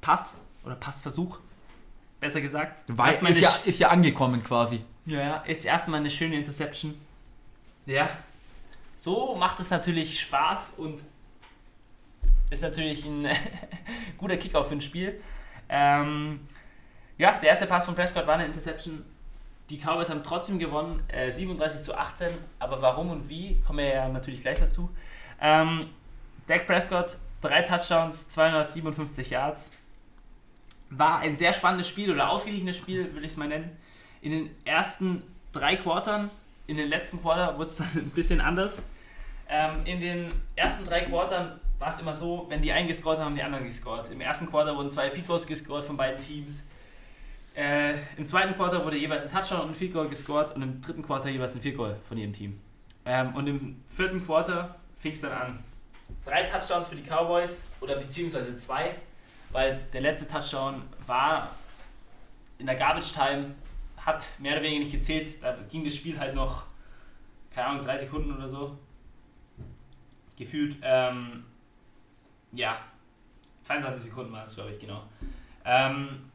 [0.00, 0.34] Pass
[0.64, 1.38] oder Passversuch,
[2.18, 2.82] besser gesagt.
[2.88, 4.80] Weil ist ja, ist ja angekommen quasi.
[5.06, 7.00] Ja, ja, ist erstmal eine schöne Interception.
[7.86, 8.08] Ja.
[8.96, 11.04] So macht es natürlich Spaß und
[12.50, 13.28] ist natürlich ein
[14.18, 15.20] guter Kickoff für ein Spiel.
[15.68, 16.40] Ähm,
[17.16, 19.04] ja, der erste Pass von Prescott war eine Interception.
[19.70, 22.28] Die Cowboys haben trotzdem gewonnen, äh, 37 zu 18.
[22.58, 24.88] Aber warum und wie, kommen wir ja natürlich gleich dazu.
[25.40, 25.90] Ähm,
[26.46, 29.70] Dak Prescott, drei Touchdowns, 257 Yards.
[30.90, 33.76] War ein sehr spannendes Spiel oder ausgeglichenes Spiel, würde ich es mal nennen
[34.20, 35.22] in den ersten
[35.52, 36.30] drei Quartern,
[36.66, 38.88] in den letzten Quarter wurde es dann ein bisschen anders.
[39.48, 43.26] Ähm, in den ersten drei Quartern war es immer so, wenn die einen gescored haben,
[43.26, 44.10] haben die anderen gescored.
[44.10, 46.64] Im ersten Quarter wurden zwei Field Goals gescored von beiden Teams.
[47.54, 50.80] Äh, Im zweiten Quarter wurde jeweils ein Touchdown und ein Field Goal gescored und im
[50.80, 52.60] dritten Quarter jeweils ein Field Goal von jedem Team.
[53.04, 55.64] Ähm, und im vierten Quarter fing es dann an.
[56.24, 58.94] Drei Touchdowns für die Cowboys oder beziehungsweise zwei,
[59.50, 61.50] weil der letzte Touchdown war
[62.58, 63.54] in der Garbage Time
[63.96, 65.42] hat mehr oder weniger nicht gezählt.
[65.42, 66.64] Da ging das Spiel halt noch,
[67.54, 68.76] keine Ahnung, drei Sekunden oder so.
[70.36, 70.76] Gefühlt.
[70.82, 71.44] Ähm,
[72.52, 72.78] ja,
[73.62, 75.02] 22 Sekunden waren es, glaube ich, genau.
[75.64, 76.30] Ähm,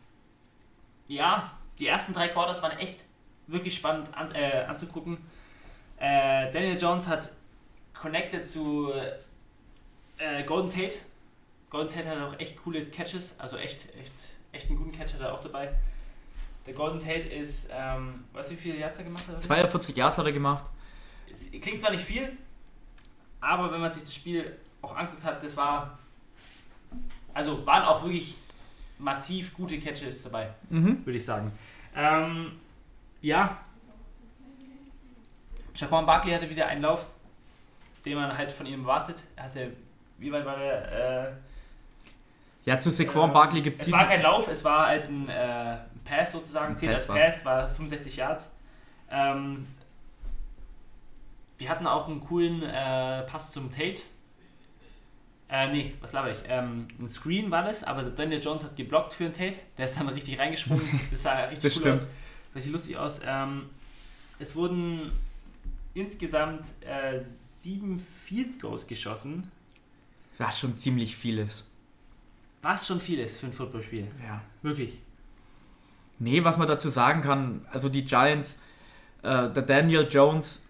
[1.08, 3.04] ja, die ersten drei Quarters waren echt
[3.48, 5.18] wirklich spannend an, äh, anzugucken.
[5.98, 7.32] Äh, Daniel Jones hat
[7.94, 8.92] connected zu
[10.18, 10.96] äh, Golden Tate.
[11.70, 14.14] Golden Tate hat auch echt coole Catches, also echt, echt,
[14.52, 15.74] echt einen guten Catch hat er auch dabei.
[16.66, 19.42] Der Golden Tate ist, ähm, weißt du, wie viele Yards er gemacht hat?
[19.42, 20.66] 42 Yards hat er gemacht.
[21.30, 22.38] Es klingt zwar nicht viel,
[23.42, 25.98] aber wenn man sich das Spiel auch anguckt hat, das war,
[27.34, 28.36] also waren auch wirklich
[29.00, 31.06] massiv gute Catches dabei, Mhm.
[31.06, 31.52] würde ich sagen.
[31.96, 32.54] Ähm,
[33.22, 33.58] ja,
[35.74, 37.08] Shaquan Barkley hatte wieder einen Lauf,
[38.06, 39.18] den man halt von ihm erwartet.
[39.36, 39.74] Er hatte,
[40.18, 41.28] wie weit war der?
[41.28, 41.32] Äh,
[42.66, 45.78] Ja, zu Saquon ähm, Barkley gibt Es war kein Lauf, es war halt ein, äh,
[46.06, 48.52] Pass sozusagen, Ein 10 als Pass Pass, war 65 Yards.
[49.10, 49.68] Ähm,
[51.58, 54.02] wir hatten auch einen coolen äh, Pass zum Tate.
[55.56, 56.40] Äh, nee, was laber ich?
[56.48, 59.60] Ähm, ein Screen war das, aber Daniel Jones hat geblockt für den Tate.
[59.78, 60.84] Der ist dann richtig reingesprungen.
[61.12, 61.96] Das sah richtig Das cool stimmt.
[62.00, 62.02] aus.
[62.02, 63.22] Sah richtig lustig aus.
[63.24, 63.70] Ähm,
[64.40, 65.12] es wurden
[65.94, 69.52] insgesamt äh, sieben Field Goals geschossen,
[70.40, 71.66] Was schon ziemlich viel ist.
[72.64, 74.08] was schon viel ist für ein Footballspiel.
[74.26, 74.42] Ja.
[74.64, 74.98] Wirklich.
[76.18, 78.58] Nee, was man dazu sagen kann, also die Giants,
[79.22, 80.63] äh, der Daniel Jones,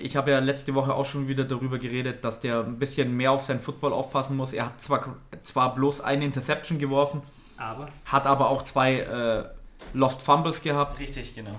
[0.00, 3.32] ich habe ja letzte Woche auch schon wieder darüber geredet, dass der ein bisschen mehr
[3.32, 4.52] auf seinen Football aufpassen muss.
[4.52, 7.22] Er hat zwar, zwar bloß eine Interception geworfen,
[7.56, 7.88] Aber.
[8.04, 9.44] hat aber auch zwei äh,
[9.92, 10.98] Lost Fumbles gehabt.
[11.00, 11.58] Richtig, genau.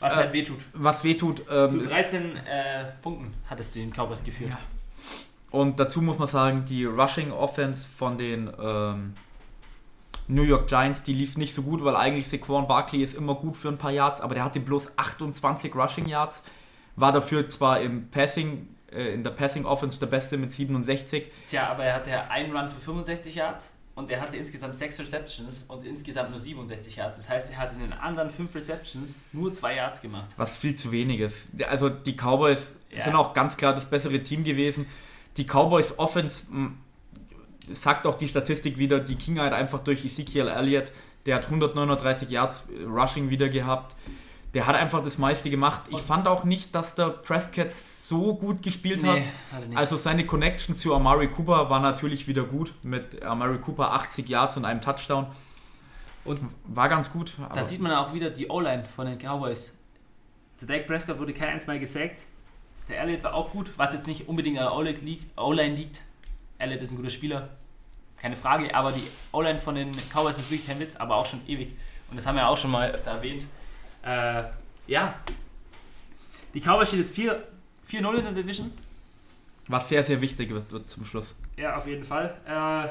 [0.00, 0.58] Was Äh, halt wehtut.
[0.74, 1.38] Was wehtut.
[1.46, 4.50] Zu Ähm, 13 äh, Punkten hat es den Cowboys geführt.
[4.50, 4.58] Ja.
[5.50, 9.14] und dazu muss man sagen, die Rushing Offense von den ähm,
[10.28, 13.56] New York Giants, die lief nicht so gut, weil eigentlich Saquon Barkley ist immer gut
[13.56, 16.42] für ein paar Yards, aber der hatte bloß 28 Rushing Yards,
[16.96, 21.68] war dafür zwar im Passing, äh, in der Passing Offense der Beste mit 67, Tja,
[21.68, 25.64] aber er hatte ja einen Run für 65 Yards und er hatte insgesamt 6 Receptions
[25.68, 27.18] und insgesamt nur 67 Yards.
[27.18, 30.26] Das heißt, er hat in den anderen 5 Receptions nur 2 Yards gemacht.
[30.36, 31.46] was viel zu wenig ist.
[31.68, 32.60] Also die Cowboys
[32.90, 33.02] Ja.
[33.04, 34.86] sind auch ganz klar das bessere Team gewesen.
[35.36, 36.72] Die Cowboys Offense, mh,
[37.74, 40.92] sagt auch die Statistik wieder, die ging halt einfach durch Ezekiel Elliott,
[41.26, 43.96] der hat 139 Yards äh, Rushing wieder gehabt.
[44.54, 45.82] Der hat einfach das meiste gemacht.
[45.90, 49.18] Ich fand auch nicht, dass der Prescott so gut gespielt hat.
[49.52, 49.64] hat.
[49.74, 52.72] Also seine Connection zu Amari Cooper war natürlich wieder gut.
[52.82, 55.26] Mit Amari Cooper 80 Yards und einem Touchdown.
[56.24, 57.32] Und war ganz gut.
[57.54, 59.72] da sieht man auch wieder die O-Line von den Cowboys.
[60.60, 62.22] Der Dak Prescott wurde kein einziges Mal gesackt.
[62.88, 65.38] Der Elliott war auch gut, was jetzt nicht unbedingt an der O-Line liegt.
[65.38, 66.00] O-Line liegt.
[66.58, 67.50] Elliott ist ein guter Spieler,
[68.16, 71.40] keine Frage, aber die O-Line von den Cowboys ist wirklich kein Witz, aber auch schon
[71.46, 71.74] ewig.
[72.10, 73.44] Und das haben wir auch schon mal öfter erwähnt.
[74.06, 74.44] Äh,
[74.86, 75.14] ja.
[76.54, 77.42] Die Cowboys stehen jetzt 4
[77.90, 78.72] 4-0 in der Division.
[79.68, 81.34] was sehr, sehr wichtig wird, wird zum Schluss.
[81.56, 82.34] Ja, auf jeden Fall.
[82.46, 82.88] Äh,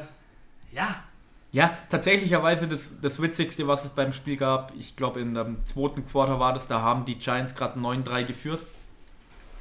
[0.75, 1.03] ja,
[1.51, 6.05] Ja, tatsächlicherweise das, das Witzigste, was es beim Spiel gab, ich glaube in dem zweiten
[6.05, 8.63] Quarter war das, da haben die Giants gerade 9-3 geführt.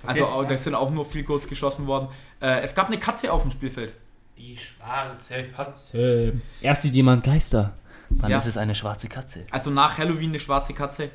[0.07, 0.49] Also Okay, auch, ja.
[0.49, 2.09] da sind auch nur viel Goals geschossen worden.
[2.41, 3.95] Äh, es gab eine Katze auf dem Spielfeld.
[4.37, 6.33] die schwarze Katze.
[6.61, 7.73] Erst sieht jemand Geister,
[8.11, 8.39] dann Ja.
[8.39, 9.47] ist es eine schwarze Katze.
[9.53, 11.11] Also nach Halloween eine schwarze Katze.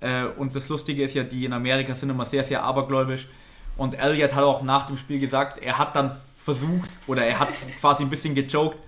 [0.00, 3.28] Äh, und das Lustige ist ja, die in Amerika sind immer sehr, sehr abergläubisch.
[3.76, 7.48] Und Elliot hat auch nach dem Spiel gesagt, er hat dann versucht, oder er hat
[7.80, 8.78] quasi ein bisschen gejoked,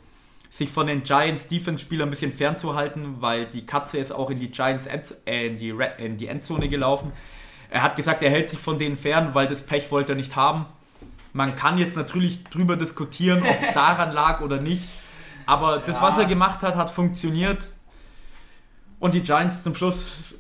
[0.51, 4.51] sich von den Giants Defense-Spielern ein bisschen fernzuhalten, weil die Katze ist auch in die
[4.51, 7.13] Giants End, äh, in, die Red, in die Endzone gelaufen.
[7.71, 10.37] Er hat gesagt, er hält sich von denen fern, weil das Pech wollte er nicht
[10.37, 10.67] haben.
[11.33, 14.87] Man kann jetzt natürlich drüber diskutieren, ob es daran lag oder nicht.
[15.47, 16.03] Aber das, Ja.
[16.03, 17.71] was er gemacht hat, hat funktioniert.
[19.01, 20.35] Und die Giants zum Schluss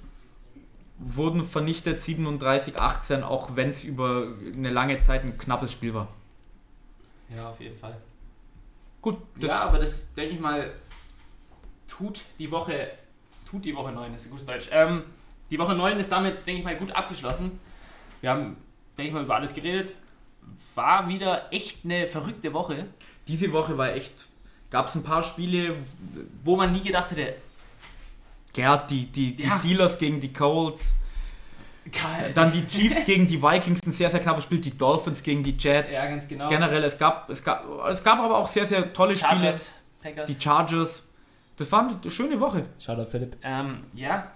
[1.04, 6.08] wurden vernichtet 37-18, auch wenn es über eine lange Zeit ein knappes Spiel war.
[7.34, 7.96] Ja, auf jeden Fall.
[9.00, 10.72] Gut, ja, aber das, denke ich mal,
[11.88, 12.90] tut die Woche,
[13.48, 14.68] tut die Woche 9, das ist gutes Deutsch.
[14.70, 15.02] Ähm,
[15.50, 17.58] die Woche 9 ist damit, denke ich mal, gut abgeschlossen.
[18.20, 18.56] Wir haben,
[18.96, 19.94] denke ich mal, über alles geredet.
[20.74, 22.86] War wieder echt eine verrückte Woche,
[23.28, 24.26] diese Woche war echt,
[24.70, 25.76] gab es ein paar Spiele,
[26.44, 27.36] wo man nie gedacht hätte,
[28.56, 29.58] ja, die, die, die Ja.
[29.58, 30.96] Steelers gegen die Colts,
[31.90, 32.32] geil.
[32.34, 35.56] dann die Chiefs gegen die Vikings, ein sehr, sehr knappes Spiel, die Dolphins gegen die
[35.56, 35.94] Jets.
[35.94, 36.48] ja, ganz genau.
[36.48, 39.30] Generell, es gab, es, gab, es gab aber auch sehr, sehr tolle Spiele.
[39.38, 39.72] Chargers,
[40.02, 40.26] Packers.
[40.26, 41.02] Die Chargers.
[41.56, 42.66] Das war eine schöne Woche.
[42.78, 43.36] Shoutout Philipp.
[43.42, 44.30] Ähm, ja.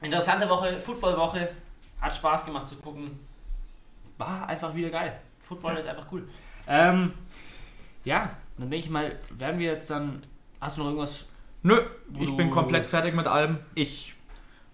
[0.00, 1.50] Interessante Woche, Footballwoche.
[2.00, 3.18] Hat Spaß gemacht zu gucken.
[4.18, 5.20] War einfach wieder geil.
[5.46, 6.28] Football ist einfach cool.
[6.66, 7.12] Ähm,
[8.04, 10.20] ja, dann denke ich mal, werden wir jetzt dann.
[10.60, 11.26] Hast du noch irgendwas?
[11.62, 11.80] Nö,
[12.18, 13.58] ich bin komplett fertig mit allem.
[13.74, 14.14] Ich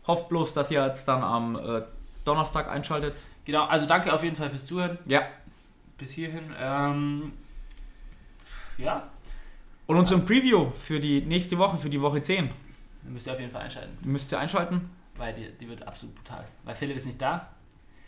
[0.07, 1.83] hoffe bloß, dass ihr jetzt dann am äh,
[2.25, 3.15] Donnerstag einschaltet.
[3.45, 4.99] Genau, also danke auf jeden Fall fürs Zuhören.
[5.07, 5.23] Ja.
[5.99, 6.55] Bis hierhin.
[6.59, 7.33] Ähm,
[8.79, 9.09] ja,
[9.87, 12.49] Und unseren Preview für die nächste Woche, für die Woche 10,
[13.03, 13.97] dann müsst ihr auf jeden Fall einschalten.
[14.03, 14.91] müsst ihr einschalten.
[15.17, 16.47] Weil die, die wird absolut brutal.
[16.65, 17.49] Weil Philipp ist nicht da.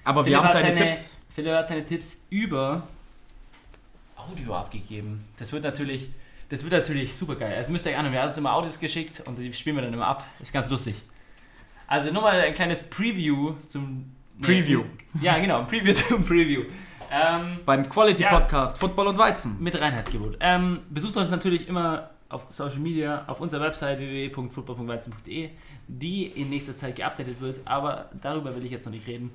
[0.04, 1.16] Aber wir Philipp haben hat seine, seine- Tipps.
[1.34, 2.86] Philipp hat seine Tipps über
[4.16, 5.24] Audio abgegeben.
[5.38, 6.08] Das wird natürlich,
[6.50, 7.54] das wird natürlich super geil.
[7.56, 8.12] Also müsst ihr euch anhören.
[8.12, 10.26] Wir haben uns immer Audios geschickt und die spielen wir dann immer ab.
[10.40, 10.96] Ist ganz lustig.
[11.86, 14.84] Also nur mal ein kleines Preview zum nee, Preview.
[15.20, 16.62] Ja, genau, Preview zum Preview.
[17.10, 18.38] Ähm, Beim Quality Ja.
[18.38, 19.56] Podcast Football und Weizen.
[19.60, 20.36] mit Reinheitsgebot.
[20.40, 25.50] Ähm, besucht uns natürlich immer auf Social Media, auf unserer Website www.football.weizen.de,
[25.88, 29.32] die in nächster Zeit geupdatet wird, aber darüber will ich jetzt noch nicht reden.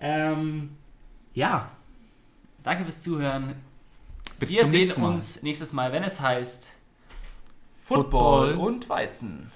[0.00, 0.76] Ähm,
[1.32, 1.70] ja,
[2.62, 3.54] danke fürs Zuhören.
[4.44, 6.66] Bis Wir sehen nächsten uns nächstes Mal, wenn es heißt
[7.84, 9.50] Football Football und Weizen.